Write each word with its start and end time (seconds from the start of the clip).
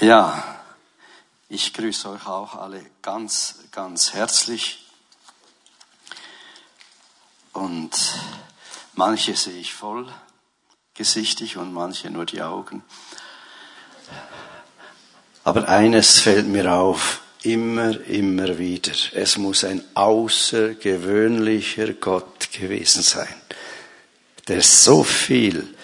Ja, 0.00 0.60
ich 1.48 1.74
grüße 1.74 2.08
euch 2.10 2.28
auch 2.28 2.54
alle 2.54 2.86
ganz, 3.02 3.56
ganz 3.72 4.14
herzlich. 4.14 4.86
Und 7.52 7.90
manche 8.94 9.34
sehe 9.34 9.58
ich 9.58 9.74
voll 9.74 10.06
gesichtig 10.94 11.56
und 11.56 11.72
manche 11.72 12.10
nur 12.10 12.26
die 12.26 12.42
Augen. 12.42 12.84
Aber 15.42 15.68
eines 15.68 16.20
fällt 16.20 16.46
mir 16.46 16.72
auf, 16.72 17.22
immer, 17.42 18.00
immer 18.06 18.56
wieder. 18.56 18.92
Es 19.14 19.36
muss 19.36 19.64
ein 19.64 19.82
außergewöhnlicher 19.94 21.94
Gott 21.94 22.52
gewesen 22.52 23.02
sein, 23.02 23.34
der 24.46 24.62
so 24.62 25.02
viel 25.02 25.74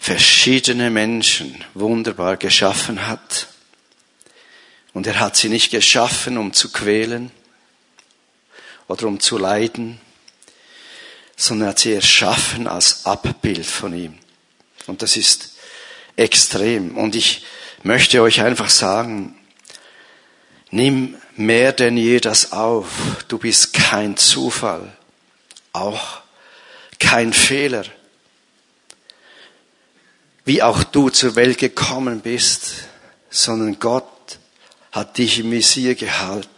verschiedene 0.00 0.88
Menschen 0.90 1.62
wunderbar 1.74 2.38
geschaffen 2.38 3.06
hat. 3.06 3.48
Und 4.94 5.06
er 5.06 5.20
hat 5.20 5.36
sie 5.36 5.50
nicht 5.50 5.70
geschaffen, 5.70 6.38
um 6.38 6.54
zu 6.54 6.72
quälen 6.72 7.30
oder 8.88 9.06
um 9.06 9.20
zu 9.20 9.36
leiden, 9.36 10.00
sondern 11.36 11.68
er 11.68 11.70
hat 11.70 11.78
sie 11.80 11.92
erschaffen 11.92 12.66
als 12.66 13.04
Abbild 13.04 13.66
von 13.66 13.94
ihm. 13.94 14.18
Und 14.86 15.02
das 15.02 15.16
ist 15.16 15.52
extrem. 16.16 16.96
Und 16.96 17.14
ich 17.14 17.44
möchte 17.82 18.22
euch 18.22 18.40
einfach 18.40 18.70
sagen, 18.70 19.38
nimm 20.70 21.14
mehr 21.36 21.72
denn 21.72 21.98
je 21.98 22.20
das 22.20 22.52
auf. 22.52 22.88
Du 23.28 23.38
bist 23.38 23.74
kein 23.74 24.16
Zufall, 24.16 24.96
auch 25.72 26.22
kein 26.98 27.34
Fehler 27.34 27.84
wie 30.44 30.62
auch 30.62 30.84
du 30.84 31.10
zur 31.10 31.36
Welt 31.36 31.58
gekommen 31.58 32.20
bist, 32.20 32.84
sondern 33.30 33.78
Gott 33.78 34.38
hat 34.92 35.18
dich 35.18 35.38
im 35.38 35.50
Visier 35.50 35.94
gehabt. 35.94 36.48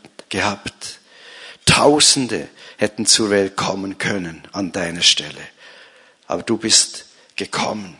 Tausende 1.66 2.48
hätten 2.78 3.06
zur 3.06 3.30
Welt 3.30 3.56
kommen 3.56 3.98
können 3.98 4.42
an 4.52 4.72
deiner 4.72 5.02
Stelle. 5.02 5.40
Aber 6.26 6.42
du 6.42 6.56
bist 6.56 7.06
gekommen. 7.36 7.96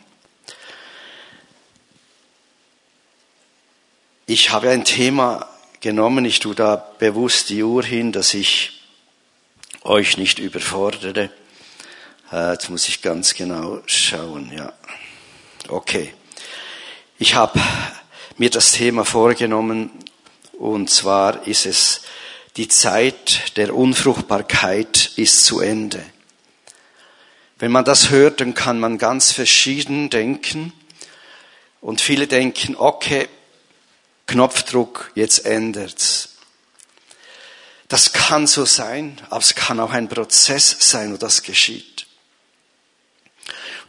Ich 4.26 4.50
habe 4.50 4.70
ein 4.70 4.84
Thema 4.84 5.48
genommen, 5.80 6.24
ich 6.24 6.38
tue 6.38 6.54
da 6.54 6.76
bewusst 6.76 7.50
die 7.50 7.62
Uhr 7.62 7.82
hin, 7.82 8.12
dass 8.12 8.34
ich 8.34 8.82
euch 9.82 10.16
nicht 10.16 10.38
überfordere. 10.38 11.30
Äh, 12.30 12.52
jetzt 12.52 12.70
muss 12.70 12.88
ich 12.88 13.02
ganz 13.02 13.34
genau 13.34 13.82
schauen, 13.86 14.52
ja. 14.56 14.72
Okay. 15.68 16.12
Ich 17.18 17.34
habe 17.34 17.60
mir 18.36 18.50
das 18.50 18.72
Thema 18.72 19.04
vorgenommen 19.04 19.90
und 20.52 20.90
zwar 20.90 21.46
ist 21.46 21.66
es, 21.66 22.02
die 22.56 22.68
Zeit 22.68 23.56
der 23.56 23.74
Unfruchtbarkeit 23.74 25.12
ist 25.16 25.44
zu 25.44 25.60
Ende. 25.60 26.04
Wenn 27.58 27.70
man 27.70 27.84
das 27.84 28.10
hört, 28.10 28.40
dann 28.40 28.54
kann 28.54 28.80
man 28.80 28.98
ganz 28.98 29.30
verschieden 29.30 30.10
denken 30.10 30.72
und 31.80 32.00
viele 32.00 32.26
denken, 32.26 32.74
okay, 32.76 33.28
Knopfdruck, 34.26 35.12
jetzt 35.14 35.46
ändert's. 35.46 36.30
Das 37.88 38.12
kann 38.12 38.46
so 38.46 38.64
sein, 38.64 39.20
aber 39.30 39.40
es 39.40 39.54
kann 39.54 39.78
auch 39.78 39.92
ein 39.92 40.08
Prozess 40.08 40.76
sein, 40.80 41.12
wo 41.12 41.16
das 41.18 41.42
geschieht. 41.42 41.91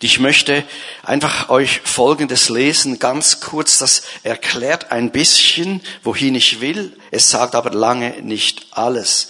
Ich 0.04 0.20
möchte 0.20 0.66
einfach 1.02 1.48
euch 1.48 1.80
Folgendes 1.80 2.50
lesen, 2.50 3.00
ganz 3.00 3.40
kurz, 3.40 3.78
das 3.78 4.04
erklärt 4.23 4.92
ein 4.92 5.14
bisschen, 5.14 5.80
wohin 6.04 6.36
ich 6.36 6.59
will, 6.59 6.92
es 7.09 7.30
sagt 7.30 7.56
aber 7.56 7.70
lange 7.70 8.22
nicht 8.22 8.68
alles. 8.72 9.30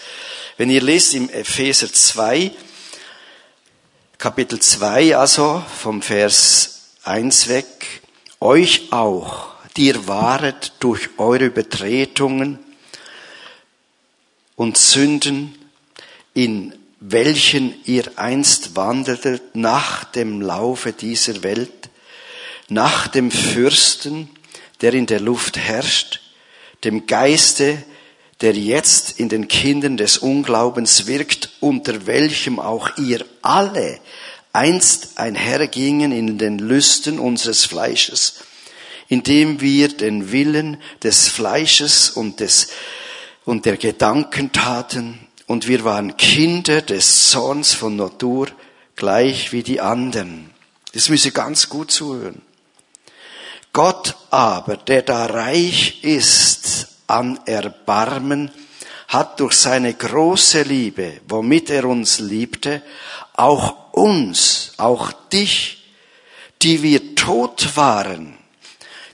Wenn 0.58 0.72
ihr 0.72 0.82
lest 0.82 1.14
im 1.14 1.30
Epheser 1.30 1.94
2, 1.94 2.50
Kapitel 4.18 4.60
2, 4.60 5.16
also 5.16 5.64
vom 5.80 6.02
Vers 6.02 6.94
1 7.04 7.50
weg, 7.50 8.02
euch 8.40 8.92
auch, 8.92 9.50
die 9.78 9.86
ihr 9.90 10.08
waret 10.08 10.72
durch 10.80 11.20
eure 11.20 11.46
Übertretungen 11.46 12.58
und 14.56 14.80
Sünden 14.80 15.54
in 16.34 16.74
welchen 17.06 17.76
ihr 17.84 18.06
einst 18.16 18.78
wandeltet 18.78 19.56
nach 19.56 20.06
dem 20.06 20.40
Laufe 20.42 20.94
dieser 20.94 21.44
Welt, 21.44 21.90
nach 22.70 23.10
dem 23.10 23.30
Fürsten, 23.30 24.30
der 24.80 24.94
in 24.94 25.06
der 25.06 25.20
Luft 25.20 25.58
herrscht, 25.58 26.22
dem 26.86 27.06
Geiste, 27.06 27.84
der 28.40 28.54
jetzt 28.54 29.20
in 29.20 29.28
den 29.28 29.50
Kindern 29.50 29.98
des 29.98 30.18
Unglaubens 30.18 31.06
wirkt, 31.06 31.50
unter 31.60 32.06
welchem 32.08 32.58
auch 32.58 32.98
ihr 32.98 33.26
alle 33.42 34.00
einst 34.54 35.18
einhergingen 35.18 36.14
in 36.14 36.38
den 36.38 36.58
Lüsten 36.58 37.20
unseres 37.20 37.66
Fleisches, 37.66 38.36
indem 39.10 39.60
wir 39.60 39.90
den 39.90 40.32
Willen 40.32 40.78
des 41.04 41.28
Fleisches 41.28 42.12
und 42.12 42.40
des 42.40 42.70
und 43.44 43.66
der 43.66 43.76
Gedanken 43.76 44.54
taten 44.54 45.20
und 45.48 45.68
wir 45.68 45.84
waren 45.84 46.18
Kinder 46.18 46.82
des 46.82 47.32
Sohns 47.32 47.74
von 47.74 47.96
Natur, 47.96 48.48
gleich 48.96 49.52
wie 49.52 49.64
die 49.64 49.82
anderen. 49.82 50.52
Das 50.94 51.10
müssen 51.10 51.24
Sie 51.24 51.32
ganz 51.32 51.70
gut 51.70 51.92
zuhören. 51.92 52.42
Gott 53.74 54.16
aber, 54.30 54.78
der 54.78 55.02
da 55.02 55.26
reich 55.26 56.04
ist 56.04 56.88
an 57.08 57.40
Erbarmen, 57.46 58.52
hat 59.08 59.40
durch 59.40 59.54
seine 59.54 59.94
große 59.94 60.64
Liebe, 60.64 61.22
womit 61.28 61.70
er 61.70 61.86
uns 61.86 62.20
liebte, 62.20 62.82
auch 63.34 63.94
uns, 63.94 64.74
auch 64.78 65.12
dich, 65.32 65.84
die 66.62 66.82
wir 66.82 67.16
tot 67.16 67.76
waren, 67.76 68.38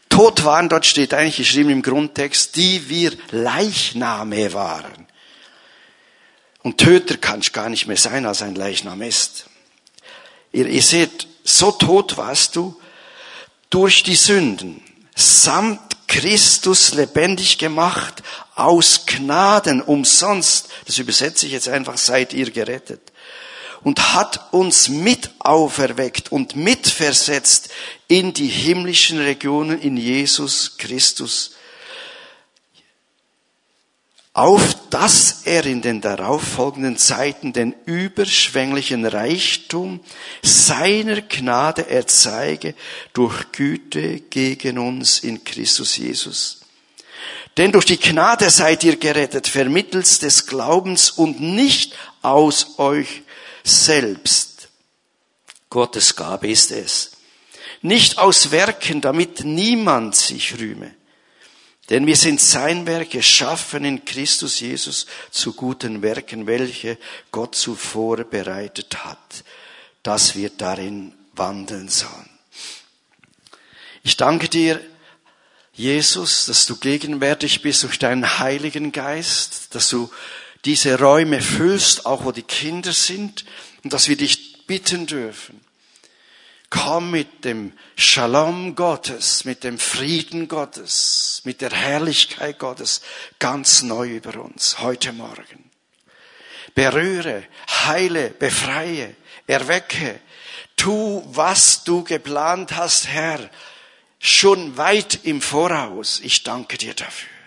tot 0.09 0.43
waren, 0.43 0.67
dort 0.69 0.85
steht 0.85 1.13
eigentlich 1.13 1.37
geschrieben 1.37 1.69
im 1.69 1.81
Grundtext, 1.81 2.55
die 2.55 2.89
wir 2.89 3.13
Leichname 3.31 4.53
waren. 4.53 5.07
Und 6.61 6.77
Töter 6.77 7.17
kannst 7.17 7.53
gar 7.53 7.69
nicht 7.69 7.87
mehr 7.87 7.97
sein, 7.97 8.25
als 8.25 8.41
ein 8.41 8.55
Leichnam 8.55 9.01
ist. 9.01 9.45
Ihr, 10.51 10.67
ihr 10.67 10.81
seht, 10.81 11.27
so 11.43 11.71
tot 11.71 12.17
warst 12.17 12.55
du 12.55 12.79
durch 13.69 14.03
die 14.03 14.15
Sünden, 14.15 14.81
samt 15.15 15.79
Christus 16.07 16.93
lebendig 16.93 17.59
gemacht, 17.59 18.23
aus 18.55 19.05
Gnaden, 19.05 19.81
umsonst, 19.81 20.69
das 20.85 20.97
übersetze 20.97 21.45
ich 21.45 21.51
jetzt 21.51 21.69
einfach, 21.69 21.97
seid 21.97 22.33
ihr 22.33 22.49
gerettet. 22.51 23.01
Und 23.81 24.13
hat 24.13 24.51
uns 24.51 24.89
mit 24.89 25.29
auferweckt 25.39 26.31
und 26.31 26.57
mitversetzt 26.57 27.69
in 28.09 28.33
die 28.33 28.47
himmlischen 28.47 29.19
Regionen 29.19 29.79
in 29.79 29.95
Jesus 29.95 30.77
Christus 30.77 31.51
auf 34.39 34.89
dass 34.89 35.41
er 35.43 35.65
in 35.65 35.81
den 35.81 35.99
darauffolgenden 35.99 36.97
Zeiten 36.97 37.51
den 37.51 37.75
überschwänglichen 37.83 39.05
Reichtum 39.05 39.99
seiner 40.41 41.19
Gnade 41.19 41.89
erzeige 41.89 42.73
durch 43.11 43.51
Güte 43.51 44.21
gegen 44.21 44.77
uns 44.77 45.19
in 45.19 45.43
Christus 45.43 45.97
Jesus. 45.97 46.61
Denn 47.57 47.73
durch 47.73 47.83
die 47.83 47.99
Gnade 47.99 48.49
seid 48.49 48.85
ihr 48.85 48.95
gerettet, 48.95 49.49
vermittels 49.49 50.19
des 50.19 50.47
Glaubens 50.47 51.11
und 51.11 51.41
nicht 51.41 51.93
aus 52.21 52.79
euch 52.79 53.23
selbst. 53.65 54.69
Gottes 55.69 56.15
Gabe 56.15 56.47
ist 56.47 56.71
es. 56.71 57.11
Nicht 57.81 58.17
aus 58.17 58.51
Werken, 58.51 59.01
damit 59.01 59.43
niemand 59.43 60.15
sich 60.15 60.57
rühme. 60.57 60.95
Denn 61.89 62.05
wir 62.05 62.15
sind 62.15 62.39
sein 62.39 62.85
Werk 62.85 63.11
geschaffen 63.11 63.83
in 63.83 64.05
Christus 64.05 64.59
Jesus 64.59 65.07
zu 65.31 65.53
guten 65.53 66.01
Werken, 66.01 66.45
welche 66.45 66.97
Gott 67.31 67.55
zuvor 67.55 68.17
bereitet 68.23 69.03
hat, 69.03 69.43
dass 70.03 70.35
wir 70.35 70.51
darin 70.51 71.13
wandeln 71.33 71.89
sollen. 71.89 72.29
Ich 74.03 74.17
danke 74.17 74.49
dir, 74.49 74.79
Jesus, 75.73 76.45
dass 76.45 76.65
du 76.65 76.75
gegenwärtig 76.75 77.61
bist 77.61 77.83
durch 77.83 77.97
deinen 77.97 78.39
Heiligen 78.39 78.91
Geist, 78.91 79.73
dass 79.73 79.89
du 79.89 80.11
diese 80.65 80.99
Räume 80.99 81.41
füllst, 81.41 82.05
auch 82.05 82.25
wo 82.25 82.31
die 82.31 82.43
Kinder 82.43 82.91
sind, 82.91 83.45
und 83.83 83.93
dass 83.93 84.09
wir 84.09 84.17
dich 84.17 84.65
bitten 84.67 85.07
dürfen, 85.07 85.58
Komm 86.69 87.09
mit 87.11 87.45
dem 87.45 87.73
Shalom 87.95 88.75
Gottes, 88.75 89.43
mit 89.43 89.63
dem 89.63 89.79
Frieden 89.79 90.47
Gottes, 90.47 91.41
mit 91.43 91.61
der 91.61 91.71
Herrlichkeit 91.71 92.59
Gottes 92.59 93.01
ganz 93.39 93.81
neu 93.81 94.07
über 94.07 94.39
uns 94.39 94.79
heute 94.79 95.11
Morgen. 95.11 95.71
Berühre, 96.75 97.43
heile, 97.67 98.29
befreie, 98.29 99.15
erwecke, 99.47 100.19
tu, 100.77 101.23
was 101.25 101.83
du 101.83 102.03
geplant 102.03 102.75
hast, 102.75 103.07
Herr, 103.07 103.49
schon 104.19 104.77
weit 104.77 105.21
im 105.23 105.41
Voraus. 105.41 106.19
Ich 106.23 106.43
danke 106.43 106.77
dir 106.77 106.93
dafür. 106.93 107.38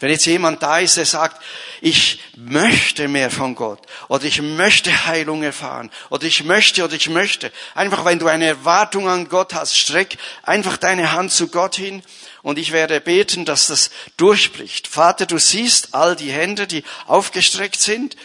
Wenn 0.00 0.10
jetzt 0.10 0.26
jemand 0.26 0.62
da 0.62 0.80
ist, 0.80 0.96
der 0.96 1.06
sagt, 1.06 1.40
ich 1.80 2.20
möchte 2.36 3.06
mehr 3.06 3.30
von 3.30 3.54
Gott 3.54 3.80
oder 4.08 4.24
ich 4.24 4.42
möchte 4.42 5.06
Heilung 5.06 5.42
erfahren 5.42 5.90
oder 6.10 6.24
ich 6.24 6.44
möchte 6.44 6.84
oder 6.84 6.94
ich 6.94 7.08
möchte, 7.08 7.52
einfach 7.74 8.04
wenn 8.04 8.18
du 8.18 8.26
eine 8.26 8.46
Erwartung 8.46 9.08
an 9.08 9.28
Gott 9.28 9.54
hast, 9.54 9.78
streck 9.78 10.16
einfach 10.42 10.76
deine 10.76 11.12
Hand 11.12 11.32
zu 11.32 11.48
Gott 11.48 11.76
hin 11.76 12.02
und 12.42 12.58
ich 12.58 12.72
werde 12.72 13.00
beten, 13.00 13.44
dass 13.44 13.68
das 13.68 13.90
durchbricht. 14.16 14.88
Vater, 14.88 15.26
du 15.26 15.38
siehst 15.38 15.94
all 15.94 16.16
die 16.16 16.32
Hände, 16.32 16.66
die 16.66 16.82
aufgestreckt 17.06 17.80
sind. 17.80 18.16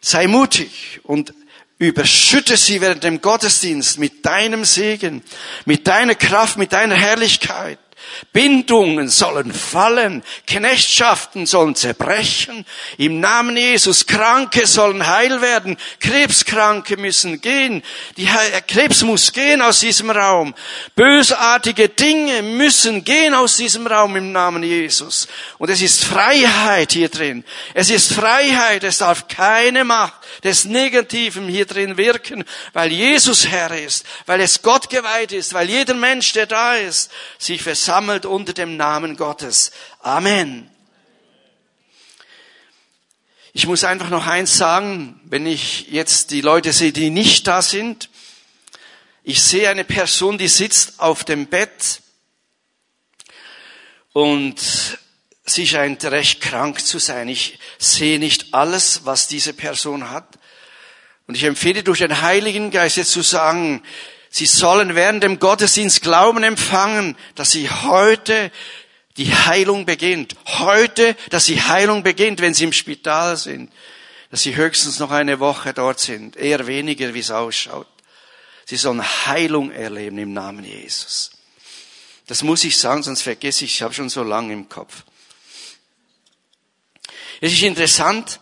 Sei 0.00 0.26
mutig 0.28 1.00
und 1.02 1.34
überschütte 1.78 2.56
sie 2.56 2.80
während 2.80 3.02
dem 3.02 3.20
Gottesdienst 3.20 3.98
mit 3.98 4.24
deinem 4.24 4.64
Segen, 4.64 5.24
mit 5.64 5.88
deiner 5.88 6.14
Kraft, 6.14 6.56
mit 6.56 6.72
deiner 6.72 6.94
Herrlichkeit. 6.94 7.78
Bindungen 8.32 9.08
sollen 9.08 9.52
fallen, 9.52 10.22
Knechtschaften 10.46 11.46
sollen 11.46 11.74
zerbrechen. 11.74 12.64
Im 12.98 13.20
Namen 13.20 13.56
Jesus, 13.56 14.06
Kranke 14.06 14.66
sollen 14.66 15.06
heil 15.06 15.40
werden, 15.40 15.76
Krebskranke 16.00 16.96
müssen 16.96 17.40
gehen, 17.40 17.82
die 18.16 18.28
Krebs 18.68 19.02
muss 19.02 19.32
gehen 19.32 19.62
aus 19.62 19.80
diesem 19.80 20.10
Raum. 20.10 20.54
Bösartige 20.94 21.88
Dinge 21.88 22.42
müssen 22.42 23.04
gehen 23.04 23.34
aus 23.34 23.56
diesem 23.56 23.86
Raum 23.86 24.16
im 24.16 24.32
Namen 24.32 24.62
Jesus. 24.62 25.28
Und 25.58 25.70
es 25.70 25.82
ist 25.82 26.04
Freiheit 26.04 26.92
hier 26.92 27.08
drin. 27.08 27.44
Es 27.74 27.90
ist 27.90 28.12
Freiheit, 28.12 28.84
es 28.84 28.98
darf 28.98 29.28
keine 29.28 29.84
Macht 29.84 30.14
des 30.44 30.64
Negativen 30.64 31.48
hier 31.48 31.66
drin 31.66 31.96
wirken, 31.96 32.44
weil 32.72 32.92
Jesus 32.92 33.48
Herr 33.48 33.70
ist, 33.76 34.04
weil 34.26 34.40
es 34.40 34.62
Gott 34.62 34.90
geweiht 34.90 35.32
ist, 35.32 35.54
weil 35.54 35.68
jeder 35.68 35.94
Mensch, 35.94 36.32
der 36.32 36.46
da 36.46 36.74
ist, 36.74 37.10
sich 37.38 37.62
versammelt 37.62 38.01
unter 38.08 38.52
dem 38.52 38.76
Namen 38.76 39.16
Gottes. 39.16 39.72
Amen. 40.00 40.70
Ich 43.54 43.66
muss 43.66 43.84
einfach 43.84 44.08
noch 44.08 44.26
eins 44.26 44.56
sagen, 44.56 45.20
wenn 45.24 45.46
ich 45.46 45.88
jetzt 45.90 46.30
die 46.30 46.40
Leute 46.40 46.72
sehe, 46.72 46.92
die 46.92 47.10
nicht 47.10 47.46
da 47.46 47.60
sind. 47.60 48.08
Ich 49.24 49.42
sehe 49.42 49.68
eine 49.68 49.84
Person, 49.84 50.38
die 50.38 50.48
sitzt 50.48 51.00
auf 51.00 51.24
dem 51.24 51.46
Bett 51.46 52.00
und 54.12 54.98
sie 55.44 55.66
scheint 55.66 56.04
recht 56.04 56.40
krank 56.40 56.84
zu 56.84 56.98
sein. 56.98 57.28
Ich 57.28 57.58
sehe 57.78 58.18
nicht 58.18 58.54
alles, 58.54 59.04
was 59.04 59.28
diese 59.28 59.52
Person 59.52 60.10
hat. 60.10 60.38
Und 61.26 61.36
ich 61.36 61.44
empfehle 61.44 61.82
durch 61.82 61.98
den 61.98 62.22
Heiligen 62.22 62.70
Geist 62.70 62.96
jetzt 62.96 63.12
zu 63.12 63.22
sagen, 63.22 63.82
sie 64.32 64.46
sollen 64.46 64.96
während 64.96 65.22
dem 65.22 65.38
Gottesdienst 65.38 66.02
Glauben 66.02 66.42
empfangen, 66.42 67.16
dass 67.36 67.52
sie 67.52 67.70
heute 67.70 68.50
die 69.16 69.32
Heilung 69.32 69.86
beginnt. 69.86 70.34
Heute, 70.46 71.14
dass 71.30 71.44
die 71.44 71.62
Heilung 71.62 72.02
beginnt, 72.02 72.40
wenn 72.40 72.54
sie 72.54 72.64
im 72.64 72.72
Spital 72.72 73.36
sind. 73.36 73.70
Dass 74.30 74.42
sie 74.42 74.56
höchstens 74.56 74.98
noch 74.98 75.10
eine 75.10 75.38
Woche 75.38 75.74
dort 75.74 76.00
sind. 76.00 76.36
Eher 76.36 76.66
weniger, 76.66 77.12
wie 77.12 77.20
es 77.20 77.30
ausschaut. 77.30 77.86
Sie 78.64 78.76
sollen 78.76 79.02
Heilung 79.26 79.70
erleben 79.70 80.18
im 80.18 80.32
Namen 80.32 80.64
Jesus. 80.64 81.30
Das 82.26 82.42
muss 82.42 82.64
ich 82.64 82.78
sagen, 82.78 83.02
sonst 83.02 83.22
vergesse 83.22 83.64
ich, 83.64 83.74
ich 83.74 83.82
habe 83.82 83.92
schon 83.92 84.08
so 84.08 84.22
lange 84.22 84.54
im 84.54 84.68
Kopf. 84.68 85.04
Es 87.40 87.52
ist 87.52 87.62
interessant, 87.62 88.40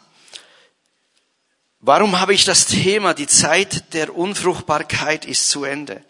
warum 1.81 2.21
habe 2.21 2.35
ich 2.35 2.44
das 2.44 2.67
Thema, 2.67 3.15
die 3.15 3.27
Zeit 3.27 3.94
der 3.94 4.15
Unfruchtbarkeit 4.15 5.25
ist 5.25 5.49
zu 5.49 5.65
Ende. 5.65 6.05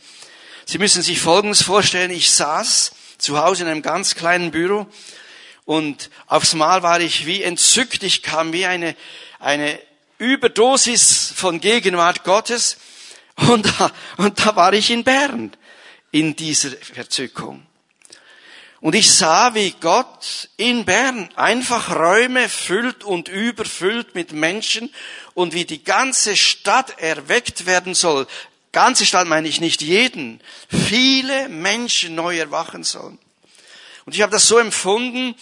Sie 0.67 0.79
müssen 0.79 1.03
sich 1.03 1.21
Folgendes 1.21 1.63
vorstellen, 1.63 2.11
ich 2.11 2.31
saß 2.31 2.93
zu 3.19 3.39
Hause 3.39 3.65
in 3.65 3.69
einem 3.69 3.83
ganz 3.83 4.15
kleinen 4.15 4.51
Büro 4.51 4.87
und 5.65 6.11
aufs 6.27 6.55
Mal 6.55 6.83
war 6.83 7.01
ich 7.01 7.27
wie 7.27 7.43
entzückt, 7.43 8.03
ich 8.03 8.23
kam 8.23 8.53
wie 8.53 8.67
eine, 8.67 8.97
eine 9.39 9.79
Überdosis 10.19 11.33
von 11.35 11.61
Gegenwart 11.61 12.25
Gottes 12.25 12.77
und 13.37 13.67
da, 13.67 13.91
und 14.17 14.39
da 14.45 14.57
war 14.57 14.73
ich 14.73 14.91
in 14.91 15.05
Bern 15.05 15.53
in 16.11 16.37
dieser 16.37 16.71
Verzückung. 16.71 17.67
Und 18.81 18.95
ich 18.95 19.13
sah, 19.13 19.55
wie 19.55 19.73
Gott 19.73 20.49
in 20.57 20.87
Bern 20.87 21.29
einfach 21.37 21.95
Räume 21.95 22.49
füllt 22.49 23.05
und 23.05 23.29
überfüllt 23.29 24.15
mit 24.15 24.33
Menschen 24.33 24.93
und 25.35 25.53
wie 25.53 25.67
die 25.67 25.85
ganze 25.85 26.35
Stadt 26.35 26.99
erweckt 26.99 27.67
werden 27.67 27.95
soll. 27.95 28.27
Ganze 28.73 29.05
Stadt 29.05 29.27
meine 29.27 29.49
ich 29.49 29.61
nicht 29.61 29.83
jeden. 29.83 30.41
Viele 30.69 31.49
Menschen 31.51 32.15
neu 32.15 32.39
erwachen 32.39 32.83
sollen. 32.83 33.19
Und 34.07 34.15
ich 34.15 34.23
habe 34.23 34.33
das 34.33 34.49
so 34.49 34.59
empfunden, 34.59 35.35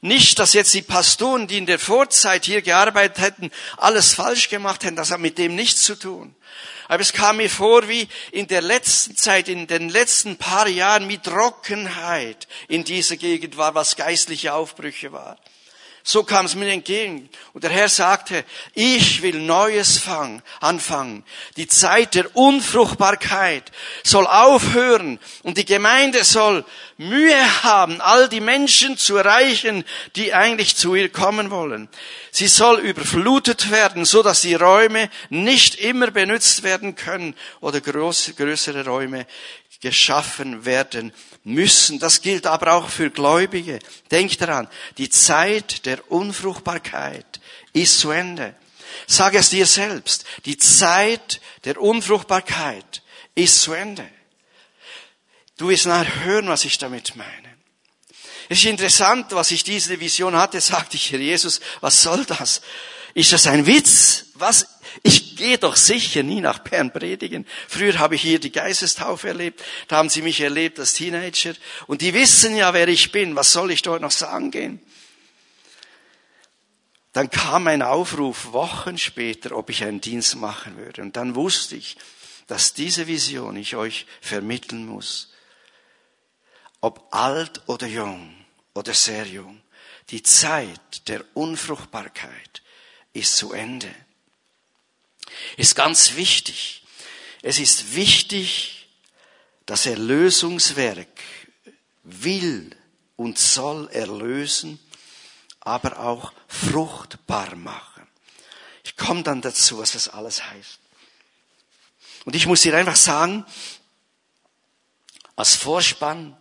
nicht, 0.00 0.38
dass 0.38 0.52
jetzt 0.52 0.72
die 0.72 0.82
Pastoren, 0.82 1.48
die 1.48 1.58
in 1.58 1.66
der 1.66 1.78
Vorzeit 1.78 2.44
hier 2.44 2.62
gearbeitet 2.62 3.18
hätten, 3.18 3.50
alles 3.76 4.14
falsch 4.14 4.48
gemacht 4.48 4.84
hätten. 4.84 4.96
Das 4.96 5.10
hat 5.10 5.20
mit 5.20 5.36
dem 5.36 5.54
nichts 5.54 5.82
zu 5.82 5.96
tun. 5.96 6.34
Aber 6.88 7.00
es 7.00 7.12
kam 7.12 7.38
mir 7.38 7.50
vor, 7.50 7.88
wie 7.88 8.08
in 8.30 8.46
der 8.46 8.62
letzten 8.62 9.16
Zeit, 9.16 9.48
in 9.48 9.66
den 9.66 9.88
letzten 9.88 10.36
paar 10.36 10.68
Jahren, 10.68 11.08
wie 11.08 11.18
Trockenheit 11.18 12.46
in 12.68 12.84
dieser 12.84 13.16
Gegend 13.16 13.56
war, 13.56 13.74
was 13.74 13.96
geistliche 13.96 14.54
Aufbrüche 14.54 15.12
war. 15.12 15.36
So 16.08 16.22
kam 16.22 16.46
es 16.46 16.54
mir 16.54 16.70
entgegen. 16.70 17.28
Und 17.52 17.64
der 17.64 17.70
Herr 17.72 17.88
sagte, 17.88 18.44
ich 18.74 19.22
will 19.22 19.40
Neues 19.40 19.98
fang, 19.98 20.40
anfangen. 20.60 21.24
Die 21.56 21.66
Zeit 21.66 22.14
der 22.14 22.36
Unfruchtbarkeit 22.36 23.72
soll 24.04 24.24
aufhören 24.28 25.18
und 25.42 25.58
die 25.58 25.64
Gemeinde 25.64 26.22
soll 26.22 26.64
Mühe 26.96 27.64
haben, 27.64 28.00
all 28.00 28.28
die 28.28 28.40
Menschen 28.40 28.96
zu 28.96 29.16
erreichen, 29.16 29.84
die 30.14 30.32
eigentlich 30.32 30.76
zu 30.76 30.94
ihr 30.94 31.08
kommen 31.08 31.50
wollen. 31.50 31.88
Sie 32.30 32.46
soll 32.46 32.78
überflutet 32.78 33.72
werden, 33.72 34.04
so 34.04 34.22
dass 34.22 34.42
die 34.42 34.54
Räume 34.54 35.10
nicht 35.28 35.74
immer 35.74 36.12
benutzt 36.12 36.62
werden 36.62 36.94
können 36.94 37.34
oder 37.60 37.80
größere 37.80 38.84
Räume 38.84 39.26
geschaffen 39.80 40.64
werden 40.64 41.12
müssen. 41.46 41.98
Das 41.98 42.20
gilt 42.20 42.46
aber 42.46 42.74
auch 42.74 42.88
für 42.88 43.10
Gläubige. 43.10 43.78
Denk 44.10 44.36
daran, 44.38 44.68
die 44.98 45.08
Zeit 45.08 45.86
der 45.86 46.10
Unfruchtbarkeit 46.10 47.40
ist 47.72 48.00
zu 48.00 48.10
Ende. 48.10 48.54
Sag 49.06 49.34
es 49.34 49.50
dir 49.50 49.66
selbst, 49.66 50.24
die 50.44 50.58
Zeit 50.58 51.40
der 51.64 51.80
Unfruchtbarkeit 51.80 53.02
ist 53.34 53.62
zu 53.62 53.72
Ende. 53.72 54.06
Du 55.56 55.68
wirst 55.68 55.86
nachher 55.86 56.24
hören, 56.24 56.48
was 56.48 56.64
ich 56.64 56.78
damit 56.78 57.14
meine. 57.16 57.56
Es 58.48 58.58
ist 58.58 58.66
interessant, 58.66 59.26
was 59.30 59.50
ich 59.50 59.64
diese 59.64 59.98
Vision 60.00 60.36
hatte, 60.36 60.60
sagte 60.60 60.96
ich, 60.96 61.10
Herr 61.12 61.18
Jesus, 61.18 61.60
was 61.80 62.02
soll 62.02 62.24
das? 62.24 62.60
Ist 63.14 63.32
das 63.32 63.46
ein 63.46 63.66
Witz? 63.66 64.26
Was 64.34 64.75
ich 65.02 65.36
gehe 65.36 65.58
doch 65.58 65.76
sicher 65.76 66.22
nie 66.22 66.40
nach 66.40 66.60
Bern 66.60 66.92
predigen. 66.92 67.46
Früher 67.68 67.98
habe 67.98 68.14
ich 68.14 68.22
hier 68.22 68.40
die 68.40 68.52
Geistestaufe 68.52 69.28
erlebt. 69.28 69.62
Da 69.88 69.96
haben 69.96 70.08
sie 70.08 70.22
mich 70.22 70.40
erlebt 70.40 70.78
als 70.78 70.94
Teenager. 70.94 71.54
Und 71.86 72.00
die 72.00 72.14
wissen 72.14 72.56
ja, 72.56 72.72
wer 72.74 72.88
ich 72.88 73.12
bin. 73.12 73.36
Was 73.36 73.52
soll 73.52 73.70
ich 73.70 73.82
dort 73.82 74.02
noch 74.02 74.10
sagen 74.10 74.50
gehen? 74.50 74.80
Dann 77.12 77.30
kam 77.30 77.66
ein 77.66 77.82
Aufruf 77.82 78.52
Wochen 78.52 78.98
später, 78.98 79.56
ob 79.56 79.70
ich 79.70 79.84
einen 79.84 80.00
Dienst 80.00 80.36
machen 80.36 80.76
würde. 80.76 81.02
Und 81.02 81.16
dann 81.16 81.34
wusste 81.34 81.76
ich, 81.76 81.96
dass 82.46 82.74
diese 82.74 83.06
Vision 83.06 83.56
ich 83.56 83.76
euch 83.76 84.06
vermitteln 84.20 84.86
muss. 84.86 85.32
Ob 86.80 87.08
alt 87.14 87.62
oder 87.66 87.86
jung 87.86 88.34
oder 88.74 88.94
sehr 88.94 89.26
jung. 89.26 89.62
Die 90.10 90.22
Zeit 90.22 91.08
der 91.08 91.24
Unfruchtbarkeit 91.34 92.62
ist 93.12 93.36
zu 93.36 93.52
Ende 93.52 93.92
ist 95.56 95.74
ganz 95.74 96.14
wichtig. 96.14 96.82
Es 97.42 97.58
ist 97.58 97.94
wichtig, 97.94 98.88
das 99.66 99.86
Erlösungswerk 99.86 101.08
will 102.02 102.70
und 103.16 103.38
soll 103.38 103.88
erlösen, 103.90 104.78
aber 105.60 105.98
auch 106.00 106.32
fruchtbar 106.48 107.56
machen. 107.56 108.06
Ich 108.84 108.96
komme 108.96 109.22
dann 109.22 109.42
dazu, 109.42 109.78
was 109.78 109.92
das 109.92 110.08
alles 110.08 110.44
heißt. 110.44 110.78
Und 112.24 112.36
ich 112.36 112.46
muss 112.46 112.62
dir 112.62 112.76
einfach 112.76 112.96
sagen, 112.96 113.44
als 115.34 115.56
Vorspann, 115.56 116.36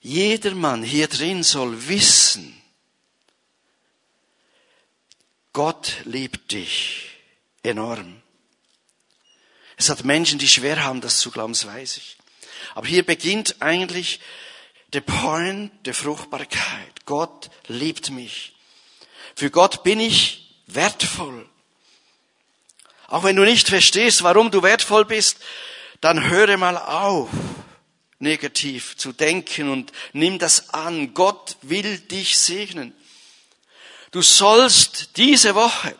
jedermann 0.00 0.82
hier 0.82 1.08
drin 1.08 1.42
soll 1.42 1.88
wissen, 1.88 2.60
Gott 5.52 5.96
liebt 6.04 6.52
dich 6.52 7.09
enorm. 7.62 8.22
Es 9.76 9.88
hat 9.88 10.04
Menschen, 10.04 10.38
die 10.38 10.48
schwer 10.48 10.84
haben, 10.84 11.00
das 11.00 11.18
zu 11.18 11.30
glauben, 11.30 11.52
das 11.52 11.66
weiß 11.66 11.96
ich. 11.96 12.16
Aber 12.74 12.86
hier 12.86 13.04
beginnt 13.04 13.56
eigentlich 13.60 14.20
der 14.92 15.00
Point 15.00 15.72
der 15.86 15.94
Fruchtbarkeit. 15.94 17.06
Gott 17.06 17.50
liebt 17.66 18.10
mich. 18.10 18.54
Für 19.34 19.50
Gott 19.50 19.82
bin 19.82 20.00
ich 20.00 20.54
wertvoll. 20.66 21.48
Auch 23.06 23.24
wenn 23.24 23.36
du 23.36 23.42
nicht 23.42 23.68
verstehst, 23.68 24.22
warum 24.22 24.50
du 24.50 24.62
wertvoll 24.62 25.04
bist, 25.04 25.38
dann 26.00 26.28
höre 26.28 26.56
mal 26.56 26.76
auf, 26.76 27.28
negativ 28.18 28.96
zu 28.96 29.12
denken 29.12 29.68
und 29.68 29.92
nimm 30.12 30.38
das 30.38 30.70
an. 30.74 31.14
Gott 31.14 31.56
will 31.62 31.98
dich 31.98 32.38
segnen. 32.38 32.94
Du 34.10 34.22
sollst 34.22 35.16
diese 35.16 35.54
Woche 35.54 35.96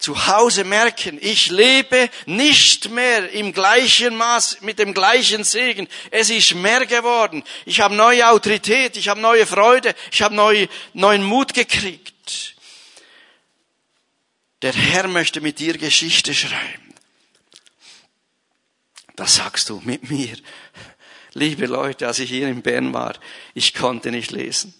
zu 0.00 0.26
Hause 0.26 0.64
merken, 0.64 1.18
ich 1.20 1.50
lebe 1.50 2.08
nicht 2.26 2.90
mehr 2.90 3.30
im 3.32 3.52
gleichen 3.52 4.16
Maß, 4.16 4.62
mit 4.62 4.78
dem 4.78 4.94
gleichen 4.94 5.44
Segen. 5.44 5.86
Es 6.10 6.30
ist 6.30 6.54
mehr 6.54 6.86
geworden. 6.86 7.44
Ich 7.66 7.80
habe 7.80 7.94
neue 7.94 8.28
Autorität, 8.28 8.96
ich 8.96 9.08
habe 9.08 9.20
neue 9.20 9.46
Freude, 9.46 9.94
ich 10.10 10.22
habe 10.22 10.34
neue, 10.34 10.68
neuen 10.94 11.22
Mut 11.22 11.52
gekriegt. 11.52 12.56
Der 14.62 14.72
Herr 14.72 15.06
möchte 15.06 15.40
mit 15.40 15.58
dir 15.58 15.76
Geschichte 15.76 16.34
schreiben. 16.34 16.94
Das 19.16 19.36
sagst 19.36 19.68
du 19.68 19.82
mit 19.84 20.10
mir. 20.10 20.34
Liebe 21.34 21.66
Leute, 21.66 22.06
als 22.06 22.18
ich 22.18 22.30
hier 22.30 22.48
in 22.48 22.62
Bern 22.62 22.92
war, 22.94 23.14
ich 23.52 23.74
konnte 23.74 24.10
nicht 24.10 24.30
lesen. 24.30 24.74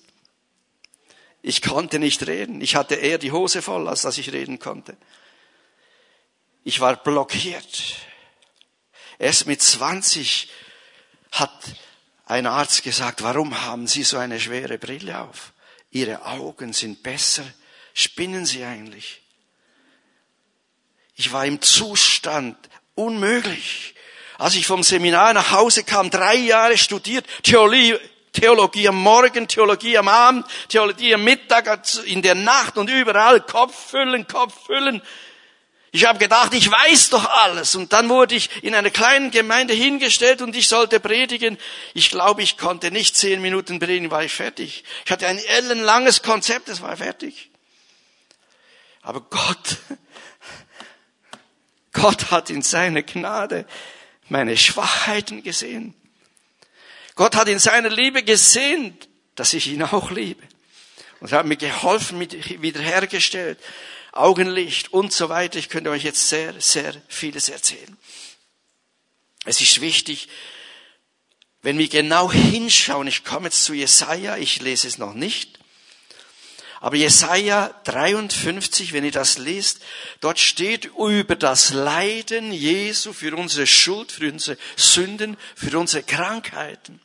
Ich 1.43 1.63
konnte 1.63 1.99
nicht 1.99 2.27
reden. 2.27 2.61
Ich 2.61 2.77
hatte 2.77 2.97
eher 2.97 3.19
die 3.19 3.33
Hose 3.33 3.63
voll, 3.63 3.89
als 3.89 4.03
dass 4.03 4.19
ich 4.19 4.33
reden 4.33 4.59
konnte. 4.59 4.97
Ich 6.65 6.81
war 6.81 6.97
blockiert. 6.97 7.97
Erst 9.19 9.47
mit 9.47 9.63
20 9.63 10.51
hat 11.33 11.53
ein 12.27 12.47
Arzt 12.47 12.83
gesagt, 12.83 13.23
warum 13.23 13.63
haben 13.63 13.87
Sie 13.87 14.03
so 14.03 14.19
eine 14.19 14.39
schwere 14.39 14.79
Brille 14.79 15.21
auf? 15.21 15.53
Ihre 15.91 16.27
Augen 16.27 16.73
sind 16.73 17.03
besser. 17.03 17.45
Spinnen 17.95 18.47
Sie 18.47 18.65
eigentlich? 18.65 19.23
Ich 21.17 21.33
war 21.33 21.45
im 21.45 21.61
Zustand 21.61 22.57
unmöglich. 22.95 23.95
Als 24.39 24.55
ich 24.55 24.67
vom 24.67 24.83
Seminar 24.83 25.35
nach 25.35 25.51
Hause 25.51 25.85
kam, 25.85 26.09
drei 26.11 26.37
Jahre 26.37 26.79
studiert, 26.79 27.27
Theologie, 27.43 27.99
Theologie 28.41 28.89
am 28.89 28.97
Morgen, 28.97 29.47
Theologie 29.49 29.99
am 29.99 30.09
Abend, 30.09 30.47
Theologie 30.69 31.13
am 31.13 31.25
Mittag, 31.25 31.83
in 32.07 32.23
der 32.23 32.35
Nacht 32.35 32.79
und 32.79 32.89
überall 32.89 33.43
Kopf 33.43 33.91
füllen, 33.91 34.27
Kopf 34.27 34.65
füllen. 34.65 35.03
Ich 35.93 36.07
habe 36.07 36.19
gedacht, 36.19 36.55
ich 36.55 36.71
weiß 36.71 37.11
doch 37.11 37.29
alles. 37.29 37.75
Und 37.75 37.93
dann 37.93 38.09
wurde 38.09 38.35
ich 38.35 38.49
in 38.63 38.75
einer 38.75 38.89
kleinen 38.89 39.31
Gemeinde 39.31 39.75
hingestellt 39.75 40.41
und 40.41 40.57
ich 40.57 40.69
sollte 40.69 41.01
predigen. 41.01 41.59
Ich 41.93 42.09
glaube, 42.09 42.43
ich 42.43 42.57
konnte 42.57 42.91
nicht 42.91 43.15
zehn 43.15 43.43
Minuten 43.43 43.79
predigen, 43.79 44.11
war 44.11 44.25
ich 44.25 44.33
fertig. 44.33 44.85
Ich 45.05 45.11
hatte 45.11 45.27
ein 45.27 45.39
ellenlanges 45.39 46.23
Konzept, 46.23 46.71
es 46.71 46.81
war 46.81 46.97
fertig. 46.97 47.51
Aber 49.03 49.21
Gott, 49.21 49.77
Gott 51.93 52.31
hat 52.31 52.49
in 52.49 52.63
seiner 52.63 53.03
Gnade 53.03 53.67
meine 54.31 54.57
Schwachheiten 54.57 55.43
gesehen. 55.43 55.95
Gott 57.15 57.37
hat 57.37 57.49
in 57.49 57.59
seiner 57.59 57.91
Liebe 57.91 58.23
gesehen, 58.23 58.97
dass 59.35 59.55
ich 59.55 59.69
ihn 59.69 59.83
auch 59.83 60.11
liebe. 60.11 60.43
Und 61.21 61.33
hat 61.33 61.47
mir 61.47 61.57
geholfen, 61.57 62.19
mit 62.19 62.63
wiederhergestellt, 62.63 63.59
Augenlicht 64.13 64.93
und 64.93 65.13
so 65.13 65.29
weiter. 65.29 65.59
Ich 65.59 65.69
könnte 65.69 65.91
euch 65.91 66.03
jetzt 66.03 66.29
sehr, 66.29 66.59
sehr 66.61 66.95
vieles 67.09 67.49
erzählen. 67.49 67.97
Es 69.45 69.61
ist 69.61 69.81
wichtig, 69.81 70.29
wenn 71.63 71.79
wir 71.79 71.89
genau 71.89 72.33
hinschauen, 72.33 73.07
ich 73.07 73.25
komme 73.25 73.47
jetzt 73.47 73.65
zu 73.65 73.75
Jesaja, 73.75 74.37
ich 74.37 74.61
lese 74.61 74.89
es 74.89 74.99
noch 74.99 75.15
nicht, 75.15 75.60
aber 76.81 76.97
Jesaja 76.97 77.75
53, 77.85 78.95
wenn 78.95 79.05
ihr 79.05 79.13
das 79.13 79.37
liest, 79.37 79.81
dort 80.21 80.39
steht 80.39 80.87
über 80.87 81.37
das 81.37 81.75
Leiden 81.75 82.53
Jesu 82.53 83.13
für 83.13 83.37
unsere 83.37 83.67
Schuld, 83.67 84.11
für 84.11 84.33
unsere 84.33 84.57
Sünden, 84.77 85.37
für 85.55 85.79
unsere 85.79 86.03
Krankheiten. 86.03 87.01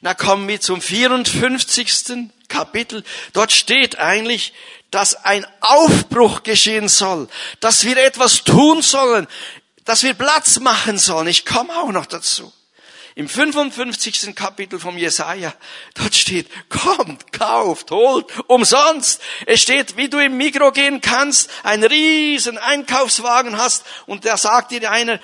Na 0.00 0.14
kommen 0.14 0.46
wir 0.46 0.60
zum 0.60 0.80
54. 0.80 2.30
Kapitel. 2.48 3.04
Dort 3.32 3.50
steht 3.50 3.98
eigentlich, 3.98 4.52
dass 4.92 5.16
ein 5.24 5.44
Aufbruch 5.60 6.44
geschehen 6.44 6.88
soll, 6.88 7.28
dass 7.58 7.84
wir 7.84 7.96
etwas 7.96 8.44
tun 8.44 8.80
sollen, 8.80 9.26
dass 9.84 10.04
wir 10.04 10.14
Platz 10.14 10.60
machen 10.60 10.98
sollen. 10.98 11.26
Ich 11.26 11.44
komme 11.44 11.76
auch 11.76 11.90
noch 11.90 12.06
dazu. 12.06 12.52
Im 13.20 13.28
55. 13.28 14.34
Kapitel 14.34 14.80
vom 14.80 14.96
Jesaja, 14.96 15.52
dort 15.92 16.14
steht, 16.14 16.46
kommt, 16.70 17.34
kauft, 17.34 17.90
holt, 17.90 18.24
umsonst. 18.46 19.20
Es 19.44 19.60
steht, 19.60 19.98
wie 19.98 20.08
du 20.08 20.16
im 20.16 20.38
Mikro 20.38 20.72
gehen 20.72 21.02
kannst, 21.02 21.50
ein 21.62 21.84
riesen 21.84 22.56
Einkaufswagen 22.56 23.58
hast 23.58 23.84
und 24.06 24.24
da 24.24 24.38
sagt 24.38 24.70
dir 24.70 24.90
einer, 24.90 25.20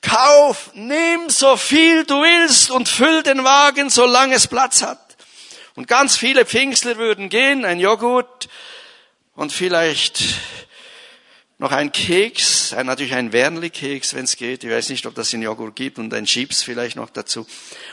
Kauf, 0.00 0.70
nimm 0.74 1.28
so 1.28 1.56
viel 1.56 2.04
du 2.04 2.22
willst 2.22 2.70
und 2.70 2.88
füll 2.88 3.24
den 3.24 3.42
Wagen, 3.42 3.90
solange 3.90 4.36
es 4.36 4.46
Platz 4.46 4.82
hat. 4.82 5.16
Und 5.74 5.88
ganz 5.88 6.16
viele 6.16 6.46
Pfingstler 6.46 6.98
würden 6.98 7.30
gehen, 7.30 7.64
ein 7.64 7.80
Joghurt 7.80 8.48
und 9.34 9.52
vielleicht 9.52 10.22
noch 11.58 11.72
ein 11.72 11.90
Keks, 11.90 12.72
natürlich 12.84 13.14
ein 13.14 13.32
Wernli-Keks, 13.32 14.14
wenn 14.14 14.24
es 14.24 14.36
geht. 14.36 14.62
Ich 14.62 14.70
weiß 14.70 14.90
nicht, 14.90 15.06
ob 15.06 15.14
das 15.16 15.32
in 15.32 15.42
Joghurt 15.42 15.74
gibt 15.74 15.98
und 15.98 16.14
ein 16.14 16.24
Chips 16.24 16.62
vielleicht 16.62 16.96
noch 16.96 17.10
dazu. 17.10 17.46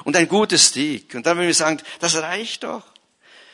Und 0.03 0.15
ein 0.15 0.27
gutes 0.27 0.67
Steak. 0.67 1.15
Und 1.15 1.25
dann 1.25 1.37
würden 1.37 1.47
wir 1.47 1.55
sagen, 1.55 1.81
das 1.99 2.15
reicht 2.15 2.63
doch. 2.63 2.83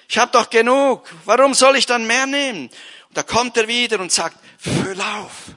Ich 0.10 0.18
habe 0.18 0.32
doch 0.34 0.50
genug. 0.50 1.10
Warum 1.24 1.54
soll 1.54 1.78
ich 1.78 1.86
dann 1.86 2.06
mehr 2.06 2.26
nehmen? 2.26 2.64
Und 2.64 3.18
da 3.18 3.24
kommt 3.24 3.56
er 3.56 3.70
wieder 3.70 4.02
und 4.02 4.12
sagt, 4.12 4.36
füll 4.58 5.00
auf. 5.00 5.56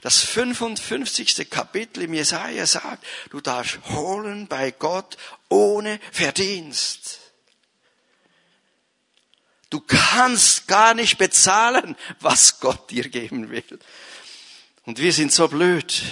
Das 0.00 0.20
55. 0.20 1.50
Kapitel 1.50 2.04
im 2.04 2.14
Jesaja 2.14 2.64
sagt, 2.64 3.04
du 3.28 3.42
darfst 3.42 3.80
holen 3.90 4.46
bei 4.46 4.70
Gott 4.70 5.18
ohne 5.50 6.00
Verdienst. 6.10 6.99
Du 9.70 9.80
kannst 9.80 10.66
gar 10.66 10.94
nicht 10.94 11.16
bezahlen, 11.16 11.96
was 12.18 12.58
Gott 12.58 12.90
dir 12.90 13.08
geben 13.08 13.50
will. 13.50 13.78
Und 14.84 14.98
wir 14.98 15.12
sind 15.12 15.32
so 15.32 15.46
blöd. 15.46 16.02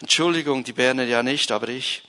Entschuldigung, 0.00 0.62
die 0.62 0.72
Berner 0.72 1.04
ja 1.04 1.22
nicht, 1.22 1.50
aber 1.50 1.68
ich. 1.68 2.02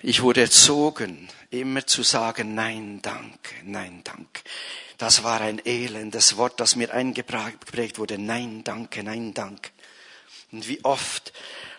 Ich 0.00 0.22
wurde 0.22 0.42
erzogen, 0.42 1.28
immer 1.50 1.86
zu 1.86 2.02
sagen, 2.02 2.54
nein, 2.54 3.00
danke, 3.02 3.54
nein, 3.64 4.02
danke. 4.04 4.42
Das 4.96 5.22
war 5.22 5.40
ein 5.40 5.64
elendes 5.64 6.36
Wort, 6.36 6.60
das 6.60 6.76
mir 6.76 6.94
eingeprägt 6.94 7.98
wurde. 7.98 8.16
Nein, 8.18 8.64
danke, 8.64 9.02
nein, 9.02 9.34
danke. 9.34 9.70
Und 10.50 10.66
wie 10.68 10.84
oft 10.84 11.32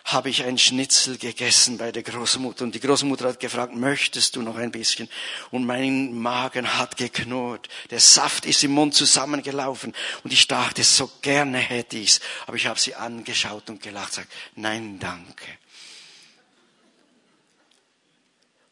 habe 0.04 0.30
ich 0.30 0.44
ein 0.44 0.58
Schnitzel 0.58 1.18
gegessen 1.18 1.78
bei 1.78 1.92
der 1.92 2.02
Großmutter 2.02 2.64
und 2.64 2.74
die 2.74 2.80
Großmutter 2.80 3.28
hat 3.28 3.40
gefragt, 3.40 3.74
möchtest 3.74 4.36
du 4.36 4.42
noch 4.42 4.56
ein 4.56 4.70
bisschen? 4.70 5.08
Und 5.50 5.66
mein 5.66 6.12
Magen 6.12 6.78
hat 6.78 6.96
geknurrt. 6.96 7.68
Der 7.90 8.00
Saft 8.00 8.46
ist 8.46 8.64
im 8.64 8.72
Mund 8.72 8.94
zusammengelaufen 8.94 9.94
und 10.24 10.32
ich 10.32 10.48
dachte, 10.48 10.82
so 10.84 11.10
gerne 11.22 11.58
hätte 11.58 11.98
ich's. 11.98 12.20
Aber 12.46 12.56
ich 12.56 12.66
habe 12.66 12.80
sie 12.80 12.94
angeschaut 12.94 13.68
und 13.70 13.82
gelacht, 13.82 14.14
sagt, 14.14 14.32
nein, 14.56 14.98
danke. 14.98 15.46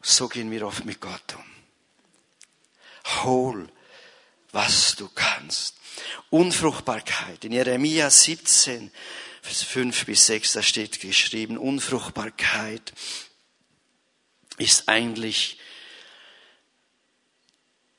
So 0.00 0.28
gehen 0.28 0.50
wir 0.50 0.66
oft 0.66 0.84
mit 0.84 1.00
Gott 1.00 1.34
um. 1.34 3.24
Hol 3.24 3.68
was 4.52 4.96
du 4.96 5.08
kannst. 5.14 5.76
Unfruchtbarkeit. 6.30 7.44
In 7.44 7.52
Jeremia 7.52 8.10
17, 8.10 8.90
Vers 9.42 9.62
5 9.62 10.06
bis 10.06 10.26
6, 10.26 10.52
da 10.54 10.62
steht 10.62 11.00
geschrieben, 11.00 11.58
Unfruchtbarkeit 11.58 12.92
ist 14.58 14.88
eigentlich 14.88 15.58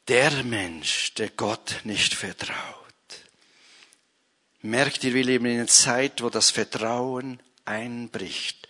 der 0.07 0.43
Mensch, 0.43 1.13
der 1.15 1.29
Gott 1.29 1.81
nicht 1.83 2.13
vertraut. 2.13 2.55
Merkt 4.61 5.03
ihr, 5.03 5.13
wir 5.13 5.23
leben 5.23 5.45
in 5.45 5.59
einer 5.59 5.67
Zeit, 5.67 6.21
wo 6.21 6.29
das 6.29 6.49
Vertrauen 6.49 7.39
einbricht, 7.63 8.67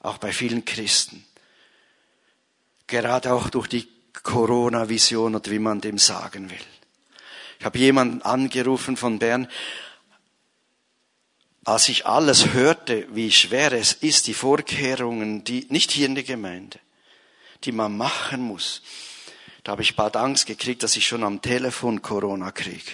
auch 0.00 0.18
bei 0.18 0.32
vielen 0.32 0.64
Christen. 0.64 1.24
Gerade 2.86 3.32
auch 3.32 3.48
durch 3.48 3.68
die 3.68 3.88
Corona-Vision 4.22 5.36
oder 5.36 5.50
wie 5.50 5.58
man 5.58 5.80
dem 5.80 5.98
sagen 5.98 6.50
will. 6.50 6.56
Ich 7.58 7.64
habe 7.64 7.78
jemanden 7.78 8.22
angerufen 8.22 8.96
von 8.96 9.18
Bern, 9.18 9.48
als 11.64 11.88
ich 11.88 12.06
alles 12.06 12.52
hörte, 12.52 13.06
wie 13.14 13.32
schwer 13.32 13.72
es 13.72 13.92
ist, 13.92 14.26
die 14.26 14.34
Vorkehrungen, 14.34 15.44
die, 15.44 15.66
nicht 15.70 15.90
hier 15.90 16.06
in 16.06 16.14
der 16.14 16.24
Gemeinde, 16.24 16.78
die 17.64 17.72
man 17.72 17.96
machen 17.96 18.42
muss, 18.42 18.82
da 19.62 19.72
habe 19.72 19.82
ich 19.82 19.96
bald 19.96 20.16
Angst 20.16 20.46
gekriegt, 20.46 20.82
dass 20.82 20.96
ich 20.96 21.06
schon 21.06 21.24
am 21.24 21.40
Telefon 21.40 22.02
Corona 22.02 22.50
kriege. 22.50 22.92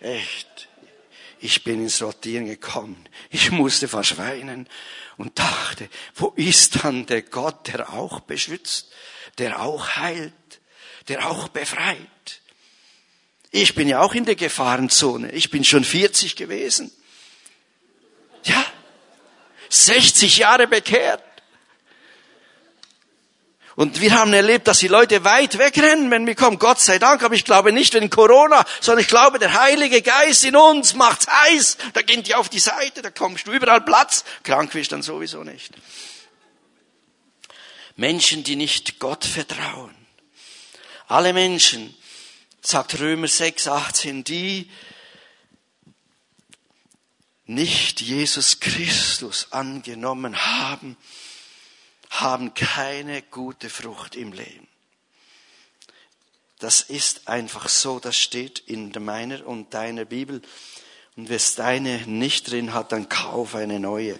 Echt. 0.00 0.68
Ich 1.40 1.64
bin 1.64 1.82
ins 1.82 2.00
Rotieren 2.00 2.46
gekommen. 2.46 3.04
Ich 3.30 3.50
musste 3.50 3.88
verschweinen 3.88 4.68
und 5.16 5.38
dachte, 5.38 5.88
wo 6.14 6.28
ist 6.36 6.84
dann 6.84 7.06
der 7.06 7.22
Gott, 7.22 7.66
der 7.68 7.92
auch 7.92 8.20
beschützt, 8.20 8.92
der 9.38 9.60
auch 9.60 9.96
heilt, 9.96 10.32
der 11.08 11.28
auch 11.28 11.48
befreit? 11.48 11.98
Ich 13.50 13.74
bin 13.74 13.88
ja 13.88 14.00
auch 14.00 14.14
in 14.14 14.24
der 14.24 14.36
Gefahrenzone. 14.36 15.32
Ich 15.32 15.50
bin 15.50 15.64
schon 15.64 15.84
40 15.84 16.36
gewesen. 16.36 16.92
Ja, 18.44 18.64
60 19.68 20.38
Jahre 20.38 20.66
bekehrt. 20.66 21.22
Und 23.76 24.00
wir 24.00 24.14
haben 24.14 24.32
erlebt, 24.32 24.68
dass 24.68 24.78
die 24.78 24.88
Leute 24.88 25.24
weit 25.24 25.58
wegrennen, 25.58 26.10
wenn 26.10 26.26
wir 26.26 26.36
kommen. 26.36 26.60
Gott 26.60 26.80
sei 26.80 27.00
Dank, 27.00 27.22
aber 27.24 27.34
ich 27.34 27.44
glaube 27.44 27.72
nicht 27.72 27.94
wegen 27.94 28.08
Corona, 28.08 28.64
sondern 28.80 29.00
ich 29.00 29.08
glaube, 29.08 29.40
der 29.40 29.52
Heilige 29.60 30.00
Geist 30.00 30.44
in 30.44 30.54
uns 30.54 30.94
macht's 30.94 31.26
heiß. 31.26 31.78
Da 31.92 32.02
gehen 32.02 32.22
die 32.22 32.36
auf 32.36 32.48
die 32.48 32.60
Seite, 32.60 33.02
da 33.02 33.10
kommst 33.10 33.48
du 33.48 33.52
überall 33.52 33.80
Platz. 33.80 34.24
Krank 34.44 34.72
wirst 34.74 34.92
dann 34.92 35.02
sowieso 35.02 35.42
nicht. 35.42 35.74
Menschen, 37.96 38.44
die 38.44 38.56
nicht 38.56 39.00
Gott 39.00 39.24
vertrauen. 39.24 39.94
Alle 41.08 41.32
Menschen, 41.32 41.96
sagt 42.60 42.98
Römer 43.00 43.28
6, 43.28 43.68
18, 43.68 44.24
die 44.24 44.70
nicht 47.46 48.00
Jesus 48.00 48.60
Christus 48.60 49.48
angenommen 49.52 50.36
haben, 50.36 50.96
haben 52.10 52.54
keine 52.54 53.22
gute 53.22 53.68
Frucht 53.68 54.16
im 54.16 54.32
Leben. 54.32 54.68
Das 56.58 56.80
ist 56.80 57.28
einfach 57.28 57.68
so, 57.68 58.00
das 58.00 58.16
steht 58.16 58.60
in 58.60 58.92
meiner 59.04 59.46
und 59.46 59.74
deiner 59.74 60.04
Bibel. 60.04 60.40
Und 61.16 61.30
es 61.30 61.54
deine 61.54 61.98
nicht 62.06 62.50
drin 62.50 62.72
hat, 62.72 62.92
dann 62.92 63.08
kauf 63.08 63.54
eine 63.54 63.78
neue. 63.78 64.18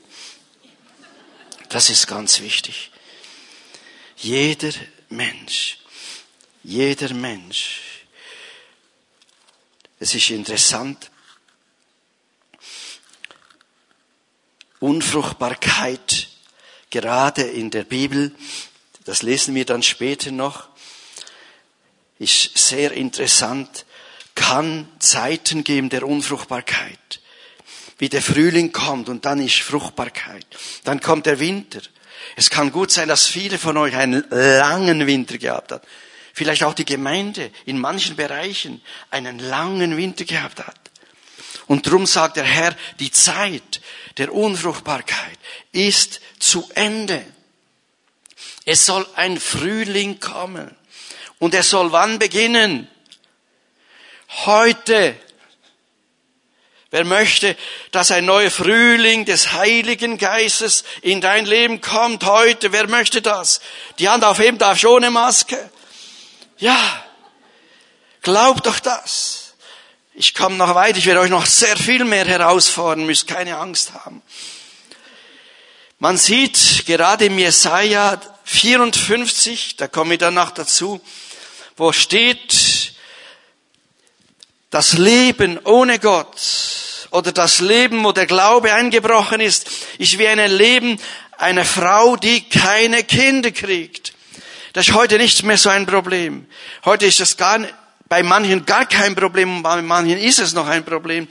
Das 1.71 1.91
ist 1.91 2.07
ganz 2.07 2.41
wichtig. 2.41 2.91
Jeder 4.17 4.73
Mensch, 5.09 5.79
jeder 6.63 7.13
Mensch. 7.15 7.81
Es 9.99 10.15
ist 10.15 10.31
interessant. 10.31 11.11
Unfruchtbarkeit 14.85 16.29
gerade 16.91 17.41
in 17.41 17.71
der 17.71 17.85
Bibel, 17.85 18.35
das 19.07 19.23
lesen 19.23 19.55
wir 19.55 19.65
dann 19.65 19.83
später 19.83 20.31
noch, 20.31 20.69
ist 22.19 22.57
sehr 22.59 22.93
interessant, 22.93 23.87
kann 24.35 24.87
Zeiten 24.99 25.65
geben 25.65 25.89
der 25.89 26.07
Unfruchtbarkeit. 26.07 27.21
Wie 27.97 28.11
der 28.11 28.21
Frühling 28.21 28.73
kommt 28.73 29.09
und 29.09 29.25
dann 29.25 29.41
ist 29.41 29.61
Fruchtbarkeit. 29.61 30.47
Dann 30.85 31.01
kommt 31.01 31.25
der 31.25 31.41
Winter. 31.41 31.81
Es 32.37 32.51
kann 32.51 32.71
gut 32.71 32.91
sein, 32.91 33.09
dass 33.09 33.27
viele 33.27 33.59
von 33.59 33.79
euch 33.79 33.97
einen 33.97 34.23
langen 34.29 35.07
Winter 35.07 35.39
gehabt 35.39 35.73
hat. 35.73 35.87
Vielleicht 36.35 36.63
auch 36.63 36.75
die 36.75 36.85
Gemeinde 36.85 37.51
in 37.65 37.79
manchen 37.79 38.17
Bereichen 38.17 38.83
einen 39.11 39.39
langen 39.39 39.97
Winter 39.97 40.27
gehabt 40.27 40.59
hat. 40.59 40.85
Und 41.67 41.87
drum 41.91 42.05
sagt 42.05 42.37
der 42.37 42.45
Herr, 42.45 42.77
die 42.99 43.11
Zeit 43.11 43.81
der 44.17 44.33
Unfruchtbarkeit 44.33 45.39
ist 45.73 46.21
zu 46.39 46.69
Ende. 46.75 47.25
Es 48.65 48.87
soll 48.87 49.07
ein 49.17 49.39
Frühling 49.39 50.21
kommen. 50.21 50.75
Und 51.39 51.55
er 51.55 51.63
soll 51.63 51.93
wann 51.93 52.19
beginnen? 52.19 52.89
Heute. 54.47 55.17
Wer 56.91 57.05
möchte, 57.05 57.57
dass 57.91 58.13
ein 58.13 58.25
neuer 58.25 58.53
Frühling 58.53 59.25
des 59.25 59.53
Heiligen 59.53 60.17
Geistes 60.17 60.85
in 61.03 61.21
dein 61.21 61.45
Leben 61.45 61.81
kommt 61.81 62.25
heute? 62.25 62.71
Wer 62.71 62.87
möchte 62.87 63.21
das? 63.21 63.61
Die 63.99 64.09
Hand 64.09 64.23
aufheben 64.23 64.59
darf 64.59 64.83
ohne 64.85 65.11
Maske. 65.11 65.71
Ja. 66.59 67.05
Glaub 68.23 68.63
doch 68.63 68.79
das. 68.79 69.44
Ich 70.17 70.33
komme 70.33 70.55
noch 70.55 70.77
weit, 70.77 70.97
ich 70.97 71.07
werde 71.07 71.19
euch 71.19 71.31
noch 71.31 71.45
sehr 71.45 71.77
viel 71.77 72.05
mehr 72.05 72.25
herausfordern, 72.25 73.05
müsst 73.05 73.27
keine 73.27 73.59
Angst 73.59 73.95
haben. 73.95 74.23
Man 75.99 76.17
sieht 76.19 76.87
gerade 76.87 77.25
im 77.25 77.37
Jesaja 77.37 78.21
54, 78.45 79.75
da 79.77 79.89
komme 79.89 80.15
ich 80.15 80.21
danach 80.21 80.53
dazu, 80.53 81.01
wo 81.77 81.91
steht, 81.91 82.95
das 84.71 84.93
Leben 84.93 85.59
ohne 85.65 85.99
Gott 85.99 87.09
oder 87.11 87.33
das 87.33 87.59
Leben, 87.59 88.05
wo 88.05 88.13
der 88.13 88.27
Glaube 88.27 88.73
eingebrochen 88.73 89.41
ist, 89.41 89.69
ist 89.99 90.17
wie 90.19 90.29
ein 90.29 90.39
Leben 90.49 91.01
einer 91.39 91.65
Frau, 91.65 92.15
die 92.15 92.49
keine 92.49 93.03
Kinder 93.03 93.51
kriegt. 93.51 94.13
Das 94.75 94.87
ist 94.87 94.95
heute 94.95 95.19
nicht 95.19 95.43
mehr 95.43 95.59
so 95.59 95.71
ein 95.71 95.87
Problem. 95.87 96.47
Heute 96.85 97.07
ist 97.07 97.19
das 97.19 97.37
gar 97.37 97.59
nicht, 97.59 97.75
bei 98.15 98.23
manchen 98.23 98.65
gar 98.65 98.87
kein 98.87 99.17
Problem, 99.17 99.65
bei 99.65 99.83
manchen 99.83 100.19
ist 100.19 100.39
es 100.39 100.53
noch 100.53 100.69
ein 100.69 100.85
Problem. 100.85 101.27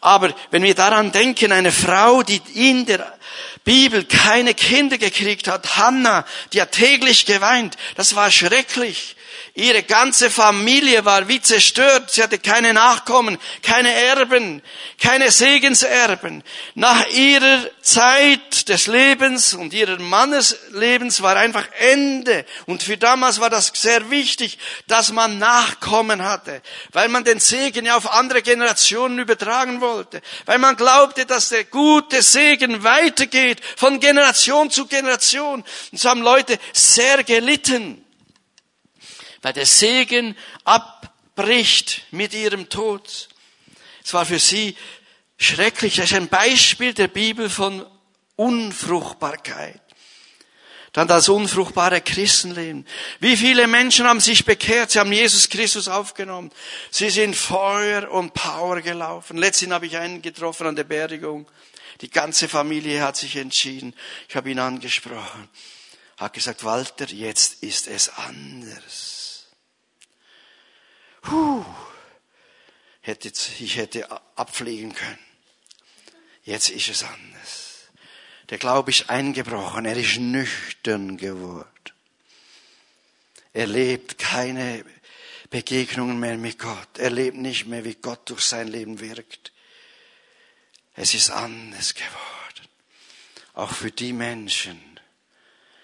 Aber 0.00 0.32
wenn 0.52 0.62
wir 0.62 0.76
daran 0.76 1.10
denken, 1.10 1.50
eine 1.50 1.72
Frau, 1.72 2.22
die 2.22 2.40
in 2.54 2.86
der 2.86 3.18
Bibel 3.64 4.04
keine 4.04 4.54
Kinder 4.54 4.98
gekriegt 4.98 5.48
hat, 5.48 5.76
Hannah, 5.76 6.24
die 6.52 6.62
hat 6.62 6.70
täglich 6.70 7.26
geweint, 7.26 7.76
das 7.96 8.14
war 8.14 8.30
schrecklich. 8.30 9.16
Ihre 9.54 9.82
ganze 9.82 10.30
Familie 10.30 11.04
war 11.04 11.28
wie 11.28 11.42
zerstört. 11.42 12.10
Sie 12.10 12.22
hatte 12.22 12.38
keine 12.38 12.72
Nachkommen, 12.72 13.36
keine 13.62 13.92
Erben, 13.92 14.62
keine 14.98 15.30
Segenserben. 15.30 16.42
Nach 16.74 17.06
ihrer 17.08 17.60
Zeit 17.82 18.70
des 18.70 18.86
Lebens 18.86 19.52
und 19.52 19.74
ihrer 19.74 19.98
Manneslebens 19.98 21.20
war 21.20 21.36
einfach 21.36 21.66
Ende. 21.80 22.46
Und 22.64 22.82
für 22.82 22.96
damals 22.96 23.40
war 23.40 23.50
das 23.50 23.72
sehr 23.74 24.10
wichtig, 24.10 24.58
dass 24.86 25.12
man 25.12 25.38
Nachkommen 25.38 26.22
hatte, 26.22 26.62
weil 26.92 27.10
man 27.10 27.24
den 27.24 27.38
Segen 27.38 27.84
ja 27.84 27.98
auf 27.98 28.10
andere 28.10 28.40
Generationen 28.40 29.18
übertragen 29.18 29.82
wollte, 29.82 30.22
weil 30.46 30.60
man 30.60 30.76
glaubte, 30.76 31.26
dass 31.26 31.50
der 31.50 31.64
gute 31.64 32.22
Segen 32.22 32.84
weitergeht 32.84 33.60
von 33.76 34.00
Generation 34.00 34.70
zu 34.70 34.86
Generation. 34.86 35.62
Und 35.92 35.98
so 35.98 36.08
haben 36.08 36.22
Leute 36.22 36.58
sehr 36.72 37.22
gelitten 37.22 38.02
weil 39.42 39.52
der 39.52 39.66
Segen 39.66 40.36
abbricht 40.64 42.02
mit 42.10 42.32
ihrem 42.32 42.68
Tod. 42.68 43.28
Es 44.04 44.14
war 44.14 44.24
für 44.24 44.38
sie 44.38 44.76
schrecklich. 45.36 45.96
Das 45.96 46.06
ist 46.06 46.16
ein 46.16 46.28
Beispiel 46.28 46.94
der 46.94 47.08
Bibel 47.08 47.50
von 47.50 47.84
Unfruchtbarkeit. 48.36 49.80
Dann 50.92 51.08
das 51.08 51.30
unfruchtbare 51.30 52.02
Christenleben. 52.02 52.86
Wie 53.18 53.36
viele 53.36 53.66
Menschen 53.66 54.06
haben 54.06 54.20
sich 54.20 54.44
bekehrt? 54.44 54.90
Sie 54.90 54.98
haben 54.98 55.12
Jesus 55.12 55.48
Christus 55.48 55.88
aufgenommen. 55.88 56.50
Sie 56.90 57.08
sind 57.08 57.34
Feuer 57.34 58.10
und 58.10 58.34
Power 58.34 58.82
gelaufen. 58.82 59.38
Letztens 59.38 59.72
habe 59.72 59.86
ich 59.86 59.96
einen 59.96 60.20
getroffen 60.20 60.66
an 60.66 60.76
der 60.76 60.84
Beerdigung. 60.84 61.48
Die 62.02 62.10
ganze 62.10 62.46
Familie 62.46 63.02
hat 63.02 63.16
sich 63.16 63.36
entschieden. 63.36 63.94
Ich 64.28 64.36
habe 64.36 64.50
ihn 64.50 64.58
angesprochen. 64.58 65.48
Hat 66.18 66.34
gesagt, 66.34 66.62
Walter, 66.62 67.06
jetzt 67.06 67.62
ist 67.62 67.88
es 67.88 68.10
anders. 68.10 69.11
Puh, 71.22 71.64
hätte, 73.00 73.28
ich 73.28 73.76
hätte 73.76 74.10
abfliegen 74.36 74.94
können. 74.94 75.18
Jetzt 76.44 76.68
ist 76.68 76.88
es 76.88 77.04
anders. 77.04 77.88
Der 78.50 78.58
Glaube 78.58 78.90
ist 78.90 79.08
eingebrochen, 79.08 79.86
er 79.86 79.96
ist 79.96 80.18
nüchtern 80.18 81.16
geworden. 81.16 81.68
Er 83.54 83.66
lebt 83.66 84.18
keine 84.18 84.84
Begegnungen 85.50 86.18
mehr 86.18 86.38
mit 86.38 86.58
Gott. 86.58 86.98
Er 86.98 87.10
lebt 87.10 87.36
nicht 87.36 87.66
mehr, 87.66 87.84
wie 87.84 87.94
Gott 87.94 88.28
durch 88.30 88.42
sein 88.42 88.68
Leben 88.68 89.00
wirkt. 89.00 89.52
Es 90.94 91.14
ist 91.14 91.30
anders 91.30 91.94
geworden. 91.94 92.68
Auch 93.54 93.72
für 93.72 93.90
die 93.90 94.12
Menschen, 94.12 94.80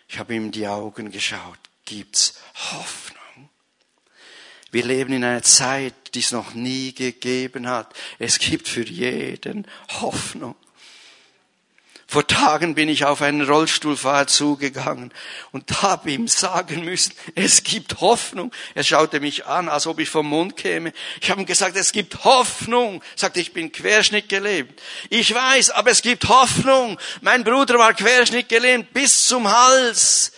ich 0.08 0.18
habe 0.18 0.34
ihm 0.34 0.50
die 0.50 0.66
Augen 0.66 1.10
geschaut, 1.10 1.58
gibt's 1.84 2.40
Hoffnung. 2.72 3.17
Wir 4.70 4.84
leben 4.84 5.12
in 5.12 5.24
einer 5.24 5.42
Zeit, 5.42 5.94
die 6.14 6.20
es 6.20 6.32
noch 6.32 6.54
nie 6.54 6.92
gegeben 6.92 7.68
hat. 7.68 7.94
Es 8.18 8.38
gibt 8.38 8.68
für 8.68 8.84
jeden 8.84 9.66
Hoffnung. 10.00 10.54
Vor 12.10 12.26
Tagen 12.26 12.74
bin 12.74 12.88
ich 12.88 13.04
auf 13.04 13.20
einen 13.20 13.42
Rollstuhlfahrer 13.42 14.26
zugegangen 14.26 15.12
und 15.52 15.82
habe 15.82 16.10
ihm 16.10 16.26
sagen 16.26 16.82
müssen, 16.82 17.12
es 17.34 17.62
gibt 17.64 18.00
Hoffnung. 18.00 18.50
Er 18.74 18.82
schaute 18.82 19.20
mich 19.20 19.44
an, 19.44 19.68
als 19.68 19.86
ob 19.86 19.98
ich 19.98 20.08
vom 20.08 20.26
Mond 20.26 20.56
käme. 20.56 20.94
Ich 21.20 21.30
habe 21.30 21.42
ihm 21.42 21.46
gesagt, 21.46 21.76
es 21.76 21.92
gibt 21.92 22.24
Hoffnung. 22.24 23.02
Er 23.02 23.18
sagte, 23.18 23.40
ich 23.40 23.52
bin 23.52 23.72
Querschnitt 23.72 24.30
gelähmt. 24.30 24.72
Ich 25.10 25.34
weiß, 25.34 25.68
aber 25.68 25.90
es 25.90 26.00
gibt 26.00 26.26
Hoffnung. 26.28 26.98
Mein 27.20 27.44
Bruder 27.44 27.78
war 27.78 27.92
Querschnitt 27.92 28.48
gelähmt 28.48 28.94
bis 28.94 29.26
zum 29.26 29.46
Hals. 29.46 30.32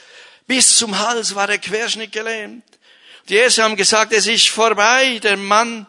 Bis 0.48 0.76
zum 0.76 0.98
Hals 0.98 1.36
war 1.36 1.48
er 1.48 1.58
Querschnitt 1.58 2.10
gelähmt. 2.10 2.64
Die 3.28 3.36
Ärzte 3.36 3.62
haben 3.62 3.76
gesagt, 3.76 4.12
es 4.12 4.26
ist 4.26 4.48
vorbei. 4.48 5.18
Der 5.22 5.36
Mann 5.36 5.86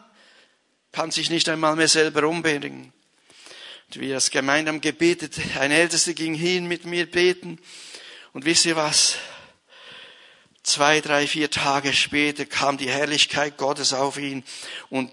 kann 0.92 1.10
sich 1.10 1.30
nicht 1.30 1.48
einmal 1.48 1.76
mehr 1.76 1.88
selber 1.88 2.28
umbringen. 2.28 2.92
Und 3.88 4.00
wir 4.00 4.14
als 4.14 4.30
Gemeinde 4.30 4.70
haben 4.70 4.80
gebetet. 4.80 5.34
Ein 5.58 5.72
Ältester 5.72 6.14
ging 6.14 6.34
hin 6.34 6.66
mit 6.66 6.84
mir 6.84 7.10
beten. 7.10 7.58
Und 8.32 8.44
wisst 8.44 8.66
ihr 8.66 8.76
was? 8.76 9.16
Zwei, 10.62 11.00
drei, 11.00 11.26
vier 11.26 11.50
Tage 11.50 11.92
später 11.92 12.46
kam 12.46 12.78
die 12.78 12.88
Herrlichkeit 12.88 13.56
Gottes 13.56 13.92
auf 13.92 14.16
ihn 14.16 14.44
und 14.90 15.12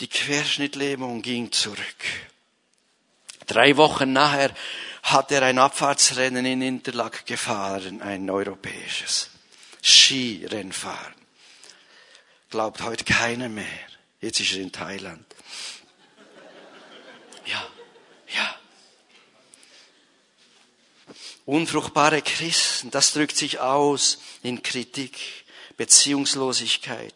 die 0.00 0.06
Querschnittlähmung 0.06 1.22
ging 1.22 1.50
zurück. 1.50 1.78
Drei 3.48 3.76
Wochen 3.76 4.12
nachher 4.12 4.54
hat 5.02 5.32
er 5.32 5.42
ein 5.42 5.58
Abfahrtsrennen 5.58 6.46
in 6.46 6.62
Interlaken 6.62 7.26
gefahren, 7.26 8.02
ein 8.02 8.30
europäisches. 8.30 9.30
Skirennfahren. 9.82 11.17
Glaubt 12.50 12.80
heute 12.80 13.04
keiner 13.04 13.50
mehr. 13.50 13.66
Jetzt 14.22 14.40
ist 14.40 14.52
er 14.54 14.62
in 14.62 14.72
Thailand. 14.72 15.26
Ja, 17.44 17.66
ja. 18.34 18.58
Unfruchtbare 21.44 22.22
Christen, 22.22 22.90
das 22.90 23.12
drückt 23.12 23.36
sich 23.36 23.60
aus 23.60 24.18
in 24.42 24.62
Kritik, 24.62 25.18
Beziehungslosigkeit 25.76 27.14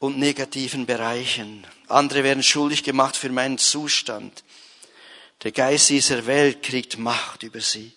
und 0.00 0.18
negativen 0.18 0.86
Bereichen. 0.86 1.64
Andere 1.86 2.24
werden 2.24 2.42
schuldig 2.42 2.82
gemacht 2.82 3.16
für 3.16 3.30
meinen 3.30 3.58
Zustand. 3.58 4.42
Der 5.44 5.52
Geist 5.52 5.88
dieser 5.88 6.26
Welt 6.26 6.64
kriegt 6.64 6.98
Macht 6.98 7.44
über 7.44 7.60
sie. 7.60 7.92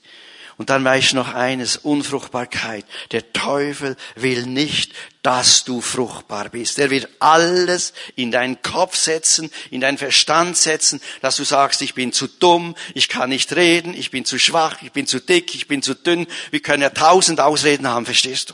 Und 0.57 0.69
dann 0.69 0.85
weiß 0.85 1.03
ich 1.03 1.13
noch 1.13 1.33
eines, 1.33 1.75
Unfruchtbarkeit. 1.75 2.85
Der 3.11 3.33
Teufel 3.33 3.97
will 4.15 4.45
nicht, 4.45 4.93
dass 5.21 5.65
du 5.65 5.81
fruchtbar 5.81 6.49
bist. 6.49 6.79
Er 6.79 6.89
wird 6.89 7.09
alles 7.19 7.93
in 8.15 8.31
deinen 8.31 8.61
Kopf 8.61 8.95
setzen, 8.95 9.51
in 9.69 9.81
deinen 9.81 9.97
Verstand 9.97 10.55
setzen, 10.55 11.01
dass 11.21 11.35
du 11.35 11.43
sagst, 11.43 11.81
ich 11.81 11.93
bin 11.93 12.13
zu 12.13 12.27
dumm, 12.27 12.75
ich 12.93 13.09
kann 13.09 13.29
nicht 13.29 13.53
reden, 13.53 13.93
ich 13.93 14.11
bin 14.11 14.23
zu 14.23 14.39
schwach, 14.39 14.81
ich 14.81 14.93
bin 14.93 15.07
zu 15.07 15.19
dick, 15.19 15.53
ich 15.55 15.67
bin 15.67 15.81
zu 15.81 15.93
dünn. 15.93 16.25
Wir 16.51 16.61
können 16.61 16.83
ja 16.83 16.89
tausend 16.89 17.41
Ausreden 17.41 17.87
haben, 17.87 18.05
verstehst 18.05 18.51
du? 18.51 18.53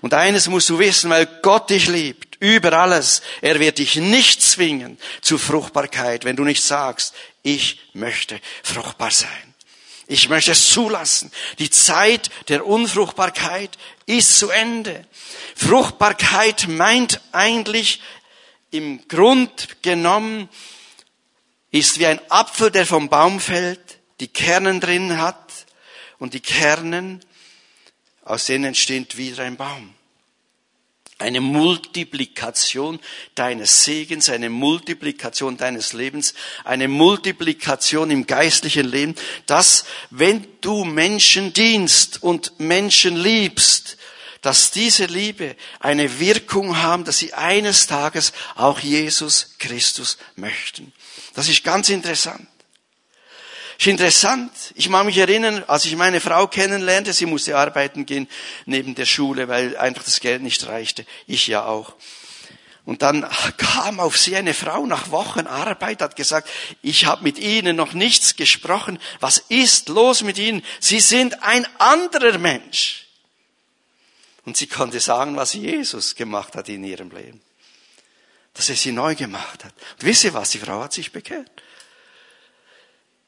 Und 0.00 0.14
eines 0.14 0.48
musst 0.48 0.68
du 0.68 0.78
wissen, 0.78 1.10
weil 1.10 1.26
Gott 1.42 1.70
dich 1.70 1.86
liebt, 1.88 2.36
über 2.40 2.72
alles. 2.72 3.22
Er 3.40 3.60
wird 3.60 3.78
dich 3.78 3.96
nicht 3.96 4.42
zwingen 4.42 4.98
zu 5.20 5.38
Fruchtbarkeit, 5.38 6.24
wenn 6.24 6.36
du 6.36 6.44
nicht 6.44 6.62
sagst, 6.62 7.14
ich 7.42 7.80
möchte 7.94 8.40
fruchtbar 8.62 9.10
sein. 9.10 9.55
Ich 10.06 10.28
möchte 10.28 10.52
es 10.52 10.70
zulassen. 10.70 11.32
Die 11.58 11.70
Zeit 11.70 12.30
der 12.48 12.66
Unfruchtbarkeit 12.66 13.76
ist 14.06 14.38
zu 14.38 14.50
Ende. 14.50 15.04
Fruchtbarkeit 15.56 16.68
meint 16.68 17.20
eigentlich 17.32 18.00
im 18.70 19.06
Grund 19.08 19.82
genommen, 19.82 20.48
ist 21.72 21.98
wie 21.98 22.06
ein 22.06 22.20
Apfel, 22.30 22.70
der 22.70 22.86
vom 22.86 23.08
Baum 23.08 23.40
fällt, 23.40 23.98
die 24.20 24.28
Kernen 24.28 24.80
drin 24.80 25.18
hat 25.18 25.66
und 26.18 26.34
die 26.34 26.40
Kernen, 26.40 27.20
aus 28.22 28.46
denen 28.46 28.66
entsteht 28.66 29.16
wieder 29.16 29.42
ein 29.42 29.56
Baum. 29.56 29.95
Eine 31.18 31.40
Multiplikation 31.40 33.00
deines 33.34 33.84
Segens, 33.84 34.28
eine 34.28 34.50
Multiplikation 34.50 35.56
deines 35.56 35.94
Lebens, 35.94 36.34
eine 36.64 36.88
Multiplikation 36.88 38.10
im 38.10 38.26
geistlichen 38.26 38.86
Leben, 38.86 39.14
dass 39.46 39.86
wenn 40.10 40.46
du 40.60 40.84
Menschen 40.84 41.54
dienst 41.54 42.22
und 42.22 42.60
Menschen 42.60 43.16
liebst, 43.16 43.96
dass 44.42 44.70
diese 44.70 45.06
Liebe 45.06 45.56
eine 45.80 46.20
Wirkung 46.20 46.76
haben, 46.76 47.04
dass 47.04 47.18
sie 47.18 47.32
eines 47.32 47.86
Tages 47.86 48.32
auch 48.54 48.78
Jesus 48.78 49.54
Christus 49.58 50.18
möchten. 50.36 50.92
Das 51.34 51.48
ist 51.48 51.64
ganz 51.64 51.88
interessant. 51.88 52.46
Ist 53.78 53.86
interessant. 53.86 54.50
Ich 54.74 54.88
mag 54.88 55.04
mich 55.04 55.18
erinnern, 55.18 55.62
als 55.66 55.84
ich 55.84 55.96
meine 55.96 56.20
Frau 56.20 56.46
kennenlernte, 56.46 57.12
sie 57.12 57.26
musste 57.26 57.56
arbeiten 57.56 58.06
gehen 58.06 58.28
neben 58.64 58.94
der 58.94 59.06
Schule, 59.06 59.48
weil 59.48 59.76
einfach 59.76 60.04
das 60.04 60.20
Geld 60.20 60.42
nicht 60.42 60.66
reichte. 60.66 61.04
Ich 61.26 61.46
ja 61.46 61.66
auch. 61.66 61.94
Und 62.86 63.02
dann 63.02 63.28
kam 63.58 64.00
auf 64.00 64.16
sie 64.16 64.36
eine 64.36 64.54
Frau 64.54 64.86
nach 64.86 65.10
Wochen 65.10 65.46
Arbeit, 65.46 66.00
hat 66.00 66.16
gesagt, 66.16 66.48
ich 66.82 67.04
habe 67.04 67.22
mit 67.22 67.38
Ihnen 67.38 67.76
noch 67.76 67.92
nichts 67.92 68.36
gesprochen. 68.36 68.98
Was 69.20 69.38
ist 69.48 69.88
los 69.88 70.22
mit 70.22 70.38
Ihnen? 70.38 70.62
Sie 70.80 71.00
sind 71.00 71.42
ein 71.42 71.66
anderer 71.78 72.38
Mensch. 72.38 73.06
Und 74.46 74.56
sie 74.56 74.68
konnte 74.68 75.00
sagen, 75.00 75.36
was 75.36 75.52
Jesus 75.54 76.14
gemacht 76.14 76.54
hat 76.54 76.68
in 76.68 76.84
ihrem 76.84 77.10
Leben. 77.10 77.42
Dass 78.54 78.70
er 78.70 78.76
sie 78.76 78.92
neu 78.92 79.16
gemacht 79.16 79.64
hat. 79.64 79.74
Und 79.94 80.04
wisst 80.04 80.22
ihr 80.22 80.32
was? 80.32 80.50
Die 80.50 80.58
Frau 80.58 80.80
hat 80.80 80.92
sich 80.92 81.10
bekehrt. 81.10 81.50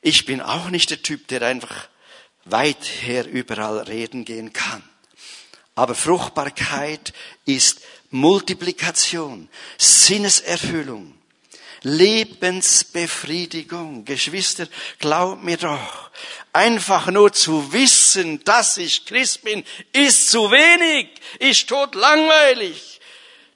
Ich 0.01 0.27
bin 0.27 0.41
auch 0.41 0.71
nicht 0.71 0.91
der 0.91 1.03
Typ, 1.03 1.27
der 1.29 1.43
einfach 1.43 1.89
weit 2.45 2.85
her 3.03 3.27
überall 3.27 3.79
reden 3.79 4.25
gehen 4.25 4.53
kann. 4.53 4.83
Aber 5.75 5.95
Fruchtbarkeit 5.95 7.13
ist 7.45 7.81
Multiplikation, 8.11 9.49
Sinneserfüllung, 9.77 11.15
Lebensbefriedigung. 11.83 14.05
Geschwister, 14.05 14.67
glaubt 14.99 15.45
mir 15.45 15.57
doch, 15.57 16.11
einfach 16.53 17.07
nur 17.09 17.33
zu 17.33 17.73
wissen, 17.73 18.45
dass 18.45 18.77
ich 18.79 19.07
Christ 19.07 19.43
bin, 19.43 19.65
ist 19.93 20.31
zu 20.31 20.51
wenig, 20.51 21.09
ist 21.39 21.69
tot 21.69 21.95
langweilig. 21.95 22.98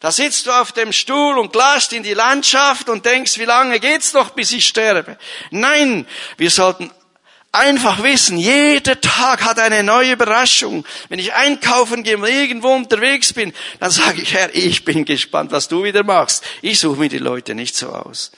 Da 0.03 0.11
sitzt 0.11 0.47
du 0.47 0.51
auf 0.51 0.73
dem 0.73 0.93
Stuhl 0.93 1.39
und 1.39 1.53
glasst 1.53 1.93
in 1.93 2.03
die 2.03 2.13
Landschaft 2.13 2.89
und 2.89 3.07
denkst, 3.07 3.39
wie 3.39 3.45
lange 3.45 3.79
geht's 3.79 4.13
noch, 4.15 4.31
bis 4.31 4.51
ich 4.51 4.67
sterbe? 4.67 5.17
Nein, 5.53 6.09
wir 6.37 6.51
sollten 6.51 6.91
einfach 7.53 8.03
wissen, 8.03 8.37
jeder 8.37 9.01
Tag 9.01 9.45
hat 9.45 9.61
eine 9.61 9.85
neue 9.85 10.15
Überraschung. 10.15 10.85
Wenn 11.09 11.21
ich 11.21 11.35
einkaufen 11.35 12.03
gehe 12.03 12.17
und 12.17 12.27
irgendwo 12.27 12.75
unterwegs 12.75 13.33
bin, 13.33 13.53
dann 13.79 13.93
sage 13.93 14.23
ich, 14.23 14.35
Herr, 14.35 14.53
ich 14.57 14.85
bin 14.85 15.05
gespannt, 15.05 15.53
was 15.53 15.69
du 15.69 15.85
wieder 15.85 16.03
machst. 16.03 16.43
Ich 16.63 16.81
suche 16.81 16.99
mir 16.99 17.09
die 17.09 17.19
Leute 17.19 17.55
nicht 17.55 17.77
so 17.77 17.91
aus. 17.91 18.33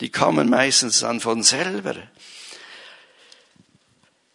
Die 0.00 0.12
kommen 0.12 0.48
meistens 0.48 1.00
dann 1.00 1.18
von 1.18 1.42
selber. 1.42 1.96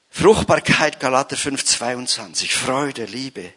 Fruchtbarkeit, 0.10 1.00
Galater 1.00 1.38
5, 1.38 1.64
22, 1.64 2.54
Freude, 2.54 3.06
Liebe, 3.06 3.54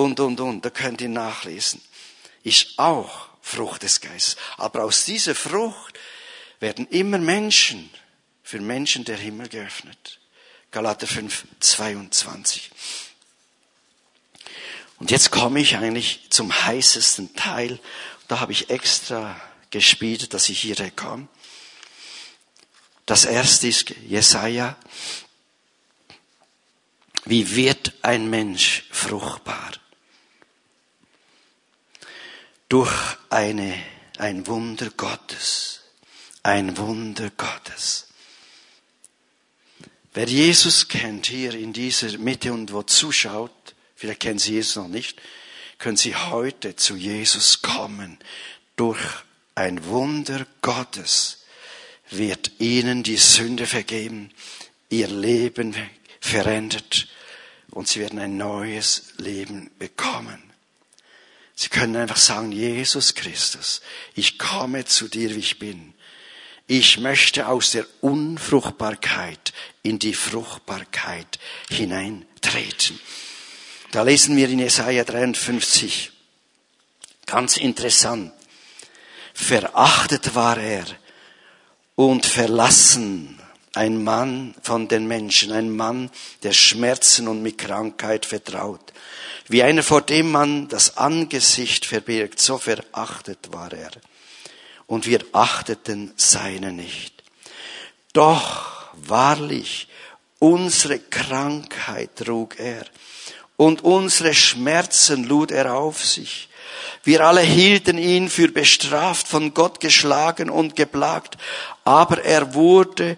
und, 0.00 0.20
und, 0.20 0.40
und. 0.40 0.64
Da 0.64 0.70
könnt 0.70 1.00
ihr 1.00 1.08
nachlesen. 1.08 1.80
Ist 2.42 2.78
auch 2.78 3.28
Frucht 3.42 3.82
des 3.82 4.00
Geistes. 4.00 4.36
Aber 4.56 4.84
aus 4.84 5.04
dieser 5.04 5.34
Frucht 5.34 5.98
werden 6.58 6.86
immer 6.88 7.18
Menschen, 7.18 7.90
für 8.42 8.60
Menschen 8.60 9.04
der 9.04 9.16
Himmel 9.16 9.48
geöffnet. 9.48 10.18
Galater 10.70 11.06
5, 11.06 11.44
22. 11.60 12.70
Und 14.98 15.10
jetzt 15.10 15.30
komme 15.30 15.60
ich 15.60 15.76
eigentlich 15.76 16.26
zum 16.30 16.52
heißesten 16.52 17.34
Teil. 17.34 17.78
Da 18.28 18.40
habe 18.40 18.52
ich 18.52 18.70
extra 18.70 19.40
gespielt, 19.70 20.34
dass 20.34 20.48
ich 20.48 20.60
hierher 20.60 20.90
komme. 20.90 21.28
Das 23.06 23.24
erste 23.24 23.68
ist 23.68 23.90
Jesaja. 24.06 24.76
Wie 27.24 27.54
wird 27.54 27.92
ein 28.02 28.30
Mensch 28.30 28.84
fruchtbar? 28.90 29.79
Durch 32.70 32.92
eine, 33.30 33.74
ein 34.16 34.46
Wunder 34.46 34.90
Gottes. 34.96 35.80
Ein 36.42 36.78
Wunder 36.78 37.30
Gottes. 37.36 38.06
Wer 40.14 40.26
Jesus 40.26 40.88
kennt 40.88 41.26
hier 41.26 41.52
in 41.52 41.74
dieser 41.74 42.16
Mitte 42.16 42.52
und 42.52 42.72
wo 42.72 42.82
zuschaut, 42.82 43.74
vielleicht 43.94 44.20
kennen 44.20 44.38
Sie 44.38 44.54
Jesus 44.54 44.76
noch 44.76 44.88
nicht, 44.88 45.20
können 45.78 45.98
Sie 45.98 46.16
heute 46.16 46.76
zu 46.76 46.96
Jesus 46.96 47.60
kommen. 47.60 48.18
Durch 48.76 49.00
ein 49.54 49.84
Wunder 49.86 50.46
Gottes 50.62 51.44
wird 52.08 52.52
Ihnen 52.60 53.02
die 53.02 53.18
Sünde 53.18 53.66
vergeben, 53.66 54.30
Ihr 54.88 55.08
Leben 55.08 55.74
verändert 56.20 57.08
und 57.70 57.88
Sie 57.88 58.00
werden 58.00 58.18
ein 58.20 58.36
neues 58.36 59.14
Leben 59.18 59.70
bekommen. 59.78 60.49
Sie 61.60 61.68
können 61.68 61.94
einfach 61.96 62.16
sagen, 62.16 62.52
Jesus 62.52 63.14
Christus, 63.14 63.82
ich 64.14 64.38
komme 64.38 64.86
zu 64.86 65.08
dir, 65.08 65.28
wie 65.34 65.40
ich 65.40 65.58
bin. 65.58 65.92
Ich 66.66 66.96
möchte 66.96 67.48
aus 67.48 67.72
der 67.72 67.84
Unfruchtbarkeit 68.00 69.52
in 69.82 69.98
die 69.98 70.14
Fruchtbarkeit 70.14 71.38
hineintreten. 71.68 72.98
Da 73.90 74.04
lesen 74.04 74.38
wir 74.38 74.48
in 74.48 74.58
Jesaja 74.58 75.04
53. 75.04 76.10
Ganz 77.26 77.58
interessant. 77.58 78.32
Verachtet 79.34 80.34
war 80.34 80.56
er 80.56 80.86
und 81.94 82.24
verlassen 82.24 83.38
ein 83.74 84.02
Mann 84.02 84.54
von 84.62 84.88
den 84.88 85.06
Menschen, 85.06 85.52
ein 85.52 85.74
Mann, 85.74 86.10
der 86.42 86.52
Schmerzen 86.52 87.28
und 87.28 87.42
mit 87.42 87.58
Krankheit 87.58 88.26
vertraut. 88.26 88.92
Wie 89.48 89.62
einer, 89.62 89.82
vor 89.82 90.02
dem 90.02 90.30
man 90.30 90.68
das 90.68 90.96
Angesicht 90.96 91.86
verbirgt, 91.86 92.40
so 92.40 92.58
verachtet 92.58 93.52
war 93.52 93.72
er. 93.72 93.90
Und 94.86 95.06
wir 95.06 95.20
achteten 95.32 96.12
seine 96.16 96.72
nicht. 96.72 97.22
Doch 98.12 98.90
wahrlich, 98.94 99.88
unsere 100.40 100.98
Krankheit 100.98 102.16
trug 102.16 102.58
er 102.58 102.84
und 103.56 103.84
unsere 103.84 104.34
Schmerzen 104.34 105.24
lud 105.24 105.52
er 105.52 105.74
auf 105.74 106.04
sich. 106.04 106.48
Wir 107.02 107.26
alle 107.26 107.40
hielten 107.40 107.98
ihn 107.98 108.28
für 108.28 108.48
bestraft, 108.48 109.28
von 109.28 109.54
Gott 109.54 109.80
geschlagen 109.80 110.50
und 110.50 110.76
geplagt, 110.76 111.36
aber 111.84 112.24
er 112.24 112.54
wurde 112.54 113.16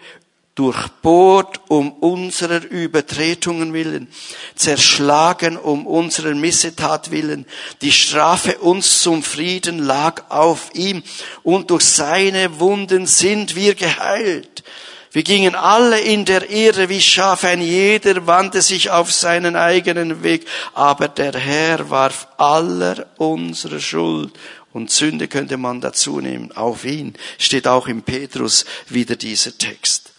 durchbohrt 0.54 1.60
um 1.68 1.92
unserer 1.92 2.62
Übertretungen 2.62 3.72
willen, 3.72 4.08
zerschlagen 4.54 5.56
um 5.56 5.86
unserer 5.86 6.34
Missetat 6.34 7.10
willen. 7.10 7.46
Die 7.80 7.92
Strafe 7.92 8.58
uns 8.58 9.00
zum 9.00 9.22
Frieden 9.22 9.78
lag 9.78 10.30
auf 10.30 10.70
ihm 10.74 11.02
und 11.42 11.70
durch 11.70 11.84
seine 11.84 12.60
Wunden 12.60 13.06
sind 13.06 13.56
wir 13.56 13.74
geheilt. 13.74 14.62
Wir 15.10 15.22
gingen 15.22 15.54
alle 15.54 16.00
in 16.00 16.24
der 16.24 16.48
Irre 16.50 16.88
wie 16.88 17.00
Schafe, 17.00 17.48
ein 17.48 17.60
jeder 17.60 18.26
wandte 18.26 18.62
sich 18.62 18.90
auf 18.90 19.12
seinen 19.12 19.56
eigenen 19.56 20.22
Weg, 20.22 20.46
aber 20.72 21.08
der 21.08 21.34
Herr 21.34 21.90
warf 21.90 22.28
aller 22.38 23.06
unserer 23.18 23.80
Schuld 23.80 24.32
und 24.72 24.90
Sünde 24.90 25.28
könnte 25.28 25.58
man 25.58 25.82
dazu 25.82 26.20
nehmen, 26.20 26.52
auf 26.52 26.84
ihn. 26.86 27.14
Steht 27.38 27.66
auch 27.66 27.88
im 27.88 28.02
Petrus 28.02 28.64
wieder 28.88 29.16
dieser 29.16 29.56
Text. 29.56 30.11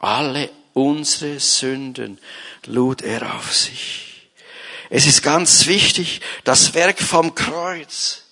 Alle 0.00 0.50
unsere 0.74 1.40
Sünden 1.40 2.18
lud 2.66 3.02
er 3.02 3.34
auf 3.34 3.54
sich. 3.54 4.30
Es 4.90 5.06
ist 5.06 5.22
ganz 5.22 5.66
wichtig, 5.66 6.20
das 6.44 6.74
Werk 6.74 7.00
vom 7.00 7.34
Kreuz. 7.34 8.22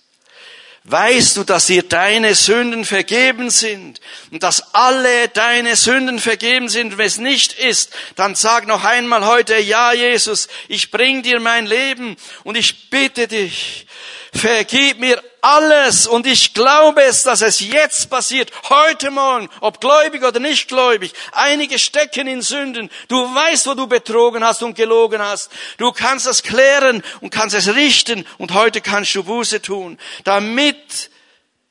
Weißt 0.89 1.35
du, 1.35 1.43
dass 1.43 1.65
dir 1.65 1.83
deine 1.83 2.33
Sünden 2.33 2.85
vergeben 2.85 3.49
sind 3.49 3.99
und 4.31 4.41
dass 4.41 4.73
alle 4.73 5.27
deine 5.27 5.75
Sünden 5.75 6.17
vergeben 6.17 6.69
sind? 6.69 6.97
Wenn 6.97 7.05
es 7.05 7.17
nicht 7.17 7.51
ist, 7.51 7.91
dann 8.15 8.35
sag 8.35 8.67
noch 8.67 8.85
einmal 8.85 9.25
heute, 9.25 9.57
ja 9.57 9.91
Jesus, 9.91 10.47
ich 10.69 10.89
bring 10.89 11.23
dir 11.23 11.41
mein 11.41 11.65
Leben 11.65 12.15
und 12.45 12.55
ich 12.55 12.89
bitte 12.89 13.27
dich, 13.27 13.85
vergib 14.33 14.99
mir 14.99 15.21
alles 15.47 16.07
und 16.07 16.27
ich 16.27 16.53
glaube 16.53 17.03
es, 17.03 17.23
dass 17.23 17.41
es 17.41 17.59
jetzt 17.59 18.09
passiert, 18.09 18.51
heute 18.69 19.11
Morgen, 19.11 19.49
ob 19.61 19.79
gläubig 19.79 20.23
oder 20.23 20.39
nicht 20.39 20.67
gläubig. 20.67 21.13
Einige 21.31 21.79
stecken 21.79 22.27
in 22.27 22.41
Sünden. 22.41 22.89
Du 23.07 23.15
weißt, 23.15 23.67
wo 23.67 23.73
du 23.73 23.87
betrogen 23.87 24.43
hast 24.43 24.61
und 24.61 24.75
gelogen 24.75 25.21
hast. 25.21 25.49
Du 25.77 25.91
kannst 25.91 26.25
das 26.25 26.43
klären 26.43 27.01
und 27.21 27.29
kannst 27.29 27.55
es 27.55 27.73
richten 27.73 28.25
und 28.37 28.53
heute 28.53 28.81
kannst 28.81 29.15
du 29.15 29.23
Buße 29.23 29.61
tun, 29.61 29.97
damit 30.23 31.09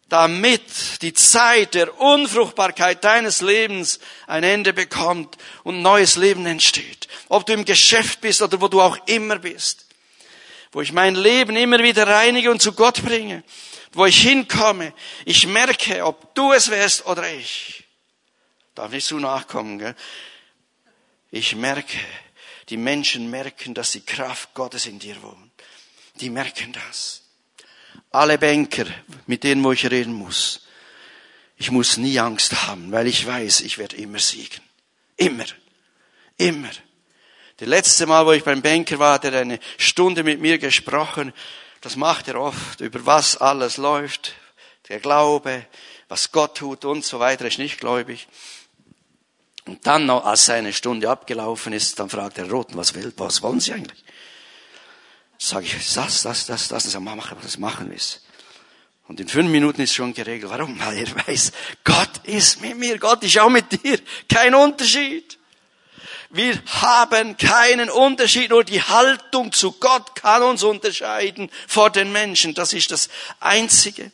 damit 0.09 1.03
die 1.03 1.15
Zeit 1.15 1.75
der 1.75 2.01
Unfruchtbarkeit 2.01 3.03
deines 3.03 3.41
Lebens 3.41 3.99
ein 4.29 4.45
Ende 4.45 4.73
bekommt 4.73 5.37
und 5.65 5.83
neues 5.83 6.15
Leben 6.15 6.47
entsteht. 6.47 7.09
Ob 7.29 7.45
du 7.45 7.53
im 7.53 7.65
Geschäft 7.65 8.21
bist 8.21 8.41
oder 8.41 8.61
wo 8.61 8.69
du 8.69 8.81
auch 8.81 8.97
immer 9.07 9.41
bist 9.41 9.86
wo 10.77 10.83
ich 10.83 10.93
mein 10.93 11.15
Leben 11.15 11.57
immer 11.57 11.83
wieder 11.83 12.07
reinige 12.07 12.51
und 12.51 12.61
zu 12.61 12.75
Gott 12.75 13.03
bringe, 13.03 13.43
wo 13.93 14.05
ich 14.05 14.21
hinkomme, 14.21 14.93
ich 15.25 15.47
merke, 15.47 16.05
ob 16.05 16.35
du 16.35 16.53
es 16.53 16.69
wärst 16.69 17.07
oder 17.07 17.33
ich. 17.33 17.85
Darf 18.75 18.91
nicht 18.91 19.07
so 19.07 19.19
nachkommen, 19.19 19.79
gell? 19.79 19.97
Ich 21.31 21.57
merke, 21.57 21.97
die 22.69 22.77
Menschen 22.77 23.31
merken, 23.31 23.73
dass 23.73 23.93
die 23.93 24.05
Kraft 24.05 24.53
Gottes 24.53 24.85
in 24.85 24.99
dir 24.99 25.17
wohnt. 25.23 25.51
Die 26.21 26.29
merken 26.29 26.75
das. 26.75 27.23
Alle 28.11 28.37
Banker, 28.37 28.85
mit 29.27 29.45
denen 29.45 29.65
wo 29.65 29.73
ich 29.73 29.91
reden 29.91 30.13
muss, 30.13 30.67
ich 31.57 31.71
muss 31.71 31.97
nie 31.97 32.21
Angst 32.21 32.67
haben, 32.67 32.93
weil 32.93 33.07
ich 33.07 33.27
weiß, 33.27 33.63
ich 33.63 33.79
werde 33.79 33.97
immer 33.97 34.19
siegen. 34.19 34.61
Immer. 35.17 35.47
Immer. 36.37 36.69
Das 37.59 37.69
letzte 37.69 38.07
Mal, 38.07 38.27
wo 38.27 38.33
ich 38.33 38.45
beim 38.45 38.61
Banker 38.61 38.99
war, 38.99 39.15
hat 39.15 39.25
er 39.25 39.41
eine 39.41 39.59
Stunde 39.79 40.23
mit 40.23 40.41
mir 40.41 40.59
gesprochen. 40.59 41.33
Das 41.81 41.97
macht 41.97 42.29
er 42.29 42.41
oft, 42.41 42.81
über 42.81 43.07
was 43.07 43.37
alles 43.39 43.79
läuft, 43.79 44.35
der 44.89 45.01
Glaube, 45.01 45.67
was 46.09 46.33
Gott 46.33 46.57
tut 46.59 46.85
und 46.85 47.05
so 47.05 47.19
weiter, 47.19 47.45
er 47.45 47.49
ist 47.49 47.59
nicht 47.59 47.81
gläubig. 47.81 48.29
Und 49.67 49.87
dann, 49.87 50.09
als 50.11 50.47
seine 50.47 50.73
Stunde 50.73 51.11
abgelaufen 51.11 51.73
ist, 51.73 51.99
dann 51.99 52.09
fragt 52.09 52.39
er 52.39 52.49
Roten, 52.49 52.77
was 52.77 52.95
will, 52.95 53.13
was 53.17 53.43
wollen 53.43 53.61
Sie 53.61 53.73
eigentlich? 53.73 54.05
Sag 55.39 55.65
ich, 55.65 55.73
das, 55.73 56.23
das, 56.23 56.47
das, 56.47 56.69
das, 56.69 56.85
das 56.85 57.01
machen, 57.01 57.37
was 57.43 57.59
machen 57.59 57.91
wir. 57.91 57.99
Und 59.09 59.21
in 59.21 59.29
fünf 59.29 59.51
Minuten 59.51 59.81
ist 59.81 59.95
schon 59.95 60.15
geregelt. 60.15 60.51
Warum? 60.51 60.79
Weil 60.81 60.99
er 60.99 61.27
weiß, 61.27 61.53
Gott 61.85 62.21
ist 62.25 62.61
mit 62.61 62.77
mir, 62.77 62.99
Gott 62.99 63.23
ist 63.23 63.39
auch 63.39 63.49
mit 63.49 63.83
dir. 63.83 63.99
Kein 64.29 64.55
Unterschied. 64.55 65.36
Wir 66.37 66.63
haben 66.67 67.37
keinen 67.39 67.89
Unterschied, 67.89 68.51
nur 68.51 68.63
die 68.63 68.83
Haltung 68.83 69.53
zu 69.53 69.73
Gott 69.73 70.15
kann 70.15 70.43
uns 70.43 70.63
unterscheiden 70.63 71.51
vor 71.67 71.89
den 71.91 72.13
Menschen. 72.13 72.53
Das 72.55 72.75
ist 72.75 72.91
das 72.91 73.09
Einzige. 73.41 74.13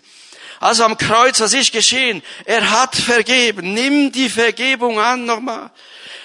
Also 0.60 0.84
am 0.84 0.96
Kreuz, 0.96 1.40
was 1.40 1.52
ist 1.52 1.72
geschehen? 1.72 2.22
Er 2.44 2.70
hat 2.70 2.94
vergeben. 2.94 3.74
Nimm 3.74 4.12
die 4.12 4.30
Vergebung 4.30 5.00
an 5.00 5.24
nochmal. 5.24 5.72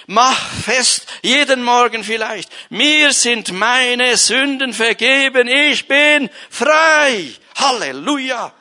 Mach 0.06 0.38
fest, 0.64 1.06
jeden 1.22 1.64
Morgen 1.64 2.04
vielleicht. 2.04 2.50
Mir 2.70 3.12
sind 3.12 3.52
meine 3.52 4.16
Sünden 4.16 4.72
vergeben. 4.72 5.48
Ich 5.48 5.88
bin 5.88 6.30
frei. 6.48 7.34
Halleluja. 7.56 8.52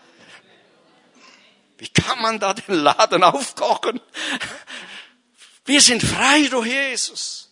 Wie 1.78 1.90
kann 1.90 2.20
man 2.22 2.40
da 2.40 2.56
den 2.56 2.74
Laden 2.74 3.24
aufkochen? 3.24 4.02
Wir 5.68 5.82
sind 5.82 6.02
frei 6.02 6.48
durch 6.50 6.68
Jesus. 6.68 7.50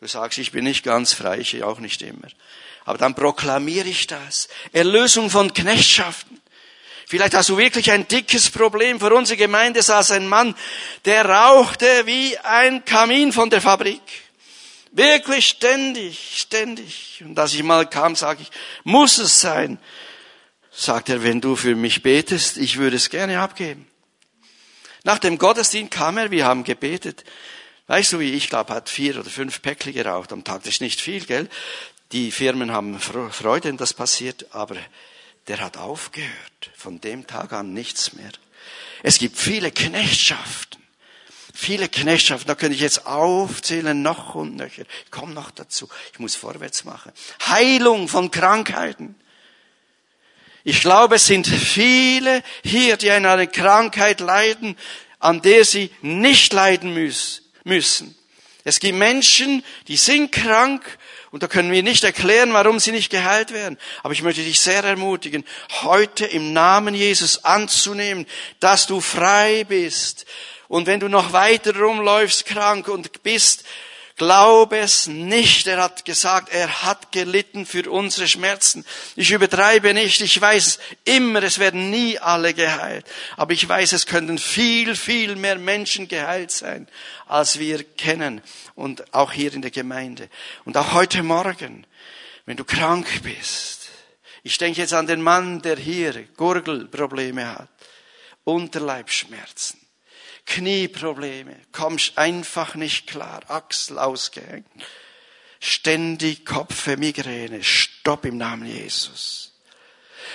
Du 0.00 0.08
sagst, 0.08 0.38
ich 0.38 0.50
bin 0.50 0.64
nicht 0.64 0.82
ganz 0.82 1.12
frei, 1.12 1.38
ich 1.38 1.62
auch 1.62 1.78
nicht 1.78 2.02
immer. 2.02 2.26
Aber 2.84 2.98
dann 2.98 3.14
proklamiere 3.14 3.88
ich 3.88 4.08
das. 4.08 4.48
Erlösung 4.72 5.30
von 5.30 5.54
Knechtschaften. 5.54 6.40
Vielleicht 7.06 7.34
hast 7.34 7.50
du 7.50 7.56
wirklich 7.56 7.92
ein 7.92 8.08
dickes 8.08 8.50
Problem. 8.50 8.98
Vor 8.98 9.12
unserer 9.12 9.36
Gemeinde 9.36 9.80
saß 9.80 10.10
ein 10.10 10.26
Mann, 10.26 10.56
der 11.04 11.24
rauchte 11.24 11.86
wie 12.06 12.36
ein 12.38 12.84
Kamin 12.84 13.32
von 13.32 13.48
der 13.48 13.60
Fabrik. 13.60 14.02
Wirklich 14.90 15.46
ständig, 15.46 16.32
ständig. 16.36 17.22
Und 17.24 17.38
als 17.38 17.54
ich 17.54 17.62
mal 17.62 17.88
kam, 17.88 18.16
sage 18.16 18.42
ich, 18.42 18.50
muss 18.82 19.18
es 19.18 19.40
sein? 19.40 19.78
Sagt 20.72 21.10
er, 21.10 21.22
wenn 21.22 21.40
du 21.40 21.54
für 21.54 21.76
mich 21.76 22.02
betest, 22.02 22.56
ich 22.56 22.76
würde 22.76 22.96
es 22.96 23.08
gerne 23.08 23.38
abgeben. 23.38 23.86
Nach 25.04 25.18
dem 25.18 25.38
Gottesdienst 25.38 25.92
kam 25.92 26.18
er, 26.18 26.30
wir 26.30 26.46
haben 26.46 26.64
gebetet. 26.64 27.24
Weißt 27.88 28.12
du, 28.12 28.20
wie 28.20 28.32
ich 28.32 28.48
glaube, 28.48 28.72
hat 28.72 28.88
vier 28.88 29.18
oder 29.18 29.28
fünf 29.28 29.60
Päckchen 29.62 29.92
geraucht 29.92 30.32
am 30.32 30.44
Tag. 30.44 30.62
Das 30.62 30.74
ist 30.74 30.80
nicht 30.80 31.00
viel, 31.00 31.24
gell? 31.24 31.48
Die 32.12 32.30
Firmen 32.30 32.72
haben 32.72 32.98
Freude, 33.00 33.68
wenn 33.68 33.76
das 33.76 33.94
passiert, 33.94 34.46
aber 34.54 34.76
der 35.48 35.60
hat 35.60 35.76
aufgehört. 35.76 36.70
Von 36.76 37.00
dem 37.00 37.26
Tag 37.26 37.52
an 37.52 37.72
nichts 37.72 38.12
mehr. 38.12 38.30
Es 39.02 39.18
gibt 39.18 39.36
viele 39.36 39.70
Knechtschaften. 39.72 40.80
Viele 41.54 41.88
Knechtschaften, 41.88 42.48
da 42.48 42.54
könnte 42.54 42.76
ich 42.76 42.80
jetzt 42.80 43.06
aufzählen, 43.06 44.00
noch 44.00 44.34
und 44.34 44.56
nöcher. 44.56 44.84
Ich 45.04 45.10
komme 45.10 45.34
noch 45.34 45.50
dazu. 45.50 45.88
Ich 46.12 46.18
muss 46.18 46.34
vorwärts 46.34 46.84
machen. 46.84 47.12
Heilung 47.46 48.08
von 48.08 48.30
Krankheiten. 48.30 49.16
Ich 50.64 50.80
glaube, 50.80 51.16
es 51.16 51.26
sind 51.26 51.46
viele 51.46 52.42
hier, 52.62 52.96
die 52.96 53.10
an 53.10 53.26
einer 53.26 53.46
Krankheit 53.46 54.20
leiden, 54.20 54.76
an 55.18 55.42
der 55.42 55.64
sie 55.64 55.90
nicht 56.02 56.52
leiden 56.52 56.94
müssen. 57.64 58.16
Es 58.64 58.78
gibt 58.78 58.96
Menschen, 58.96 59.64
die 59.88 59.96
sind 59.96 60.30
krank 60.30 60.98
und 61.32 61.42
da 61.42 61.48
können 61.48 61.72
wir 61.72 61.82
nicht 61.82 62.04
erklären, 62.04 62.52
warum 62.52 62.78
sie 62.78 62.92
nicht 62.92 63.10
geheilt 63.10 63.52
werden. 63.52 63.78
Aber 64.02 64.12
ich 64.12 64.22
möchte 64.22 64.42
dich 64.42 64.60
sehr 64.60 64.84
ermutigen, 64.84 65.44
heute 65.82 66.26
im 66.26 66.52
Namen 66.52 66.94
Jesus 66.94 67.44
anzunehmen, 67.44 68.26
dass 68.60 68.86
du 68.86 69.00
frei 69.00 69.64
bist. 69.64 70.26
Und 70.68 70.86
wenn 70.86 71.00
du 71.00 71.08
noch 71.08 71.32
weiter 71.32 71.76
rumläufst 71.76 72.46
krank 72.46 72.86
und 72.86 73.22
bist, 73.22 73.64
Glaube 74.16 74.78
es 74.78 75.06
nicht. 75.06 75.66
Er 75.66 75.82
hat 75.82 76.04
gesagt, 76.04 76.50
er 76.52 76.82
hat 76.82 77.12
gelitten 77.12 77.64
für 77.64 77.90
unsere 77.90 78.28
Schmerzen. 78.28 78.84
Ich 79.16 79.30
übertreibe 79.30 79.94
nicht. 79.94 80.20
Ich 80.20 80.38
weiß 80.40 80.78
immer, 81.04 81.42
es 81.42 81.58
werden 81.58 81.90
nie 81.90 82.18
alle 82.18 82.52
geheilt. 82.52 83.06
Aber 83.36 83.52
ich 83.52 83.66
weiß, 83.66 83.92
es 83.92 84.06
könnten 84.06 84.38
viel, 84.38 84.96
viel 84.96 85.36
mehr 85.36 85.58
Menschen 85.58 86.08
geheilt 86.08 86.50
sein, 86.50 86.88
als 87.26 87.58
wir 87.58 87.84
kennen. 87.84 88.42
Und 88.74 89.14
auch 89.14 89.32
hier 89.32 89.52
in 89.52 89.62
der 89.62 89.70
Gemeinde. 89.70 90.28
Und 90.64 90.76
auch 90.76 90.92
heute 90.92 91.22
Morgen, 91.22 91.86
wenn 92.44 92.56
du 92.56 92.64
krank 92.64 93.22
bist. 93.22 93.88
Ich 94.42 94.58
denke 94.58 94.80
jetzt 94.80 94.92
an 94.92 95.06
den 95.06 95.22
Mann, 95.22 95.62
der 95.62 95.76
hier 95.76 96.24
Gurgelprobleme 96.36 97.48
hat. 97.48 97.68
Unterleibschmerzen. 98.44 99.81
Knieprobleme, 100.46 101.56
kommst 101.72 102.18
einfach 102.18 102.74
nicht 102.74 103.06
klar, 103.06 103.42
Achsel 103.48 103.98
ausgehängt, 103.98 104.66
ständig 105.60 106.44
Kopfe, 106.44 106.96
Migräne, 106.96 107.62
stopp 107.62 108.24
im 108.24 108.36
Namen 108.36 108.66
Jesus. 108.66 109.52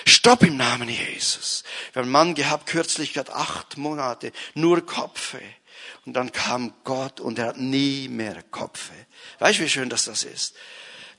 Stopp 0.06 0.44
im 0.44 0.58
Namen 0.58 0.90
Jesus. 0.90 1.64
Wir 1.92 2.02
haben 2.02 2.06
einen 2.06 2.12
Mann 2.12 2.36
gehabt, 2.36 2.68
kürzlich 2.68 3.14
gerade 3.14 3.34
acht 3.34 3.78
Monate, 3.78 4.32
nur 4.54 4.86
Kopfe. 4.86 5.42
Und 6.06 6.14
dann 6.14 6.32
kam 6.32 6.74
Gott 6.84 7.20
und 7.20 7.40
er 7.40 7.48
hat 7.48 7.58
nie 7.58 8.08
mehr 8.08 8.42
Kopfe. 8.44 8.94
Weißt 9.40 9.60
du, 9.60 9.64
wie 9.64 9.70
schön 9.70 9.90
das 9.90 10.06
das 10.06 10.24
ist? 10.24 10.56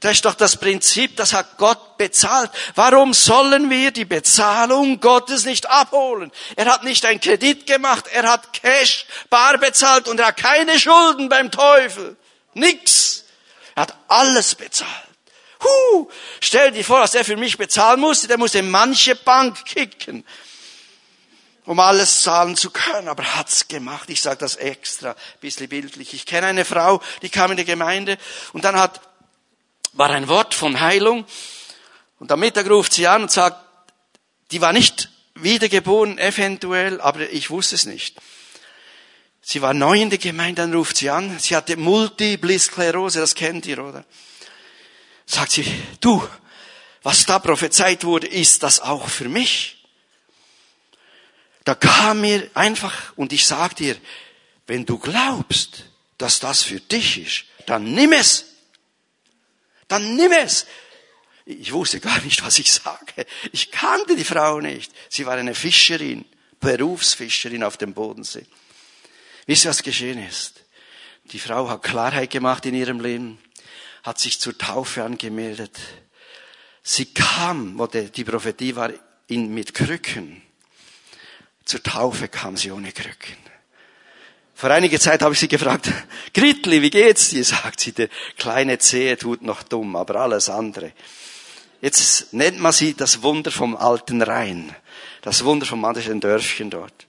Das 0.00 0.12
ist 0.12 0.24
doch 0.24 0.34
das 0.34 0.56
Prinzip, 0.56 1.16
das 1.16 1.32
hat 1.32 1.58
Gott 1.58 1.98
bezahlt. 1.98 2.52
Warum 2.76 3.12
sollen 3.12 3.68
wir 3.68 3.90
die 3.90 4.04
Bezahlung 4.04 5.00
Gottes 5.00 5.44
nicht 5.44 5.68
abholen? 5.68 6.30
Er 6.54 6.66
hat 6.66 6.84
nicht 6.84 7.04
einen 7.04 7.20
Kredit 7.20 7.66
gemacht, 7.66 8.04
er 8.12 8.30
hat 8.30 8.52
Cash, 8.52 9.06
bar 9.28 9.58
bezahlt 9.58 10.06
und 10.06 10.20
er 10.20 10.28
hat 10.28 10.36
keine 10.36 10.78
Schulden 10.78 11.28
beim 11.28 11.50
Teufel. 11.50 12.16
Nix. 12.54 13.24
Er 13.74 13.82
hat 13.82 13.96
alles 14.06 14.54
bezahlt. 14.54 14.92
Huh, 15.62 16.08
stell 16.40 16.70
dir 16.70 16.84
vor, 16.84 17.00
dass 17.00 17.16
er 17.16 17.24
für 17.24 17.36
mich 17.36 17.58
bezahlen 17.58 17.98
musste, 17.98 18.28
der 18.28 18.38
musste 18.38 18.62
manche 18.62 19.16
Bank 19.16 19.64
kicken, 19.64 20.24
um 21.64 21.80
alles 21.80 22.22
zahlen 22.22 22.56
zu 22.56 22.70
können, 22.70 23.08
aber 23.08 23.24
er 23.24 23.36
hat's 23.38 23.66
gemacht. 23.66 24.08
Ich 24.10 24.22
sage 24.22 24.38
das 24.38 24.54
extra, 24.54 25.16
bisschen 25.40 25.68
bildlich. 25.68 26.14
Ich 26.14 26.26
kenne 26.26 26.46
eine 26.46 26.64
Frau, 26.64 27.02
die 27.22 27.28
kam 27.28 27.50
in 27.50 27.56
die 27.56 27.64
Gemeinde 27.64 28.18
und 28.52 28.64
dann 28.64 28.76
hat 28.76 29.00
war 29.98 30.10
ein 30.10 30.28
Wort 30.28 30.54
von 30.54 30.80
Heilung. 30.80 31.26
Und 32.18 32.30
am 32.32 32.40
Mittag 32.40 32.70
ruft 32.70 32.92
sie 32.92 33.06
an 33.06 33.22
und 33.22 33.32
sagt, 33.32 33.58
die 34.52 34.60
war 34.60 34.72
nicht 34.72 35.10
wiedergeboren, 35.34 36.18
eventuell, 36.18 37.00
aber 37.00 37.30
ich 37.30 37.50
wusste 37.50 37.74
es 37.74 37.84
nicht. 37.84 38.16
Sie 39.42 39.60
war 39.60 39.74
neu 39.74 40.00
in 40.00 40.10
der 40.10 40.18
Gemeinde, 40.18 40.62
dann 40.62 40.72
ruft 40.72 40.96
sie 40.98 41.10
an. 41.10 41.38
Sie 41.38 41.54
hatte 41.56 41.76
Multiple 41.76 42.58
Sklerose, 42.58 43.20
das 43.20 43.34
kennt 43.34 43.66
ihr, 43.66 43.84
oder? 43.84 44.04
Sagt 45.26 45.52
sie, 45.52 45.64
du, 46.00 46.26
was 47.02 47.26
da 47.26 47.38
prophezeit 47.38 48.04
wurde, 48.04 48.26
ist 48.26 48.62
das 48.62 48.80
auch 48.80 49.08
für 49.08 49.28
mich? 49.28 49.84
Da 51.64 51.74
kam 51.74 52.20
mir 52.20 52.48
einfach, 52.54 53.12
und 53.16 53.32
ich 53.32 53.46
sag 53.46 53.74
dir, 53.76 53.96
wenn 54.66 54.86
du 54.86 54.98
glaubst, 54.98 55.84
dass 56.18 56.40
das 56.40 56.62
für 56.62 56.80
dich 56.80 57.18
ist, 57.18 57.44
dann 57.66 57.92
nimm 57.94 58.12
es. 58.12 58.47
Dann 59.88 60.16
nimm 60.16 60.32
es. 60.32 60.66
Ich 61.46 61.72
wusste 61.72 61.98
gar 61.98 62.20
nicht, 62.20 62.44
was 62.44 62.58
ich 62.58 62.70
sage. 62.70 63.26
Ich 63.52 63.70
kannte 63.70 64.14
die 64.16 64.24
Frau 64.24 64.60
nicht. 64.60 64.92
Sie 65.08 65.24
war 65.24 65.36
eine 65.36 65.54
Fischerin, 65.54 66.26
Berufsfischerin 66.60 67.64
auf 67.64 67.78
dem 67.78 67.94
Bodensee. 67.94 68.46
Wisst 69.46 69.64
ihr, 69.64 69.70
was 69.70 69.82
geschehen 69.82 70.22
ist? 70.22 70.62
Die 71.32 71.38
Frau 71.38 71.68
hat 71.70 71.82
Klarheit 71.82 72.30
gemacht 72.30 72.66
in 72.66 72.74
ihrem 72.74 73.00
Leben, 73.00 73.38
hat 74.02 74.18
sich 74.18 74.40
zur 74.40 74.56
Taufe 74.56 75.02
angemeldet. 75.04 75.78
Sie 76.82 77.06
kam, 77.06 77.78
wo 77.78 77.86
die 77.86 78.24
Prophetie 78.24 78.76
war, 78.76 78.92
in, 79.26 79.52
mit 79.52 79.72
Krücken. 79.72 80.42
Zur 81.64 81.82
Taufe 81.82 82.28
kam 82.28 82.56
sie 82.56 82.70
ohne 82.70 82.92
Krücken. 82.92 83.36
Vor 84.58 84.72
einiger 84.72 84.98
Zeit 84.98 85.22
habe 85.22 85.34
ich 85.34 85.38
sie 85.38 85.46
gefragt, 85.46 85.88
Gritli, 86.34 86.82
wie 86.82 86.90
geht's 86.90 87.30
dir? 87.30 87.44
Sagt 87.44 87.78
sie, 87.78 87.92
der 87.92 88.08
kleine 88.36 88.80
Zehe 88.80 89.16
tut 89.16 89.40
noch 89.40 89.62
dumm, 89.62 89.94
aber 89.94 90.16
alles 90.16 90.50
andere. 90.50 90.90
Jetzt 91.80 92.32
nennt 92.32 92.58
man 92.58 92.72
sie 92.72 92.94
das 92.94 93.22
Wunder 93.22 93.52
vom 93.52 93.76
alten 93.76 94.20
Rhein. 94.20 94.74
Das 95.22 95.44
Wunder 95.44 95.64
vom 95.64 95.84
anderen 95.84 96.20
Dörfchen 96.20 96.70
dort. 96.70 97.06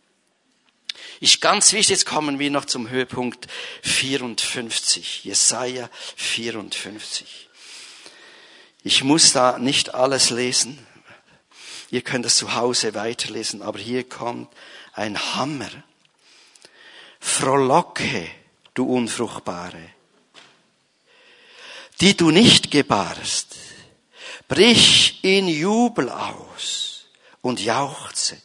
Ist 1.22 1.42
ganz 1.42 1.74
wichtig, 1.74 1.90
jetzt 1.90 2.06
kommen 2.06 2.38
wir 2.38 2.52
noch 2.52 2.66
zum 2.66 2.88
Höhepunkt 2.88 3.48
54. 3.82 5.24
Jesaja 5.24 5.90
54. 6.18 7.50
Ich 8.84 9.04
muss 9.04 9.34
da 9.34 9.58
nicht 9.58 9.96
alles 9.96 10.30
lesen. 10.30 10.78
Ihr 11.90 12.04
könnt 12.04 12.28
es 12.28 12.36
zu 12.36 12.54
Hause 12.54 12.94
weiterlesen, 12.94 13.64
aber 13.64 13.80
hier 13.80 14.08
kommt 14.08 14.54
ein 14.94 15.18
Hammer 15.34 15.72
Frohlocke, 17.20 18.28
du 18.74 18.86
Unfruchtbare, 18.86 19.90
die 22.02 22.16
du 22.16 22.32
nicht 22.32 22.72
gebarst. 22.72 23.56
Brich 24.48 25.20
in 25.22 25.48
Jubel 25.48 26.10
aus 26.10 27.06
und 27.42 27.60
jauchze, 27.60 28.42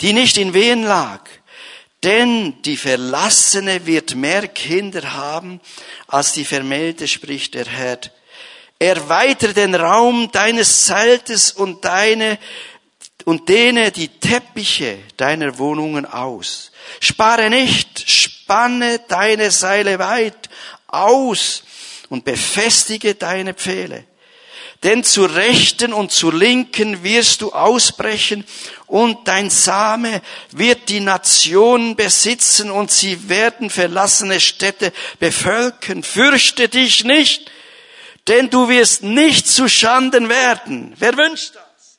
die 0.00 0.12
nicht 0.12 0.36
in 0.36 0.52
Wehen 0.52 0.82
lag, 0.82 1.28
denn 2.02 2.60
die 2.62 2.76
Verlassene 2.76 3.86
wird 3.86 4.14
mehr 4.14 4.48
Kinder 4.48 5.12
haben, 5.14 5.60
als 6.06 6.32
die 6.32 6.44
Vermählte, 6.44 7.08
spricht 7.08 7.54
der 7.54 7.66
Herr. 7.66 8.00
Erweitere 8.78 9.54
den 9.54 9.74
Raum 9.74 10.30
deines 10.30 10.84
Zeltes 10.84 11.50
und 11.50 11.84
deine 11.84 12.38
und 13.24 13.48
dehne 13.48 13.90
die 13.90 14.08
Teppiche 14.08 14.98
deiner 15.16 15.58
Wohnungen 15.58 16.06
aus. 16.06 16.67
Spare 17.00 17.50
nicht, 17.50 18.08
spanne 18.10 19.00
deine 19.08 19.50
Seile 19.50 19.98
weit 19.98 20.48
aus 20.86 21.62
und 22.08 22.24
befestige 22.24 23.14
deine 23.14 23.54
Pfähle. 23.54 24.04
Denn 24.84 25.02
zur 25.02 25.34
Rechten 25.34 25.92
und 25.92 26.12
zur 26.12 26.32
Linken 26.32 27.02
wirst 27.02 27.42
du 27.42 27.52
ausbrechen 27.52 28.44
und 28.86 29.26
dein 29.26 29.50
Same 29.50 30.22
wird 30.52 30.88
die 30.88 31.00
Nationen 31.00 31.96
besitzen 31.96 32.70
und 32.70 32.90
sie 32.92 33.28
werden 33.28 33.70
verlassene 33.70 34.38
Städte 34.38 34.92
bevölkern. 35.18 36.04
Fürchte 36.04 36.68
dich 36.68 37.02
nicht, 37.02 37.50
denn 38.28 38.50
du 38.50 38.68
wirst 38.68 39.02
nicht 39.02 39.48
zu 39.48 39.68
Schanden 39.68 40.28
werden. 40.28 40.94
Wer 40.96 41.16
wünscht 41.16 41.56
das? 41.56 41.98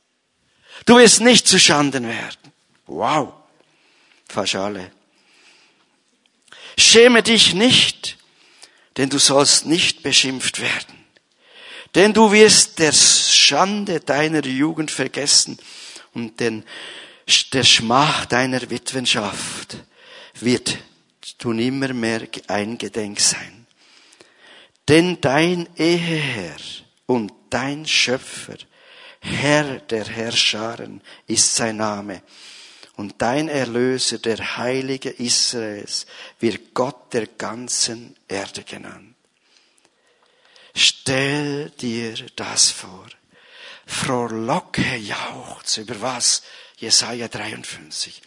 Du 0.85 0.97
wirst 0.97 1.19
nicht 1.19 1.47
zu 1.49 1.59
Schanden 1.59 2.07
werden. 2.07 2.53
Wow. 2.87 3.33
Fast 4.29 4.55
alle. 4.55 4.91
Schäme 6.77 7.23
dich 7.23 7.53
nicht, 7.53 8.17
denn 8.95 9.09
du 9.09 9.17
sollst 9.17 9.65
nicht 9.65 10.03
beschimpft 10.03 10.61
werden. 10.61 11.05
Denn 11.95 12.13
du 12.13 12.31
wirst 12.31 12.77
der 12.77 12.93
Schande 12.93 13.99
deiner 13.99 14.45
Jugend 14.45 14.91
vergessen 14.91 15.57
und 16.13 16.39
den, 16.39 16.63
der 17.51 17.63
Schmach 17.63 18.25
deiner 18.27 18.69
Witwenschaft 18.69 19.77
wird 20.35 20.77
du 21.39 21.51
nimmer 21.51 21.93
mehr 21.93 22.27
eingedenk 22.47 23.19
sein. 23.19 23.65
Denn 24.87 25.19
dein 25.21 25.67
Eheherr 25.75 26.57
und 27.07 27.31
dein 27.49 27.87
Schöpfer, 27.87 28.57
Herr 29.21 29.79
der 29.79 30.05
Herrscharen 30.05 31.01
ist 31.27 31.55
sein 31.55 31.77
Name 31.77 32.21
und 32.99 33.21
dein 33.21 33.47
Erlöser, 33.47 34.17
der 34.17 34.57
Heilige 34.57 35.09
Israels, 35.09 36.05
wird 36.41 36.73
Gott 36.73 37.13
der 37.13 37.27
ganzen 37.27 38.17
Erde 38.27 38.65
genannt. 38.65 39.15
Stell 40.75 41.69
dir 41.69 42.13
das 42.35 42.71
vor. 42.71 43.07
Frohlocke 43.85 44.97
jauchzt 44.97 45.77
über 45.77 46.01
was? 46.01 46.43
Jesaja 46.75 47.29
53. 47.29 48.21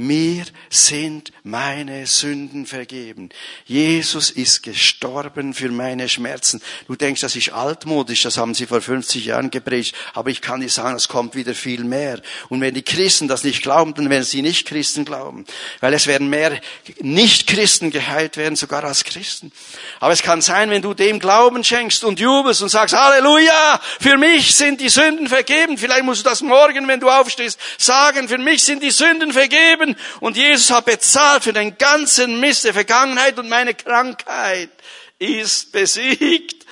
Mir 0.00 0.46
sind 0.70 1.30
meine 1.42 2.06
Sünden 2.06 2.64
vergeben. 2.64 3.28
Jesus 3.66 4.30
ist 4.30 4.62
gestorben 4.62 5.52
für 5.52 5.68
meine 5.68 6.08
Schmerzen. 6.08 6.62
Du 6.86 6.96
denkst, 6.96 7.20
das 7.20 7.36
ist 7.36 7.52
altmodisch, 7.52 8.22
das 8.22 8.38
haben 8.38 8.54
sie 8.54 8.64
vor 8.64 8.80
50 8.80 9.26
Jahren 9.26 9.50
gepredigt. 9.50 9.94
Aber 10.14 10.30
ich 10.30 10.40
kann 10.40 10.62
dir 10.62 10.70
sagen, 10.70 10.96
es 10.96 11.08
kommt 11.08 11.34
wieder 11.34 11.54
viel 11.54 11.84
mehr. 11.84 12.22
Und 12.48 12.62
wenn 12.62 12.72
die 12.72 12.80
Christen 12.80 13.28
das 13.28 13.44
nicht 13.44 13.60
glauben, 13.60 13.92
dann 13.92 14.08
werden 14.08 14.24
sie 14.24 14.40
nicht 14.40 14.66
Christen 14.66 15.04
glauben. 15.04 15.44
Weil 15.80 15.92
es 15.92 16.06
werden 16.06 16.30
mehr 16.30 16.58
Nicht-Christen 17.00 17.90
geheilt 17.90 18.38
werden, 18.38 18.56
sogar 18.56 18.84
als 18.84 19.04
Christen. 19.04 19.52
Aber 19.98 20.14
es 20.14 20.22
kann 20.22 20.40
sein, 20.40 20.70
wenn 20.70 20.80
du 20.80 20.94
dem 20.94 21.18
Glauben 21.18 21.62
schenkst 21.62 22.04
und 22.04 22.18
jubelst 22.18 22.62
und 22.62 22.70
sagst, 22.70 22.96
Halleluja, 22.96 23.78
für 24.00 24.16
mich 24.16 24.54
sind 24.54 24.80
die 24.80 24.88
Sünden 24.88 25.28
vergeben. 25.28 25.76
Vielleicht 25.76 26.04
musst 26.04 26.24
du 26.24 26.30
das 26.30 26.40
morgen, 26.40 26.88
wenn 26.88 27.00
du 27.00 27.10
aufstehst, 27.10 27.60
sagen, 27.76 28.30
für 28.30 28.38
mich 28.38 28.64
sind 28.64 28.82
die 28.82 28.92
Sünden 28.92 29.34
vergeben 29.34 29.89
und 30.20 30.36
Jesus 30.36 30.70
hat 30.70 30.86
bezahlt 30.86 31.44
für 31.44 31.52
den 31.52 31.78
ganzen 31.78 32.40
Mist 32.40 32.64
der 32.64 32.74
Vergangenheit 32.74 33.38
und 33.38 33.48
meine 33.48 33.74
Krankheit 33.74 34.70
ist 35.18 35.72
besiegt. 35.72 36.66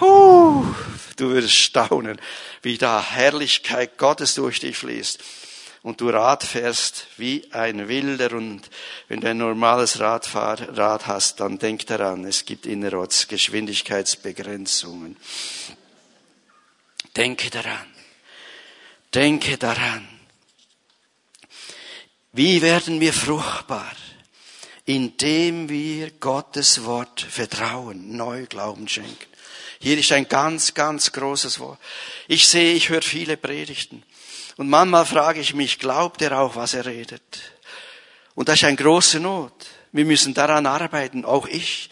Huh, 0.00 0.64
du 1.16 1.30
wirst 1.30 1.52
staunen, 1.52 2.20
wie 2.62 2.78
da 2.78 3.02
Herrlichkeit 3.02 3.98
Gottes 3.98 4.34
durch 4.34 4.60
dich 4.60 4.76
fließt 4.76 5.22
und 5.84 6.00
du 6.00 6.08
Rad 6.08 6.42
fährst 6.42 7.06
wie 7.18 7.46
ein 7.52 7.88
Wilder 7.88 8.32
und 8.32 8.62
wenn 9.08 9.20
du 9.20 9.28
ein 9.28 9.36
normales 9.36 10.00
Radfahrrad 10.00 11.06
hast, 11.06 11.40
dann 11.40 11.58
denk 11.58 11.86
daran, 11.86 12.24
es 12.24 12.46
gibt 12.46 12.64
innerorts 12.64 13.28
Geschwindigkeitsbegrenzungen. 13.28 15.18
Denke 17.14 17.50
daran. 17.50 17.86
Denke 19.12 19.58
daran. 19.58 20.13
Wie 22.34 22.62
werden 22.62 23.00
wir 23.00 23.12
fruchtbar? 23.12 23.92
Indem 24.86 25.68
wir 25.68 26.10
Gottes 26.10 26.84
Wort 26.84 27.20
vertrauen, 27.20 28.16
neu 28.16 28.46
Glauben 28.46 28.88
schenken. 28.88 29.26
Hier 29.78 29.96
ist 29.96 30.10
ein 30.10 30.28
ganz, 30.28 30.74
ganz 30.74 31.12
großes 31.12 31.60
Wort. 31.60 31.78
Ich 32.26 32.48
sehe, 32.48 32.74
ich 32.74 32.88
höre 32.88 33.02
viele 33.02 33.36
Predigten. 33.36 34.02
Und 34.56 34.68
manchmal 34.68 35.06
frage 35.06 35.40
ich 35.40 35.54
mich, 35.54 35.78
glaubt 35.78 36.22
er 36.22 36.40
auch, 36.40 36.56
was 36.56 36.74
er 36.74 36.86
redet? 36.86 37.22
Und 38.34 38.48
das 38.48 38.56
ist 38.56 38.64
eine 38.64 38.76
große 38.76 39.20
Not. 39.20 39.66
Wir 39.92 40.04
müssen 40.04 40.34
daran 40.34 40.66
arbeiten, 40.66 41.24
auch 41.24 41.46
ich. 41.46 41.88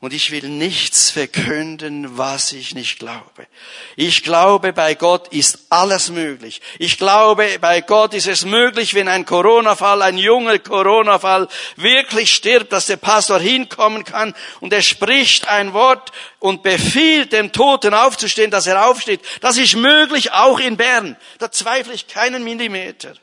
Und 0.00 0.12
ich 0.12 0.30
will 0.30 0.48
nichts 0.48 1.10
verkünden, 1.10 2.16
was 2.16 2.52
ich 2.52 2.72
nicht 2.72 3.00
glaube. 3.00 3.48
Ich 3.96 4.22
glaube, 4.22 4.72
bei 4.72 4.94
Gott 4.94 5.26
ist 5.32 5.66
alles 5.70 6.10
möglich. 6.10 6.60
Ich 6.78 6.98
glaube, 6.98 7.58
bei 7.60 7.80
Gott 7.80 8.14
ist 8.14 8.28
es 8.28 8.44
möglich, 8.44 8.94
wenn 8.94 9.08
ein 9.08 9.24
Corona-Fall, 9.24 10.02
ein 10.02 10.16
junger 10.16 10.60
Corona-Fall 10.60 11.48
wirklich 11.74 12.30
stirbt, 12.32 12.70
dass 12.70 12.86
der 12.86 12.96
Pastor 12.96 13.40
hinkommen 13.40 14.04
kann 14.04 14.36
und 14.60 14.72
er 14.72 14.82
spricht 14.82 15.48
ein 15.48 15.72
Wort 15.72 16.12
und 16.38 16.62
befiehlt 16.62 17.32
dem 17.32 17.50
Toten 17.50 17.92
aufzustehen, 17.92 18.52
dass 18.52 18.68
er 18.68 18.86
aufsteht. 18.86 19.20
Das 19.40 19.56
ist 19.56 19.74
möglich 19.74 20.30
auch 20.30 20.60
in 20.60 20.76
Bern. 20.76 21.16
Da 21.40 21.50
zweifle 21.50 21.94
ich 21.94 22.06
keinen 22.06 22.44
Millimeter. 22.44 23.14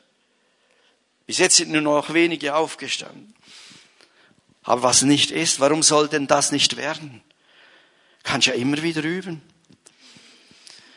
Bis 1.26 1.38
jetzt 1.38 1.56
sind 1.56 1.72
nur 1.72 1.80
noch 1.80 2.12
wenige 2.12 2.54
aufgestanden. 2.54 3.35
Aber 4.66 4.82
was 4.82 5.02
nicht 5.02 5.30
ist, 5.30 5.60
warum 5.60 5.82
soll 5.82 6.08
denn 6.08 6.26
das 6.26 6.50
nicht 6.50 6.76
werden? 6.76 7.22
Kannst 8.24 8.48
ja 8.48 8.54
immer 8.54 8.82
wieder 8.82 9.02
üben. 9.02 9.40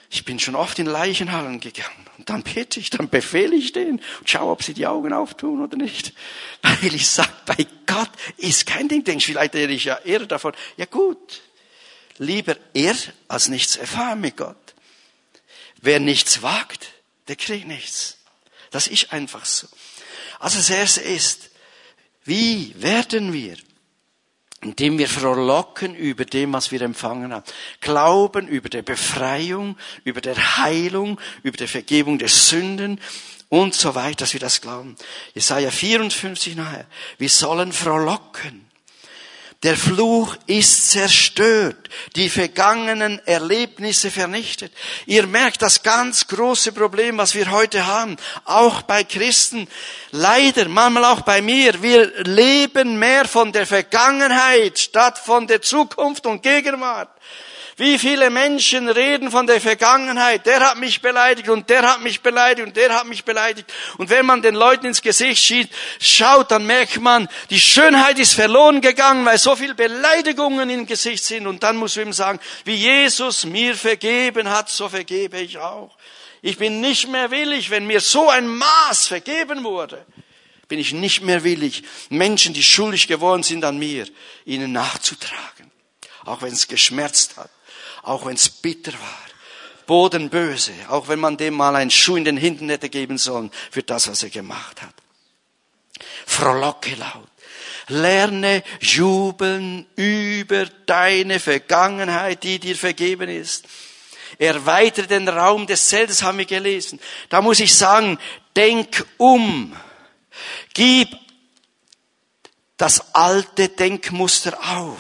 Ich 0.10 0.26
bin 0.26 0.40
schon 0.40 0.56
oft 0.56 0.80
in 0.80 0.88
Leichenhallen 0.88 1.60
gegangen 1.60 2.08
und 2.18 2.32
dann 2.32 2.42
bete 2.42 2.80
ich, 2.80 2.90
dann 2.90 3.10
befehle 3.10 3.56
ich 3.56 3.72
denen 3.72 4.02
und 4.20 4.28
schaue, 4.28 4.52
ob 4.52 4.64
sie 4.64 4.74
die 4.74 4.88
Augen 4.88 5.14
auftun 5.14 5.64
oder 5.64 5.78
nicht. 5.78 6.14
Weil 6.64 6.96
ich 6.96 7.08
sage, 7.08 7.32
bei 7.46 7.68
Gott 7.86 8.10
ist 8.38 8.66
kein 8.66 8.88
Ding. 8.88 9.04
Denkst 9.04 9.26
vielleicht 9.26 9.54
wäre 9.54 9.72
ich 9.72 9.84
ja 9.84 9.98
eher 9.98 10.26
davon. 10.26 10.54
Ja 10.78 10.86
gut, 10.86 11.44
lieber 12.18 12.58
er 12.74 12.96
als 13.28 13.50
nichts 13.50 13.76
erfahren 13.76 14.20
mit 14.20 14.36
Gott. 14.36 14.58
Wer 15.80 16.00
nichts 16.00 16.42
wagt, 16.42 16.88
der 17.28 17.36
kriegt 17.36 17.68
nichts. 17.68 18.18
Das 18.72 18.88
ist 18.88 19.14
einfach 19.14 19.46
so. 19.46 19.68
Also 20.40 20.58
das 20.58 20.72
erste 20.72 21.02
ist, 21.02 21.49
wie 22.30 22.74
werden 22.78 23.34
wir? 23.34 23.58
Indem 24.62 24.98
wir 24.98 25.10
frohlocken 25.10 25.96
über 25.96 26.26
dem, 26.26 26.54
was 26.54 26.72
wir 26.72 26.82
empfangen 26.82 27.34
haben. 27.34 27.46
Glauben 27.82 28.48
über 28.48 28.70
der 28.70 28.82
Befreiung, 28.82 29.78
über 30.04 30.22
der 30.22 30.58
Heilung, 30.58 31.20
über 31.44 31.58
der 31.58 31.68
Vergebung 31.68 32.20
der 32.20 32.28
Sünden 32.28 33.00
und 33.48 33.74
so 33.74 33.96
weiter, 33.96 34.18
dass 34.18 34.34
wir 34.34 34.40
das 34.40 34.62
glauben. 34.62 34.96
Jesaja 35.34 35.72
54 35.72 36.56
nachher. 36.56 36.86
Wir 37.18 37.30
sollen 37.30 37.74
frohlocken. 37.74 38.69
Der 39.64 39.76
Fluch 39.76 40.38
ist 40.45 40.91
zerstört, 40.91 41.89
die 42.16 42.30
vergangenen 42.30 43.20
Erlebnisse 43.26 44.10
vernichtet. 44.10 44.72
Ihr 45.05 45.28
merkt 45.28 45.62
das 45.62 45.84
ganz 45.84 46.28
große 46.28 46.72
Problem, 46.72 47.18
was 47.18 47.36
wir 47.36 47.51
heute 47.51 47.86
haben, 47.86 48.16
auch 48.45 48.84
bei 48.84 49.03
Christen, 49.03 49.68
leider, 50.12 50.70
manchmal 50.70 51.03
auch 51.03 51.22
bei 51.22 51.41
mir. 51.41 51.82
Wir 51.82 52.24
leben 52.24 52.99
mehr 52.99 53.26
von 53.26 53.51
der 53.51 53.68
Vergangenheit 53.68 54.80
statt 54.80 55.20
von 55.20 55.45
der 55.45 55.62
Zukunft 55.62 56.26
und 56.26 56.41
Gegenwart. 56.41 57.10
Wie 57.80 57.98
viele 57.98 58.30
Menschen 58.30 58.90
reden 58.90 59.32
von 59.32 59.48
der 59.48 59.62
Vergangenheit? 59.62 60.46
Der 60.46 60.60
hat 60.60 60.78
mich 60.78 61.02
beleidigt 61.02 61.48
und 61.48 61.70
der 61.70 61.84
hat 61.84 62.02
mich 62.02 62.20
beleidigt 62.20 62.68
und 62.68 62.76
der 62.76 62.94
hat 62.94 63.08
mich 63.08 63.24
beleidigt. 63.24 63.72
Und 63.98 64.10
wenn 64.10 64.26
man 64.26 64.42
den 64.42 64.54
Leuten 64.54 64.88
ins 64.88 65.02
Gesicht 65.02 65.70
schaut, 66.02 66.52
dann 66.52 66.66
merkt 66.66 67.00
man, 67.00 67.30
die 67.50 67.60
Schönheit 67.60 68.20
ist 68.20 68.34
verloren 68.34 68.82
gegangen, 68.82 69.26
weil 69.26 69.38
so 69.38 69.56
viele 69.56 69.76
Beleidigungen 69.76 70.70
im 70.70 70.88
Gesicht 70.88 71.24
sind. 71.24 71.48
Und 71.48 71.64
dann 71.64 71.78
muss 71.78 71.96
man 71.96 72.08
ihm 72.08 72.12
sagen, 72.12 72.42
wie 72.66 72.76
Jesus 72.76 73.46
mir 73.46 73.74
vergeben 73.76 74.50
hat, 74.50 74.70
so 74.70 74.90
vergebe 74.90 75.40
ich 75.40 75.58
auch. 75.58 75.96
Ich 76.42 76.58
bin 76.58 76.82
nicht 76.82 77.08
mehr 77.08 77.32
willig, 77.32 77.70
wenn 77.70 77.88
mir 77.88 78.02
so 78.02 78.28
ein 78.28 78.46
Maß 78.46 79.08
vergeben 79.08 79.64
wurde, 79.64 80.06
bin 80.68 80.80
ich 80.80 80.92
nicht 80.92 81.22
mehr 81.22 81.46
willig, 81.46 81.84
Menschen, 82.10 82.54
die 82.54 82.64
schuldig 82.64 83.08
geworden 83.08 83.44
sind 83.44 83.64
an 83.64 83.80
mir, 83.80 84.06
ihnen 84.44 84.74
nachzutragen. 84.74 85.72
Auch 86.26 86.42
wenn 86.42 86.52
es 86.52 86.68
geschmerzt 86.68 87.38
hat 87.38 87.50
auch 88.10 88.26
wenn 88.26 88.36
es 88.36 88.49
bitter 88.49 88.93
war. 88.93 89.22
Bodenböse, 89.86 90.74
auch 90.89 91.07
wenn 91.07 91.20
man 91.20 91.38
dem 91.38 91.53
mal 91.53 91.76
einen 91.76 91.91
Schuh 91.91 92.16
in 92.16 92.26
den 92.26 92.38
Hintern 92.38 92.70
hätte 92.70 92.89
geben 92.89 93.18
sollen 93.18 93.51
für 93.72 93.84
das, 93.84 94.07
was 94.07 94.24
er 94.24 94.30
gemacht 94.30 94.82
hat. 94.82 94.93
Frohlocke 96.26 96.95
laut. 96.95 97.28
Lerne 97.88 98.64
jubeln 98.82 99.88
über 99.95 100.66
deine 100.86 101.39
Vergangenheit, 101.39 102.43
die 102.43 102.60
dir 102.60 102.76
vergeben 102.76 103.30
ist. 103.30 103.66
Erweitere 104.38 105.07
den 105.07 105.28
Raum 105.28 105.66
des 105.66 105.89
Zeltes, 105.89 106.22
haben 106.24 106.38
wir 106.38 106.45
gelesen. 106.45 106.99
Da 107.30 107.41
muss 107.41 107.60
ich 107.60 107.76
sagen, 107.76 108.20
denk 108.55 109.05
um. 109.18 109.76
Gib 110.74 111.10
das 112.78 113.14
alte 113.14 113.70
Denkmuster 113.70 114.57
auf. 114.78 114.97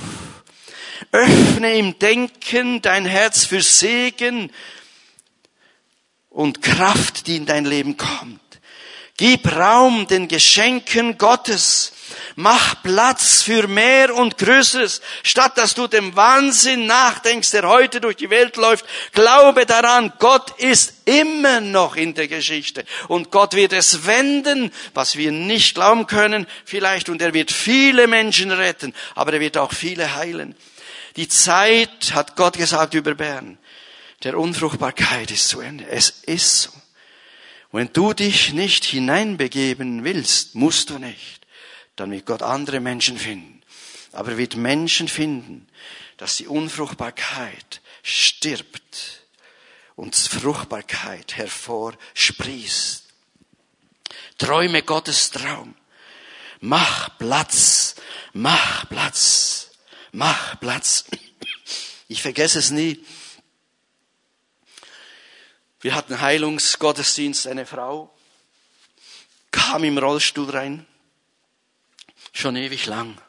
Öffne 1.11 1.77
im 1.77 1.97
Denken 1.97 2.81
dein 2.81 3.05
Herz 3.05 3.45
für 3.45 3.61
Segen 3.61 4.51
und 6.29 6.61
Kraft, 6.61 7.27
die 7.27 7.37
in 7.37 7.45
dein 7.45 7.65
Leben 7.65 7.97
kommt. 7.97 8.39
Gib 9.17 9.53
Raum 9.53 10.07
den 10.07 10.27
Geschenken 10.27 11.17
Gottes. 11.17 11.91
Mach 12.35 12.81
Platz 12.83 13.41
für 13.41 13.67
mehr 13.67 14.15
und 14.15 14.37
Größeres, 14.37 15.01
statt 15.23 15.57
dass 15.57 15.73
du 15.73 15.87
dem 15.87 16.15
Wahnsinn 16.15 16.85
nachdenkst, 16.85 17.51
der 17.51 17.67
heute 17.67 17.99
durch 17.99 18.15
die 18.15 18.29
Welt 18.29 18.55
läuft. 18.55 18.85
Glaube 19.11 19.65
daran, 19.65 20.13
Gott 20.19 20.57
ist 20.59 20.93
immer 21.05 21.59
noch 21.59 21.97
in 21.97 22.13
der 22.13 22.29
Geschichte 22.29 22.85
und 23.09 23.29
Gott 23.29 23.55
wird 23.55 23.73
es 23.73 24.05
wenden, 24.05 24.71
was 24.93 25.17
wir 25.17 25.31
nicht 25.31 25.75
glauben 25.75 26.07
können, 26.07 26.47
vielleicht, 26.63 27.09
und 27.09 27.21
er 27.21 27.33
wird 27.33 27.51
viele 27.51 28.07
Menschen 28.07 28.51
retten, 28.51 28.95
aber 29.15 29.33
er 29.33 29.41
wird 29.41 29.57
auch 29.57 29.73
viele 29.73 30.15
heilen. 30.15 30.55
Die 31.19 31.27
Zeit, 31.27 32.13
hat 32.13 32.37
Gott 32.37 32.57
gesagt 32.57 32.93
über 32.93 33.13
Bern, 33.13 33.57
der 34.23 34.39
Unfruchtbarkeit 34.39 35.31
ist 35.31 35.49
zu 35.49 35.59
Ende. 35.59 35.85
Es 35.85 36.11
ist 36.11 36.61
so. 36.61 36.69
Wenn 37.73 37.91
du 37.91 38.13
dich 38.13 38.53
nicht 38.53 38.85
hineinbegeben 38.85 40.05
willst, 40.05 40.55
musst 40.55 40.91
du 40.91 40.97
nicht. 40.97 41.45
Dann 41.97 42.11
wird 42.11 42.25
Gott 42.25 42.41
andere 42.41 42.79
Menschen 42.79 43.17
finden. 43.17 43.61
Aber 44.13 44.31
er 44.31 44.37
wird 44.37 44.55
Menschen 44.55 45.09
finden, 45.09 45.67
dass 46.15 46.37
die 46.37 46.47
Unfruchtbarkeit 46.47 47.81
stirbt 48.01 49.25
und 49.97 50.15
Fruchtbarkeit 50.15 51.35
hervorsprießt. 51.35 53.03
Träume 54.37 54.83
Gottes 54.83 55.31
Traum. 55.31 55.75
Mach 56.61 57.17
Platz, 57.17 57.95
mach 58.31 58.87
Platz. 58.87 59.58
Mach 60.11 60.59
Platz. 60.59 61.05
Ich 62.07 62.21
vergesse 62.21 62.59
es 62.59 62.71
nie. 62.71 63.03
Wir 65.81 65.95
hatten 65.95 66.19
Heilungsgottesdienst, 66.19 67.47
eine 67.47 67.65
Frau 67.65 68.13
kam 69.51 69.83
im 69.83 69.97
Rollstuhl 69.97 70.49
rein, 70.49 70.85
schon 72.33 72.55
ewig 72.55 72.85
lang. 72.85 73.19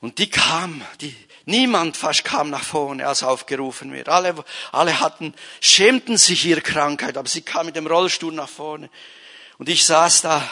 Und 0.00 0.18
die 0.18 0.28
kam, 0.28 0.84
die, 1.00 1.16
niemand 1.46 1.96
fast 1.96 2.24
kam 2.24 2.50
nach 2.50 2.62
vorne, 2.62 3.06
als 3.06 3.22
aufgerufen 3.22 3.92
wird. 3.92 4.08
Alle, 4.08 4.44
alle 4.72 5.00
hatten, 5.00 5.34
schämten 5.60 6.18
sich 6.18 6.44
ihrer 6.44 6.60
Krankheit, 6.60 7.16
aber 7.16 7.28
sie 7.28 7.42
kam 7.42 7.66
mit 7.66 7.76
dem 7.76 7.86
Rollstuhl 7.86 8.32
nach 8.32 8.48
vorne. 8.48 8.90
Und 9.56 9.68
ich 9.68 9.84
saß 9.86 10.22
da 10.22 10.48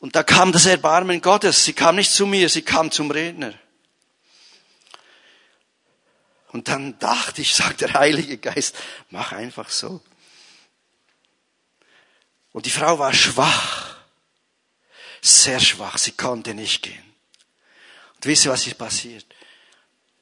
und 0.00 0.16
da 0.16 0.22
kam 0.22 0.50
das 0.50 0.66
Erbarmen 0.66 1.20
Gottes. 1.20 1.64
Sie 1.64 1.74
kam 1.74 1.96
nicht 1.96 2.10
zu 2.10 2.26
mir, 2.26 2.48
sie 2.48 2.62
kam 2.62 2.90
zum 2.90 3.10
Redner. 3.10 3.54
Und 6.48 6.68
dann 6.68 6.98
dachte 6.98 7.42
ich, 7.42 7.54
sagt 7.54 7.82
der 7.82 7.92
Heilige 7.94 8.38
Geist, 8.38 8.74
mach 9.10 9.32
einfach 9.32 9.68
so. 9.68 10.00
Und 12.52 12.66
die 12.66 12.70
Frau 12.70 12.98
war 12.98 13.12
schwach, 13.14 13.96
sehr 15.20 15.60
schwach, 15.60 15.98
sie 15.98 16.12
konnte 16.12 16.54
nicht 16.54 16.82
gehen. 16.82 17.14
Und 18.16 18.26
wisst 18.26 18.46
ihr, 18.46 18.50
was 18.50 18.66
ist 18.66 18.78
passiert? 18.78 19.26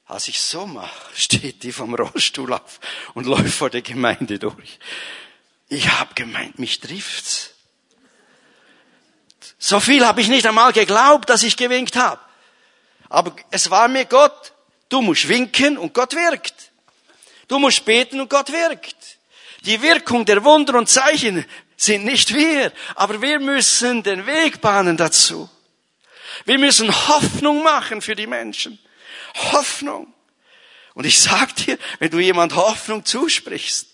Als 0.04 0.28
ich 0.28 0.40
so 0.40 0.66
mache, 0.66 1.00
steht 1.14 1.62
die 1.62 1.72
vom 1.72 1.94
Rollstuhl 1.94 2.52
auf 2.52 2.80
und 3.14 3.26
läuft 3.28 3.54
vor 3.54 3.70
der 3.70 3.82
Gemeinde 3.82 4.38
durch. 4.38 4.78
Ich 5.68 5.88
habe 5.92 6.14
gemeint, 6.14 6.58
mich 6.58 6.80
trifft's. 6.80 7.54
So 9.58 9.80
viel 9.80 10.06
habe 10.06 10.20
ich 10.20 10.28
nicht 10.28 10.46
einmal 10.46 10.72
geglaubt, 10.72 11.30
dass 11.30 11.42
ich 11.42 11.56
gewinkt 11.56 11.96
habe. 11.96 12.20
Aber 13.08 13.34
es 13.50 13.70
war 13.70 13.88
mir 13.88 14.04
Gott. 14.04 14.52
Du 14.88 15.00
musst 15.00 15.28
winken 15.28 15.78
und 15.78 15.94
Gott 15.94 16.14
wirkt. 16.14 16.70
Du 17.46 17.58
musst 17.58 17.84
beten 17.84 18.20
und 18.20 18.30
Gott 18.30 18.52
wirkt. 18.52 19.18
Die 19.62 19.80
Wirkung 19.82 20.24
der 20.24 20.44
Wunder 20.44 20.74
und 20.76 20.88
Zeichen 20.88 21.44
sind 21.76 22.04
nicht 22.04 22.34
wir, 22.34 22.72
aber 22.94 23.20
wir 23.22 23.40
müssen 23.40 24.02
den 24.02 24.26
Weg 24.26 24.60
bahnen 24.60 24.96
dazu. 24.96 25.48
Wir 26.44 26.58
müssen 26.58 26.88
Hoffnung 27.08 27.62
machen 27.62 28.02
für 28.02 28.14
die 28.14 28.26
Menschen. 28.26 28.78
Hoffnung. 29.52 30.12
Und 30.94 31.04
ich 31.04 31.20
sag 31.20 31.54
dir, 31.56 31.78
wenn 31.98 32.10
du 32.10 32.18
jemand 32.18 32.54
Hoffnung 32.56 33.04
zusprichst, 33.04 33.88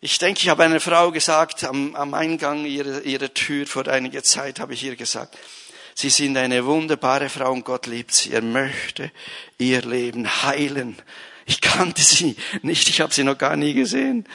ich 0.00 0.18
denke, 0.18 0.40
ich 0.40 0.48
habe 0.48 0.64
einer 0.64 0.80
Frau 0.80 1.10
gesagt, 1.10 1.64
am, 1.64 1.94
am 1.94 2.14
Eingang 2.14 2.64
ihrer, 2.64 3.02
ihrer 3.02 3.32
Tür 3.32 3.66
vor 3.66 3.86
einiger 3.86 4.22
Zeit 4.22 4.60
habe 4.60 4.74
ich 4.74 4.82
ihr 4.82 4.96
gesagt, 4.96 5.36
Sie 5.94 6.08
sind 6.08 6.36
eine 6.38 6.64
wunderbare 6.64 7.28
Frau 7.28 7.52
und 7.52 7.64
Gott 7.64 7.86
liebt 7.86 8.14
sie. 8.14 8.32
Er 8.32 8.40
möchte 8.40 9.10
ihr 9.58 9.82
Leben 9.82 10.42
heilen. 10.42 10.96
Ich 11.44 11.60
kannte 11.60 12.00
sie 12.00 12.36
nicht, 12.62 12.88
ich 12.88 13.02
habe 13.02 13.12
sie 13.12 13.22
noch 13.22 13.36
gar 13.36 13.54
nie 13.56 13.74
gesehen. 13.74 14.26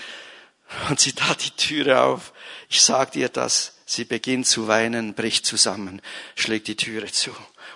Und 0.89 0.99
sie 0.99 1.13
tat 1.13 1.43
die 1.43 1.51
Türe 1.51 2.01
auf. 2.01 2.33
Ich 2.69 2.81
sagte 2.81 3.17
ihr 3.17 3.29
das. 3.29 3.73
Sie 3.85 4.03
beginnt 4.03 4.45
zu 4.45 4.67
weinen, 4.67 5.13
bricht 5.13 5.45
zusammen, 5.45 6.01
schlägt 6.35 6.67
die 6.67 6.75
Türe 6.75 7.11
zu. 7.11 7.31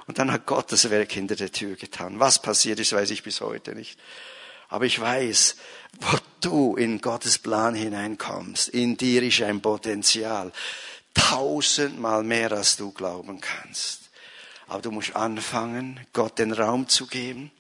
Und 0.08 0.20
dann 0.20 0.32
hat 0.32 0.46
Gott 0.46 0.72
das 0.72 0.90
Werk 0.92 1.12
hinter 1.12 1.36
der 1.36 1.52
Tür 1.52 1.76
getan. 1.76 2.20
Was 2.20 2.42
passiert 2.42 2.80
ist, 2.80 2.94
weiß 2.94 3.10
ich 3.12 3.24
bis 3.24 3.42
heute 3.42 3.74
nicht. 3.74 4.00
Aber 4.68 4.86
ich 4.86 5.00
weiß, 5.00 5.56
wo 6.00 6.18
du 6.42 6.76
in 6.76 7.02
Gottes 7.02 7.38
Plan 7.38 7.76
hineinkommst, 7.76 8.70
in 8.70 8.98
dir 8.98 9.24
ist 9.24 9.42
ein 9.42 9.62
Potenzial. 9.62 10.52
Tausendmal 11.14 12.24
mehr, 12.24 12.52
als 12.52 12.78
du 12.78 12.92
glauben 12.92 13.42
kannst. 13.42 14.10
Aber 14.68 14.82
du 14.82 14.92
musst 14.92 15.16
anfangen, 15.16 16.00
Gott 16.14 16.40
den 16.40 16.54
Raum 16.54 16.88
zu 16.88 17.08
geben, 17.08 17.52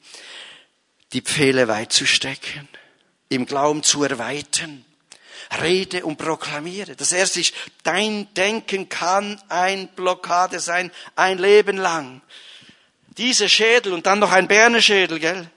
die 1.13 1.21
Pfähle 1.21 1.67
weit 1.67 1.91
zu 1.91 2.05
stecken, 2.05 2.67
im 3.29 3.45
Glauben 3.45 3.83
zu 3.83 4.03
erweitern 4.03 4.85
rede 5.61 6.05
und 6.05 6.17
proklamiere. 6.17 6.95
Das 6.95 7.11
erste 7.11 7.39
ist, 7.39 7.53
dein 7.83 8.31
Denken 8.35 8.89
kann 8.89 9.41
ein 9.49 9.87
Blockade 9.89 10.59
sein, 10.59 10.91
ein 11.15 11.37
Leben 11.37 11.77
lang. 11.77 12.21
Diese 13.17 13.49
Schädel 13.49 13.93
und 13.93 14.05
dann 14.05 14.19
noch 14.19 14.31
ein 14.31 14.47
Berner 14.47 14.81
Schädel, 14.81 15.19
gell? 15.19 15.49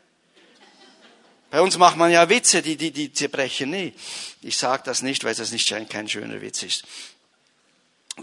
Bei 1.53 1.61
uns 1.61 1.77
macht 1.77 1.99
man 1.99 2.11
ja 2.11 2.31
Witze, 2.31 2.63
die, 2.63 2.77
die, 2.77 2.91
die 2.93 3.13
zerbrechen 3.13 3.69
nie. 3.69 3.93
Ich 4.41 4.57
sage 4.57 4.85
das 4.87 5.03
nicht, 5.03 5.23
weil 5.23 5.35
das 5.35 5.53
nicht 5.53 5.69
kein 5.91 6.09
schöner 6.09 6.41
Witz 6.41 6.63
ist. 6.63 6.85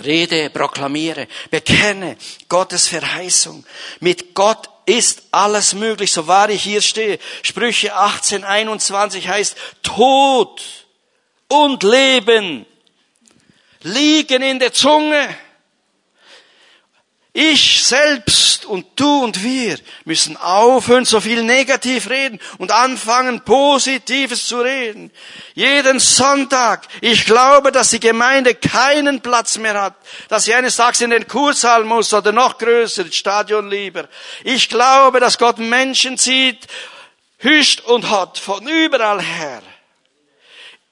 Rede, 0.03 0.49
proklamiere, 0.49 1.27
bekenne 1.51 2.17
Gottes 2.47 2.87
Verheißung. 2.87 3.63
Mit 3.99 4.33
Gott 4.33 4.67
ist 4.87 5.21
alles 5.29 5.75
möglich, 5.75 6.11
so 6.11 6.25
wahr 6.25 6.49
ich 6.49 6.63
hier 6.63 6.81
stehe. 6.81 7.19
Sprüche 7.43 7.93
18, 7.93 8.43
21 8.43 9.27
heißt, 9.27 9.55
Tod 9.83 10.63
und 11.49 11.83
Leben 11.83 12.65
liegen 13.83 14.41
in 14.41 14.57
der 14.57 14.73
Zunge. 14.73 15.37
Ich 17.41 17.85
selbst 17.85 18.65
und 18.65 18.85
du 18.97 19.23
und 19.23 19.41
wir 19.41 19.79
müssen 20.03 20.35
aufhören, 20.35 21.05
so 21.05 21.21
viel 21.21 21.41
negativ 21.41 22.09
reden 22.09 22.37
und 22.57 22.73
anfangen, 22.73 23.45
Positives 23.45 24.45
zu 24.45 24.59
reden. 24.59 25.09
Jeden 25.53 26.01
Sonntag. 26.01 26.85
Ich 26.99 27.23
glaube, 27.23 27.71
dass 27.71 27.91
die 27.91 28.01
Gemeinde 28.01 28.55
keinen 28.55 29.21
Platz 29.21 29.57
mehr 29.57 29.81
hat, 29.81 29.95
dass 30.27 30.43
sie 30.43 30.53
eines 30.53 30.75
Tages 30.75 30.99
in 30.99 31.11
den 31.11 31.29
Kursaal 31.29 31.85
muss 31.85 32.13
oder 32.13 32.33
noch 32.33 32.57
größer, 32.57 33.05
das 33.05 33.15
Stadion 33.15 33.69
lieber. 33.69 34.09
Ich 34.43 34.67
glaube, 34.67 35.21
dass 35.21 35.37
Gott 35.37 35.59
Menschen 35.59 36.17
zieht, 36.17 36.67
hüscht 37.37 37.79
und 37.85 38.09
hat 38.09 38.37
von 38.37 38.67
überall 38.67 39.21
her. 39.21 39.61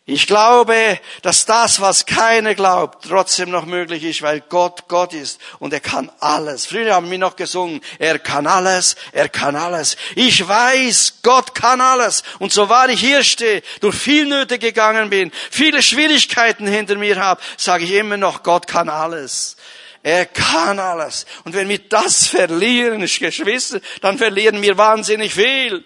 Ich 0.10 0.26
glaube, 0.26 1.02
dass 1.22 1.46
das, 1.46 1.82
was 1.82 2.06
keiner 2.06 2.56
glaubt, 2.56 3.04
trotzdem 3.10 3.52
noch 3.52 3.66
möglich 3.66 4.06
ist, 4.06 4.22
weil 4.22 4.40
Gott 4.40 4.88
Gott 4.88 5.14
ist 5.14 5.38
und 5.60 5.74
er 5.74 5.82
kann 5.82 6.10
alles. 6.22 6.66
Früher 6.66 6.96
haben 6.96 7.12
wir 7.12 7.18
noch 7.18 7.36
gesungen, 7.36 7.82
er 8.00 8.18
kann 8.18 8.48
alles, 8.48 8.96
er 9.12 9.28
kann 9.28 9.58
alles. 9.58 9.98
Ich 10.16 10.48
weiß, 10.48 11.16
Gott 11.24 11.54
kann 11.54 11.82
alles. 11.82 12.24
Und 12.40 12.54
so 12.54 12.70
wahr 12.70 12.88
ich 12.88 13.02
hier 13.02 13.22
stehe, 13.26 13.62
durch 13.82 13.98
viel 13.98 14.26
Nöte 14.28 14.60
gegangen 14.60 15.10
bin, 15.10 15.30
viele 15.52 15.84
Schwierigkeiten 15.84 16.68
hinter 16.68 16.96
mir 16.96 17.20
habe, 17.20 17.42
sage 17.58 17.84
ich 17.84 17.92
immer 17.92 18.16
noch, 18.16 18.44
Gott 18.44 18.66
kann 18.66 18.88
alles. 18.88 19.58
Er 20.04 20.26
kann 20.26 20.80
alles. 20.80 21.26
Und 21.44 21.54
wenn 21.54 21.68
wir 21.68 21.80
das 21.80 22.28
verlieren, 22.28 23.02
Geschwister, 23.02 23.82
dann 24.00 24.18
verlieren 24.18 24.62
wir 24.62 24.78
wahnsinnig 24.78 25.34
viel. 25.34 25.84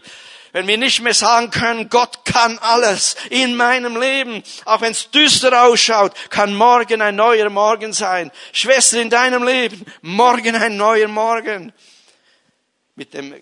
Wenn 0.54 0.68
wir 0.68 0.78
nicht 0.78 1.02
mehr 1.02 1.14
sagen 1.14 1.49
können, 1.49 1.89
Gott 1.89 2.26
kann 2.26 2.60
alles 2.60 3.16
in 3.30 3.56
meinem 3.56 3.99
Leben, 3.99 4.43
auch 4.66 4.82
wenn 4.82 4.91
es 4.91 5.10
düster 5.12 5.64
ausschaut, 5.64 6.14
kann 6.30 6.54
morgen 6.54 7.02
ein 7.02 7.16
neuer 7.16 7.49
Morgen 7.49 7.93
sein. 7.93 8.32
Schwester, 8.52 9.02
in 9.02 9.10
deinem 9.10 9.43
Leben, 9.43 9.86
morgen 10.02 10.56
ein 10.56 10.76
neuer 10.76 11.08
Morgen. 11.08 11.72
Mit 12.95 13.14
dem, 13.14 13.34
äh, 13.34 13.39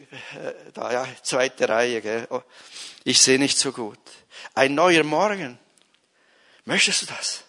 da 0.74 0.92
ja, 0.92 1.08
zweite 1.24 1.68
Reihe, 1.68 2.02
gell? 2.02 2.28
Oh, 2.30 2.44
ich 3.04 3.20
sehe 3.20 3.40
nicht 3.40 3.58
so 3.58 3.72
gut. 3.72 4.00
Ein 4.54 4.76
neuer 4.76 5.04
Morgen. 5.04 5.58
Möchtest 6.66 7.02
du 7.02 7.06
das? 7.08 7.44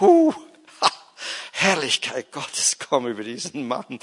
Huh. 0.00 0.34
Herrlichkeit 1.52 2.30
Gottes, 2.30 2.76
komm 2.78 3.06
über 3.06 3.24
diesen 3.24 3.66
Mann. 3.66 3.98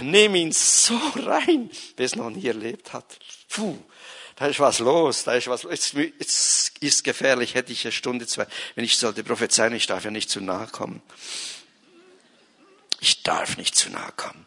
Nimm 0.00 0.34
ihn 0.34 0.52
so 0.52 0.98
rein, 1.16 1.70
wie 1.96 2.02
es 2.02 2.16
noch 2.16 2.30
nie 2.30 2.46
erlebt 2.46 2.92
hat. 2.92 3.18
Puh, 3.54 3.78
da 4.36 4.46
ist 4.46 4.58
was 4.58 4.80
los, 4.80 5.24
da 5.24 5.34
ist 5.34 5.46
was 5.46 5.62
los. 5.62 5.72
Jetzt, 5.72 5.94
jetzt 5.94 6.78
ist 6.80 7.04
gefährlich, 7.04 7.54
hätte 7.54 7.72
ich 7.72 7.84
eine 7.84 7.92
Stunde, 7.92 8.26
zwei. 8.26 8.46
Wenn 8.74 8.84
ich 8.84 8.98
sollte 8.98 9.22
prophezeien, 9.22 9.74
ich 9.74 9.86
darf 9.86 10.04
ja 10.04 10.10
nicht 10.10 10.28
zu 10.28 10.40
nahe 10.40 10.66
kommen. 10.66 11.00
Ich 13.00 13.22
darf 13.22 13.56
nicht 13.56 13.76
zu 13.76 13.90
nahe 13.90 14.12
kommen. 14.16 14.44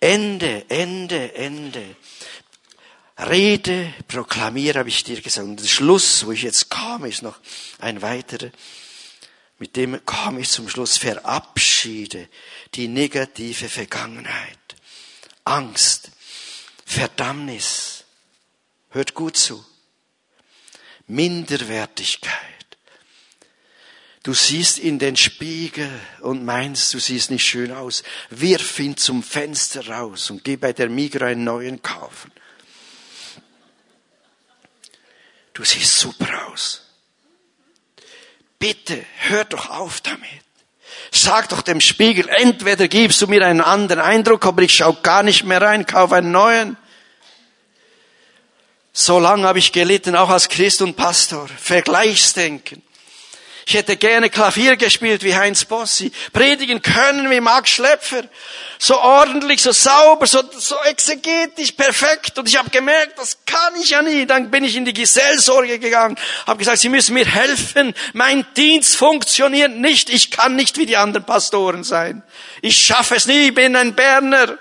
Ende, 0.00 0.64
Ende, 0.68 1.34
Ende. 1.34 1.96
Rede, 3.18 3.92
proklamiere, 4.08 4.80
habe 4.80 4.88
ich 4.88 5.04
dir 5.04 5.20
gesagt. 5.20 5.46
Und 5.46 5.62
der 5.62 5.68
Schluss, 5.68 6.26
wo 6.26 6.32
ich 6.32 6.42
jetzt 6.42 6.70
komme, 6.70 7.08
ist 7.08 7.22
noch 7.22 7.38
ein 7.78 8.02
weiterer. 8.02 8.50
Mit 9.58 9.76
dem 9.76 10.04
komme 10.06 10.40
ich 10.40 10.50
zum 10.50 10.68
Schluss. 10.68 10.96
Verabschiede 10.96 12.28
die 12.74 12.88
negative 12.88 13.68
Vergangenheit. 13.68 14.58
Angst, 15.44 16.10
Verdammnis, 16.86 17.99
Hört 18.90 19.14
gut 19.14 19.36
zu. 19.36 19.64
Minderwertigkeit. 21.06 22.60
Du 24.22 24.34
siehst 24.34 24.78
in 24.78 24.98
den 24.98 25.16
Spiegel 25.16 25.88
und 26.20 26.44
meinst, 26.44 26.92
du 26.92 26.98
siehst 26.98 27.30
nicht 27.30 27.46
schön 27.46 27.72
aus. 27.72 28.02
Wirf 28.28 28.78
ihn 28.78 28.96
zum 28.96 29.22
Fenster 29.22 29.88
raus 29.88 30.30
und 30.30 30.44
geh 30.44 30.56
bei 30.56 30.72
der 30.72 30.90
Migros 30.90 31.22
einen 31.22 31.44
neuen 31.44 31.80
kaufen. 31.80 32.30
Du 35.54 35.64
siehst 35.64 35.98
super 35.98 36.48
aus. 36.48 36.82
Bitte, 38.58 39.04
hör 39.20 39.44
doch 39.46 39.70
auf 39.70 40.02
damit. 40.02 40.26
Sag 41.10 41.48
doch 41.48 41.62
dem 41.62 41.80
Spiegel, 41.80 42.28
entweder 42.28 42.88
gibst 42.88 43.22
du 43.22 43.26
mir 43.26 43.44
einen 43.44 43.62
anderen 43.62 44.00
Eindruck, 44.00 44.44
aber 44.44 44.62
ich 44.62 44.74
schau 44.74 44.92
gar 44.92 45.22
nicht 45.22 45.44
mehr 45.44 45.62
rein, 45.62 45.86
kauf 45.86 46.12
einen 46.12 46.30
neuen. 46.30 46.76
So 48.92 49.18
lange 49.18 49.46
habe 49.46 49.58
ich 49.58 49.72
gelitten, 49.72 50.16
auch 50.16 50.30
als 50.30 50.48
Christ 50.48 50.82
und 50.82 50.96
Pastor. 50.96 51.48
Vergleichsdenken. 51.60 52.82
Ich 53.70 53.74
hätte 53.74 53.96
gerne 53.96 54.30
Klavier 54.30 54.76
gespielt 54.76 55.22
wie 55.22 55.36
Heinz 55.36 55.64
Bossi, 55.64 56.10
predigen 56.32 56.82
können 56.82 57.30
wie 57.30 57.38
Max 57.38 57.70
Schlepfer. 57.70 58.24
So 58.80 58.98
ordentlich, 58.98 59.62
so 59.62 59.70
sauber, 59.70 60.26
so, 60.26 60.42
so 60.50 60.74
exegetisch, 60.86 61.70
perfekt. 61.72 62.36
Und 62.36 62.48
ich 62.48 62.58
habe 62.58 62.70
gemerkt, 62.70 63.16
das 63.16 63.38
kann 63.46 63.76
ich 63.80 63.90
ja 63.90 64.02
nie. 64.02 64.26
Dann 64.26 64.50
bin 64.50 64.64
ich 64.64 64.74
in 64.74 64.86
die 64.86 64.92
Gesellsorge 64.92 65.78
gegangen, 65.78 66.16
habe 66.48 66.58
gesagt, 66.58 66.78
Sie 66.78 66.88
müssen 66.88 67.14
mir 67.14 67.26
helfen. 67.26 67.94
Mein 68.12 68.44
Dienst 68.56 68.96
funktioniert 68.96 69.76
nicht. 69.76 70.10
Ich 70.10 70.32
kann 70.32 70.56
nicht 70.56 70.76
wie 70.76 70.86
die 70.86 70.96
anderen 70.96 71.24
Pastoren 71.24 71.84
sein. 71.84 72.24
Ich 72.62 72.76
schaffe 72.76 73.14
es 73.14 73.26
nie, 73.26 73.48
ich 73.48 73.54
bin 73.54 73.76
ein 73.76 73.94
Berner. 73.94 74.58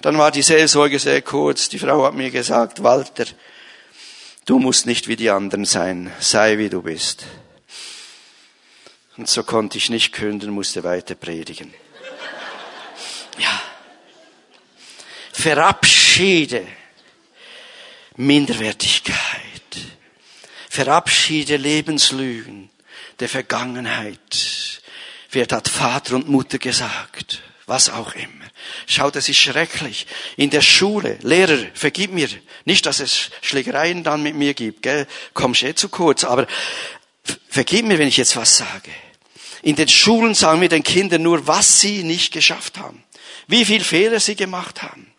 Dann 0.00 0.18
war 0.18 0.30
die 0.30 0.42
Seelsorge 0.42 0.98
sehr 0.98 1.22
kurz. 1.22 1.68
Die 1.68 1.78
Frau 1.78 2.04
hat 2.04 2.14
mir 2.14 2.30
gesagt, 2.30 2.82
Walter, 2.82 3.26
du 4.44 4.58
musst 4.58 4.86
nicht 4.86 5.08
wie 5.08 5.16
die 5.16 5.30
anderen 5.30 5.64
sein, 5.64 6.12
sei 6.20 6.58
wie 6.58 6.68
du 6.68 6.82
bist. 6.82 7.24
Und 9.16 9.28
so 9.28 9.42
konnte 9.42 9.78
ich 9.78 9.90
nicht 9.90 10.12
künden, 10.12 10.50
musste 10.50 10.84
weiter 10.84 11.16
predigen. 11.16 11.74
Ja. 13.38 13.60
Verabschiede 15.32 16.64
Minderwertigkeit. 18.16 19.16
Verabschiede 20.68 21.56
Lebenslügen 21.56 22.70
der 23.18 23.28
Vergangenheit. 23.28 24.82
Wer 25.30 25.46
hat 25.50 25.68
Vater 25.68 26.14
und 26.14 26.28
Mutter 26.28 26.58
gesagt? 26.58 27.42
Was 27.68 27.90
auch 27.90 28.14
immer. 28.14 28.46
Schau, 28.86 29.10
das 29.10 29.28
ist 29.28 29.36
schrecklich. 29.36 30.06
In 30.38 30.48
der 30.48 30.62
Schule, 30.62 31.18
Lehrer, 31.20 31.58
vergib 31.74 32.12
mir. 32.12 32.30
Nicht, 32.64 32.86
dass 32.86 32.98
es 32.98 33.30
Schlägereien 33.42 34.02
dann 34.02 34.22
mit 34.22 34.34
mir 34.36 34.54
gibt, 34.54 34.80
gell? 34.80 35.06
Kommst 35.34 35.62
eh 35.62 35.74
zu 35.74 35.90
kurz, 35.90 36.24
aber 36.24 36.46
vergib 37.50 37.84
mir, 37.84 37.98
wenn 37.98 38.08
ich 38.08 38.16
jetzt 38.16 38.36
was 38.36 38.56
sage. 38.56 38.90
In 39.60 39.76
den 39.76 39.86
Schulen 39.86 40.34
sagen 40.34 40.62
wir 40.62 40.70
den 40.70 40.82
Kindern 40.82 41.20
nur, 41.20 41.46
was 41.46 41.80
sie 41.80 42.04
nicht 42.04 42.32
geschafft 42.32 42.78
haben. 42.78 43.04
Wie 43.48 43.66
viel 43.66 43.84
Fehler 43.84 44.18
sie 44.18 44.34
gemacht 44.34 44.82
haben. 44.82 45.12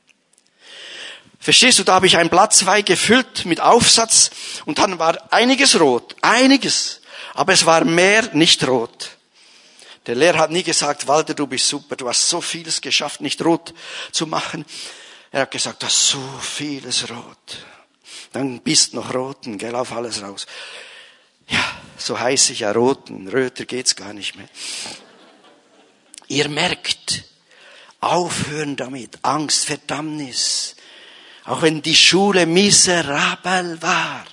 Verstehst 1.39 1.77
du, 1.77 1.83
da 1.83 1.93
habe 1.93 2.07
ich 2.07 2.17
ein 2.17 2.29
Blatt 2.29 2.55
zwei 2.55 2.81
gefüllt 2.81 3.45
mit 3.45 3.61
Aufsatz 3.61 4.31
und 4.65 4.79
dann 4.79 4.97
war 4.97 5.31
einiges 5.31 5.79
rot, 5.79 6.15
einiges, 6.21 7.01
aber 7.35 7.53
es 7.53 7.67
war 7.67 7.85
mehr 7.85 8.33
nicht 8.33 8.67
rot. 8.67 9.18
Der 10.05 10.15
Lehrer 10.15 10.39
hat 10.39 10.51
nie 10.51 10.63
gesagt, 10.63 11.07
Walter, 11.07 11.33
du 11.33 11.47
bist 11.47 11.67
super, 11.67 11.95
du 11.95 12.07
hast 12.07 12.29
so 12.29 12.41
vieles 12.41 12.81
geschafft, 12.81 13.21
nicht 13.21 13.43
rot 13.43 13.73
zu 14.11 14.27
machen. 14.27 14.65
Er 15.31 15.41
hat 15.41 15.51
gesagt, 15.51 15.83
du 15.83 15.87
hast 15.87 16.09
so 16.09 16.21
vieles 16.41 17.09
rot. 17.09 17.65
Dann 18.31 18.61
bist 18.61 18.93
noch 18.93 19.13
roten, 19.13 19.57
gell, 19.57 19.75
auf 19.75 19.91
alles 19.91 20.21
raus. 20.21 20.47
Ja, 21.47 21.63
so 21.97 22.19
heiß 22.19 22.51
ich 22.51 22.59
ja 22.59 22.71
roten, 22.71 23.27
röter 23.27 23.65
geht's 23.65 23.95
gar 23.95 24.13
nicht 24.13 24.35
mehr. 24.35 24.49
Ihr 26.27 26.47
merkt, 26.47 27.23
aufhören 27.99 28.75
damit, 28.75 29.19
Angst, 29.23 29.65
Verdammnis. 29.65 30.75
Auch 31.45 31.63
wenn 31.63 31.81
die 31.81 31.95
Schule 31.95 32.45
miserabel 32.45 33.81
war, 33.81 34.25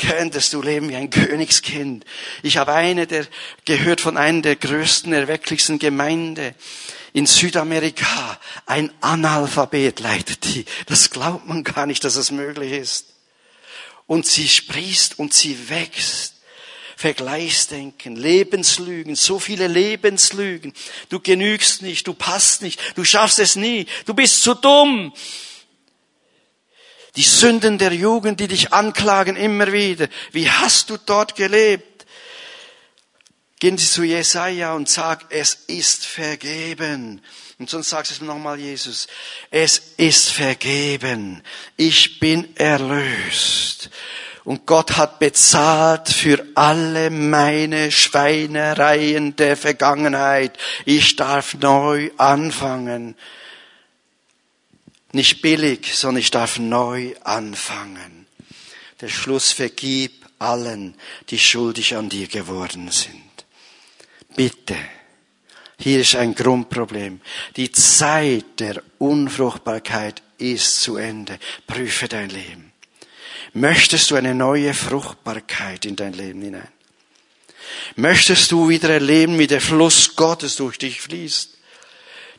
könntest 0.00 0.52
du 0.52 0.62
leben 0.62 0.88
wie 0.88 0.96
ein 0.96 1.10
Königskind. 1.10 2.04
Ich 2.42 2.56
habe 2.56 2.72
eine 2.72 3.06
der, 3.06 3.26
gehört 3.64 4.00
von 4.00 4.16
einer 4.16 4.42
der 4.42 4.56
größten, 4.56 5.12
erwecklichsten 5.12 5.78
Gemeinde 5.78 6.54
in 7.12 7.26
Südamerika. 7.26 8.40
Ein 8.66 8.90
Analphabet 9.00 10.00
leitet 10.00 10.44
die. 10.44 10.64
Das 10.86 11.10
glaubt 11.10 11.46
man 11.46 11.64
gar 11.64 11.86
nicht, 11.86 12.02
dass 12.04 12.16
es 12.16 12.30
möglich 12.30 12.72
ist. 12.72 13.06
Und 14.06 14.26
sie 14.26 14.48
sprießt 14.48 15.18
und 15.18 15.34
sie 15.34 15.68
wächst. 15.68 16.34
Vergleichsdenken, 16.96 18.14
Lebenslügen, 18.14 19.16
so 19.16 19.38
viele 19.38 19.68
Lebenslügen. 19.68 20.74
Du 21.08 21.18
genügst 21.18 21.80
nicht, 21.80 22.06
du 22.06 22.12
passt 22.12 22.60
nicht, 22.60 22.78
du 22.94 23.04
schaffst 23.04 23.38
es 23.38 23.56
nie, 23.56 23.86
du 24.04 24.12
bist 24.12 24.42
zu 24.42 24.52
dumm. 24.52 25.14
Die 27.16 27.22
Sünden 27.22 27.78
der 27.78 27.92
Jugend, 27.92 28.40
die 28.40 28.48
dich 28.48 28.72
anklagen 28.72 29.36
immer 29.36 29.72
wieder. 29.72 30.08
Wie 30.32 30.50
hast 30.50 30.90
du 30.90 30.96
dort 30.96 31.34
gelebt? 31.34 32.06
Gehen 33.58 33.76
Sie 33.76 33.86
zu 33.86 34.04
Jesaja 34.04 34.72
und 34.72 34.88
sag, 34.88 35.26
es 35.28 35.54
ist 35.66 36.06
vergeben. 36.06 37.20
Und 37.58 37.68
sonst 37.68 37.90
sagst 37.90 38.10
du 38.10 38.14
es 38.14 38.20
nochmal, 38.22 38.58
Jesus. 38.58 39.06
Es 39.50 39.82
ist 39.98 40.30
vergeben. 40.30 41.42
Ich 41.76 42.18
bin 42.20 42.56
erlöst. 42.56 43.90
Und 44.44 44.64
Gott 44.64 44.96
hat 44.96 45.18
bezahlt 45.18 46.08
für 46.08 46.42
alle 46.54 47.10
meine 47.10 47.92
Schweinereien 47.92 49.36
der 49.36 49.58
Vergangenheit. 49.58 50.56
Ich 50.86 51.16
darf 51.16 51.52
neu 51.54 52.10
anfangen. 52.16 53.14
Nicht 55.12 55.42
billig, 55.42 55.94
sondern 55.94 56.20
ich 56.20 56.30
darf 56.30 56.58
neu 56.58 57.14
anfangen. 57.24 58.26
Der 59.00 59.08
Schluss 59.08 59.52
vergib 59.52 60.26
allen, 60.38 60.94
die 61.30 61.38
schuldig 61.38 61.96
an 61.96 62.08
dir 62.08 62.28
geworden 62.28 62.90
sind. 62.90 63.20
Bitte. 64.36 64.76
Hier 65.78 66.00
ist 66.00 66.14
ein 66.14 66.34
Grundproblem. 66.34 67.20
Die 67.56 67.72
Zeit 67.72 68.60
der 68.60 68.82
Unfruchtbarkeit 68.98 70.22
ist 70.38 70.82
zu 70.82 70.96
Ende. 70.96 71.38
Prüfe 71.66 72.06
dein 72.06 72.30
Leben. 72.30 72.72
Möchtest 73.52 74.10
du 74.10 74.14
eine 74.14 74.34
neue 74.34 74.74
Fruchtbarkeit 74.74 75.86
in 75.86 75.96
dein 75.96 76.12
Leben 76.12 76.42
hinein? 76.42 76.68
Möchtest 77.96 78.52
du 78.52 78.68
wieder 78.68 78.90
erleben, 78.90 79.38
wie 79.38 79.46
der 79.46 79.60
Fluss 79.60 80.14
Gottes 80.16 80.56
durch 80.56 80.78
dich 80.78 81.00
fließt? 81.00 81.56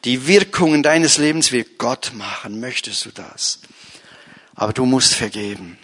Die 0.03 0.27
Wirkungen 0.27 0.81
deines 0.83 1.17
Lebens 1.17 1.51
wird 1.51 1.77
Gott 1.77 2.11
machen. 2.13 2.59
Möchtest 2.59 3.05
du 3.05 3.11
das? 3.11 3.59
Aber 4.55 4.73
du 4.73 4.85
musst 4.85 5.13
vergeben. 5.13 5.77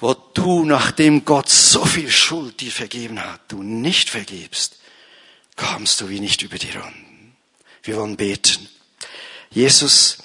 Wo 0.00 0.14
du, 0.14 0.64
nachdem 0.64 1.24
Gott 1.24 1.48
so 1.48 1.84
viel 1.84 2.10
Schuld 2.10 2.60
dir 2.60 2.72
vergeben 2.72 3.24
hat, 3.24 3.40
du 3.48 3.62
nicht 3.62 4.10
vergibst, 4.10 4.78
kommst 5.56 6.00
du 6.00 6.08
wie 6.08 6.20
nicht 6.20 6.42
über 6.42 6.58
die 6.58 6.70
Runden. 6.70 7.36
Wir 7.84 7.96
wollen 7.96 8.16
beten. 8.16 8.68
Jesus, 9.50 10.18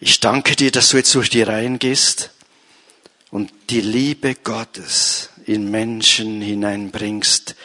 ich 0.00 0.20
danke 0.20 0.56
dir, 0.56 0.70
dass 0.70 0.90
du 0.90 0.96
jetzt 0.96 1.14
durch 1.14 1.28
die 1.28 1.42
Reihen 1.42 1.78
gehst 1.78 2.30
und 3.30 3.52
die 3.68 3.80
Liebe 3.80 4.34
Gottes 4.36 5.30
in 5.44 5.70
Menschen 5.70 6.40
hineinbringst, 6.40 7.56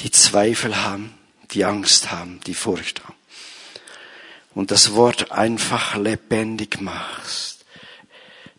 die 0.00 0.10
Zweifel 0.10 0.82
haben, 0.82 1.14
die 1.50 1.64
Angst 1.64 2.10
haben, 2.10 2.40
die 2.46 2.54
Furcht 2.54 3.02
haben. 3.04 3.14
Und 4.54 4.70
das 4.70 4.94
Wort 4.94 5.30
einfach 5.32 5.96
lebendig 5.96 6.80
machst. 6.80 7.64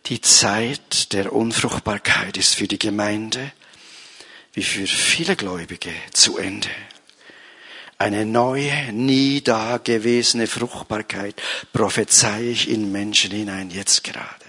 Die 0.05 0.21
Zeit 0.21 1.13
der 1.13 1.33
Unfruchtbarkeit 1.33 2.37
ist 2.37 2.55
für 2.55 2.67
die 2.67 2.79
Gemeinde 2.79 3.51
wie 4.53 4.63
für 4.63 4.87
viele 4.87 5.35
Gläubige 5.35 5.91
zu 6.11 6.37
Ende. 6.37 6.69
Eine 7.97 8.25
neue, 8.25 8.93
nie 8.93 9.41
dagewesene 9.41 10.47
Fruchtbarkeit 10.47 11.41
prophezei 11.73 12.43
ich 12.43 12.69
in 12.69 12.91
Menschen 12.91 13.31
hinein, 13.31 13.69
jetzt 13.69 14.03
gerade. 14.03 14.45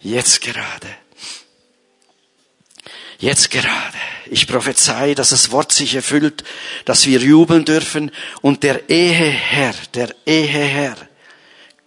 Jetzt 0.00 0.40
gerade. 0.40 0.88
Jetzt 3.18 3.50
gerade. 3.50 3.96
Ich 4.26 4.46
prophezei, 4.46 5.14
dass 5.14 5.30
das 5.30 5.50
Wort 5.50 5.72
sich 5.72 5.94
erfüllt, 5.94 6.44
dass 6.84 7.06
wir 7.06 7.20
jubeln 7.20 7.64
dürfen 7.64 8.10
und 8.42 8.62
der 8.62 8.90
Eheherr, 8.90 9.74
der 9.94 10.14
Eheherr, 10.26 10.96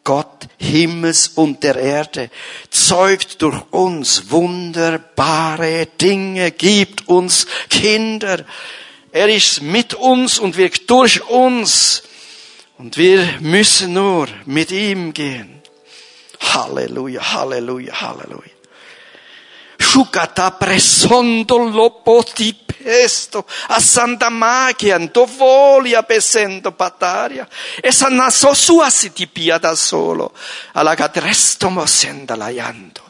Gott 0.03 0.47
Himmels 0.57 1.27
und 1.27 1.63
der 1.63 1.75
Erde, 1.75 2.31
zeugt 2.71 3.41
durch 3.43 3.61
uns 3.71 4.31
wunderbare 4.31 5.87
Dinge, 6.01 6.51
gibt 6.51 7.07
uns 7.07 7.45
Kinder. 7.69 8.43
Er 9.11 9.29
ist 9.29 9.61
mit 9.61 9.93
uns 9.93 10.39
und 10.39 10.57
wirkt 10.57 10.89
durch 10.89 11.21
uns. 11.29 12.03
Und 12.77 12.97
wir 12.97 13.27
müssen 13.41 13.93
nur 13.93 14.27
mit 14.45 14.71
ihm 14.71 15.13
gehen. 15.13 15.61
Halleluja, 16.39 17.33
Halleluja, 17.33 18.01
Halleluja. 18.01 18.58
Shukata 19.89 20.51
presondo 20.51 21.57
lopoti 21.57 22.53
pesto, 22.53 23.43
a 23.69 23.79
Santa 23.79 24.29
Magian, 24.29 25.09
dovolia 25.11 26.03
pesendo 26.03 26.73
pataria, 26.73 27.49
e 27.81 27.91
sanna 27.91 28.29
so 28.29 28.53
sua 28.53 28.91
si 28.91 29.11
ti 29.11 29.27
da 29.59 29.73
solo, 29.73 30.35
alla 30.73 30.93
gadresto 30.93 31.71
mosenda 31.71 32.35
layando. 32.35 33.01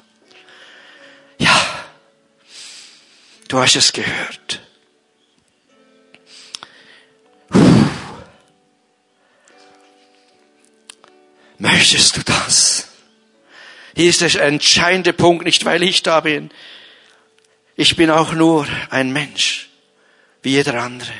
Ja, 1.37 1.85
du 3.49 3.59
hast 3.59 3.75
es 3.75 3.91
gehört. 3.91 4.61
Möchtest 11.57 12.15
du 12.15 12.23
das? 12.23 12.87
Hier 13.99 14.09
ist 14.09 14.21
der 14.21 14.33
entscheidende 14.43 15.11
Punkt, 15.11 15.43
nicht 15.43 15.65
weil 15.65 15.83
ich 15.83 16.03
da 16.03 16.21
bin. 16.21 16.51
Ich 17.81 17.95
bin 17.95 18.09
auch 18.09 18.33
nur 18.33 18.67
ein 18.89 19.13
Mensch, 19.13 19.69
wie 20.41 20.49
jeder 20.49 20.83
andere. 20.83 21.13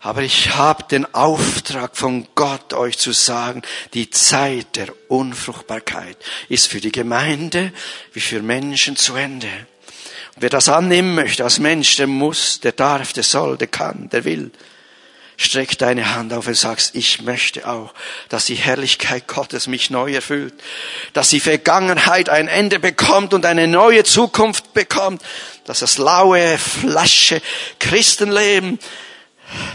Aber 0.00 0.22
ich 0.22 0.56
habe 0.56 0.82
den 0.90 1.14
Auftrag 1.14 1.96
von 1.96 2.26
Gott, 2.34 2.72
euch 2.72 2.98
zu 2.98 3.12
sagen, 3.12 3.62
die 3.94 4.10
Zeit 4.10 4.74
der 4.74 4.88
Unfruchtbarkeit 5.06 6.16
ist 6.48 6.66
für 6.66 6.80
die 6.80 6.90
Gemeinde 6.90 7.72
wie 8.12 8.18
für 8.18 8.42
Menschen 8.42 8.96
zu 8.96 9.14
Ende. 9.14 9.46
Und 10.34 10.42
wer 10.42 10.50
das 10.50 10.68
annehmen 10.68 11.14
möchte 11.14 11.44
als 11.44 11.60
Mensch, 11.60 11.94
der 11.94 12.08
muss, 12.08 12.58
der 12.58 12.72
darf, 12.72 13.12
der 13.12 13.22
soll, 13.22 13.58
der 13.58 13.68
kann, 13.68 14.08
der 14.08 14.24
will. 14.24 14.50
Streck 15.42 15.78
deine 15.78 16.14
Hand 16.14 16.34
auf 16.34 16.46
und 16.48 16.54
sagst, 16.54 16.94
ich 16.94 17.22
möchte 17.22 17.66
auch, 17.66 17.94
dass 18.28 18.44
die 18.44 18.56
Herrlichkeit 18.56 19.26
Gottes 19.26 19.68
mich 19.68 19.88
neu 19.88 20.12
erfüllt, 20.12 20.52
dass 21.14 21.30
die 21.30 21.40
Vergangenheit 21.40 22.28
ein 22.28 22.46
Ende 22.46 22.78
bekommt 22.78 23.32
und 23.32 23.46
eine 23.46 23.66
neue 23.66 24.04
Zukunft 24.04 24.74
bekommt, 24.74 25.22
dass 25.64 25.78
das 25.78 25.96
laue 25.96 26.58
Flasche 26.58 27.40
Christenleben 27.78 28.78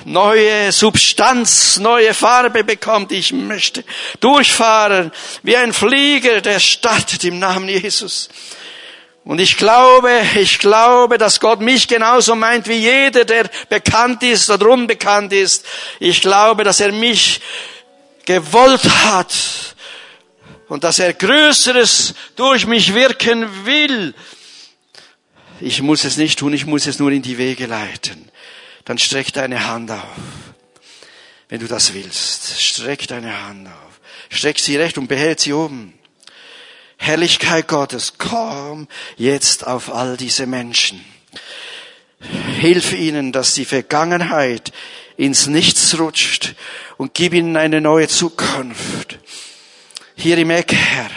neue 0.06 0.72
Substanz, 0.72 1.78
neue 1.78 2.14
Farbe 2.14 2.64
bekommt. 2.64 3.12
Ich 3.12 3.34
möchte 3.34 3.84
durchfahren 4.20 5.12
wie 5.42 5.58
ein 5.58 5.74
Flieger, 5.74 6.42
der 6.42 6.60
startet 6.60 7.24
im 7.24 7.40
Namen 7.40 7.70
Jesus. 7.70 8.30
Und 9.26 9.40
ich 9.40 9.58
glaube, 9.58 10.12
ich 10.36 10.60
glaube, 10.60 11.18
dass 11.18 11.40
Gott 11.40 11.60
mich 11.60 11.88
genauso 11.88 12.36
meint 12.36 12.68
wie 12.68 12.78
jeder, 12.78 13.26
der 13.26 13.50
bekannt 13.70 14.22
ist 14.22 14.52
oder 14.52 14.70
unbekannt 14.70 15.34
ist. 15.34 15.66
Ich 16.00 16.22
glaube, 16.22 16.64
dass 16.64 16.80
er 16.80 16.92
mich 16.92 17.42
gewollt 18.26 18.84
hat 18.84 19.34
und 20.68 20.84
dass 20.84 21.00
er 21.00 21.14
Größeres 21.14 22.14
durch 22.36 22.68
mich 22.68 22.94
wirken 22.94 23.66
will. 23.66 24.14
Ich 25.60 25.82
muss 25.82 26.04
es 26.04 26.18
nicht 26.18 26.38
tun, 26.38 26.54
ich 26.54 26.68
muss 26.68 26.86
es 26.86 27.00
nur 27.00 27.12
in 27.12 27.24
die 27.24 27.40
Wege 27.40 27.66
leiten. 27.66 28.30
Dann 28.86 29.00
streck 29.00 29.34
deine 29.34 29.66
Hand 29.66 29.90
auf. 29.90 30.06
Wenn 31.50 31.62
du 31.62 31.68
das 31.68 31.96
willst, 31.96 32.62
streck 32.62 33.08
deine 33.08 33.44
Hand 33.48 33.68
auf. 33.68 34.00
Streck 34.30 34.60
sie 34.60 34.78
recht 34.78 35.00
und 35.00 35.08
behält 35.08 35.40
sie 35.40 35.54
oben. 35.54 35.95
Herrlichkeit 36.98 37.68
Gottes, 37.68 38.14
komm 38.18 38.88
jetzt 39.18 39.68
auf 39.68 39.94
all 39.94 40.18
diese 40.18 40.46
Menschen. 40.46 41.04
Hilf 42.60 42.94
ihnen, 42.94 43.32
dass 43.32 43.54
die 43.54 43.66
Vergangenheit 43.66 44.72
ins 45.18 45.48
Nichts 45.48 45.98
rutscht 46.00 46.56
und 46.98 47.14
gib 47.14 47.34
ihnen 47.34 47.58
eine 47.58 47.82
neue 47.82 48.08
Zukunft. 48.08 49.20
Hier 50.16 50.38
im 50.38 50.50
Eck, 50.50 50.74
Herr, 50.74 51.10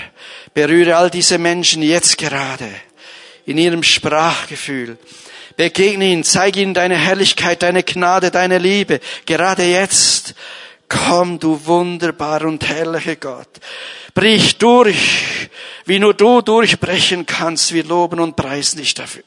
berühre 0.54 0.96
all 0.96 1.10
diese 1.10 1.38
Menschen 1.38 1.82
jetzt 1.82 2.18
gerade 2.18 2.68
in 3.46 3.58
ihrem 3.58 3.82
Sprachgefühl. 3.82 4.98
Begegne 5.56 6.12
ihnen, 6.12 6.24
zeige 6.24 6.60
ihnen 6.60 6.74
deine 6.74 6.96
Herrlichkeit, 6.96 7.62
deine 7.62 7.82
Gnade, 7.82 8.30
deine 8.30 8.58
Liebe, 8.58 9.00
gerade 9.26 9.64
jetzt. 9.64 10.34
Komm, 10.88 11.38
du 11.38 11.66
wunderbar 11.66 12.42
und 12.44 12.66
herrlicher 12.66 13.16
Gott. 13.16 13.48
Brich 14.18 14.58
durch, 14.58 15.48
wie 15.84 16.00
nur 16.00 16.12
du 16.12 16.40
durchbrechen 16.40 17.24
kannst. 17.24 17.72
Wir 17.72 17.84
loben 17.84 18.18
und 18.18 18.34
preisen 18.34 18.78
dich 18.78 18.92
dafür. 18.92 19.22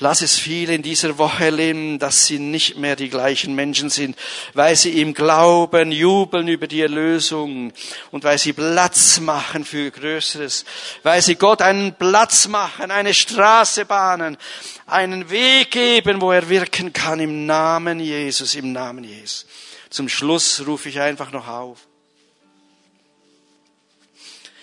Lass 0.00 0.20
es 0.22 0.36
viele 0.36 0.74
in 0.74 0.82
dieser 0.82 1.16
Woche 1.16 1.44
erleben, 1.44 2.00
dass 2.00 2.26
sie 2.26 2.40
nicht 2.40 2.76
mehr 2.76 2.96
die 2.96 3.08
gleichen 3.08 3.54
Menschen 3.54 3.88
sind, 3.88 4.16
weil 4.54 4.74
sie 4.74 5.00
im 5.00 5.14
Glauben 5.14 5.92
jubeln 5.92 6.48
über 6.48 6.66
die 6.66 6.80
Erlösung 6.80 7.72
und 8.10 8.24
weil 8.24 8.36
sie 8.36 8.52
Platz 8.52 9.20
machen 9.20 9.64
für 9.64 9.92
Größeres, 9.92 10.64
weil 11.04 11.22
sie 11.22 11.36
Gott 11.36 11.62
einen 11.62 11.94
Platz 11.94 12.48
machen, 12.48 12.90
eine 12.90 13.14
Straße 13.14 13.84
bahnen, 13.84 14.38
einen 14.86 15.30
Weg 15.30 15.70
geben, 15.70 16.20
wo 16.20 16.32
er 16.32 16.48
wirken 16.48 16.92
kann 16.92 17.20
im 17.20 17.46
Namen 17.46 18.00
Jesus, 18.00 18.56
im 18.56 18.72
Namen 18.72 19.04
Jesus. 19.04 19.46
Zum 19.88 20.08
Schluss 20.08 20.64
rufe 20.66 20.88
ich 20.88 20.98
einfach 20.98 21.30
noch 21.30 21.46
auf. 21.46 21.89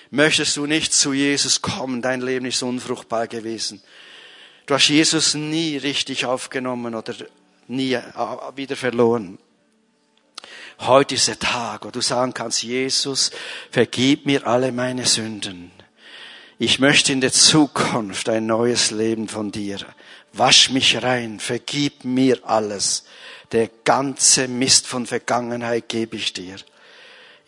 Möchtest 0.10 0.56
du 0.58 0.66
nicht 0.66 0.94
zu 0.94 1.14
Jesus 1.14 1.62
kommen? 1.62 2.02
Dein 2.02 2.22
Leben 2.22 2.46
ist 2.46 2.64
unfruchtbar 2.64 3.28
gewesen. 3.28 3.82
Du 4.66 4.74
hast 4.74 4.88
Jesus 4.88 5.34
nie 5.34 5.78
richtig 5.78 6.26
aufgenommen 6.26 6.96
oder 6.96 7.14
nie 7.68 7.94
äh, 7.94 8.04
wieder 8.56 8.76
verloren. 8.76 9.38
Heute 10.80 11.16
ist 11.16 11.28
der 11.28 11.40
Tag, 11.40 11.86
wo 11.86 11.90
du 11.90 12.02
sagen 12.02 12.34
kannst, 12.34 12.64
Jesus, 12.64 13.32
vergib 13.72 14.26
mir 14.26 14.46
alle 14.46 14.72
meine 14.72 15.06
Sünden. 15.06 15.72
Ich 16.60 16.80
möchte 16.80 17.12
in 17.12 17.22
der 17.22 17.32
Zukunft 17.32 18.30
ein 18.30 18.46
neues 18.46 18.92
Leben 18.92 19.28
von 19.28 19.52
dir. 19.52 19.80
Wasch 20.34 20.70
mich 20.70 21.02
rein, 21.02 21.40
vergib 21.40 22.04
mir 22.04 22.40
alles. 22.44 23.06
Der 23.52 23.70
ganze 23.84 24.48
Mist 24.48 24.88
von 24.88 25.06
Vergangenheit 25.06 25.90
gebe 25.90 26.16
ich 26.16 26.34
dir. 26.34 26.58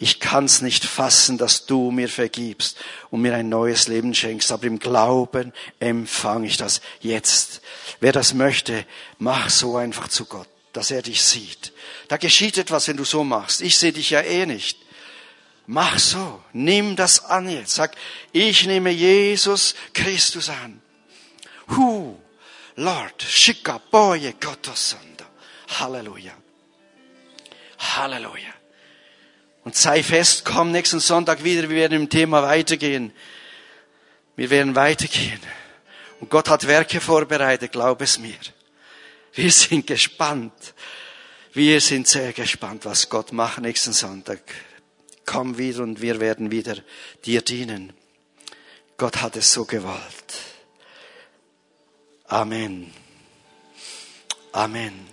Ich 0.02 0.22
kann's 0.22 0.62
nicht 0.62 0.86
fassen, 0.86 1.38
dass 1.38 1.66
du 1.66 1.92
mir 1.92 2.08
vergibst 2.08 2.78
und 3.12 3.22
mir 3.22 3.36
ein 3.36 3.50
neues 3.50 3.90
Leben 3.90 4.16
schenkst, 4.16 4.50
aber 4.54 4.64
im 4.64 4.80
Glauben 4.80 5.52
empfange 5.82 6.48
ich 6.48 6.56
das 6.56 6.80
jetzt. 7.02 7.62
Wer 8.00 8.14
das 8.14 8.34
möchte, 8.34 8.86
mach 9.18 9.50
so 9.50 9.76
einfach 9.76 10.08
zu 10.08 10.24
Gott, 10.24 10.48
dass 10.72 10.90
er 10.90 11.02
dich 11.02 11.22
sieht. 11.22 11.74
Da 12.08 12.16
geschieht 12.16 12.58
etwas, 12.58 12.88
wenn 12.88 12.96
du 12.96 13.04
so 13.04 13.26
machst. 13.26 13.60
Ich 13.60 13.78
sehe 13.78 13.92
dich 13.92 14.12
ja 14.12 14.22
eh 14.22 14.46
nicht. 14.46 14.80
Mach 15.68 16.00
so, 16.00 16.42
nimm 16.54 16.96
das 16.96 17.26
an 17.26 17.50
jetzt. 17.50 17.76
Sag, 17.76 17.96
ich 18.32 18.66
nehme 18.66 18.92
Jesus 18.92 19.76
Christus 19.94 20.50
an. 20.50 20.82
Hu, 21.76 22.18
Lord, 22.78 23.22
shika 23.22 23.82
boye 23.92 24.34
kotosanda. 24.40 25.26
Halleluja. 25.78 26.34
Halleluja. 27.78 28.59
Und 29.64 29.76
sei 29.76 30.04
fest, 30.04 30.46
komm 30.46 30.72
nächsten 30.72 31.00
Sonntag 31.00 31.44
wieder, 31.44 31.70
wir 31.70 31.76
werden 31.76 32.02
im 32.02 32.10
Thema 32.10 32.44
weitergehen. 32.44 33.12
Wir 34.36 34.50
werden 34.50 34.76
weitergehen. 34.76 35.40
Und 36.20 36.30
Gott 36.30 36.50
hat 36.50 36.68
Werke 36.68 37.02
vorbereitet, 37.02 37.72
glaub 37.72 38.02
es 38.02 38.20
mir. 38.20 38.38
Wir 39.34 39.52
sind 39.52 39.88
gespannt. 39.88 40.74
Wir 41.54 41.82
sind 41.82 42.08
sehr 42.08 42.34
gespannt, 42.34 42.86
was 42.86 43.10
Gott 43.10 43.32
macht 43.32 43.60
nächsten 43.60 43.94
Sonntag. 43.94 44.42
Komm 45.26 45.58
wieder 45.58 45.84
und 45.84 46.02
wir 46.02 46.20
werden 46.20 46.52
wieder 46.52 46.76
dir 47.26 47.42
dienen. 47.42 47.94
Gott 48.98 49.22
hat 49.22 49.36
es 49.36 49.54
so 49.54 49.66
gewollt. 49.66 50.34
Amen. 52.26 52.94
Amen. 54.52 55.09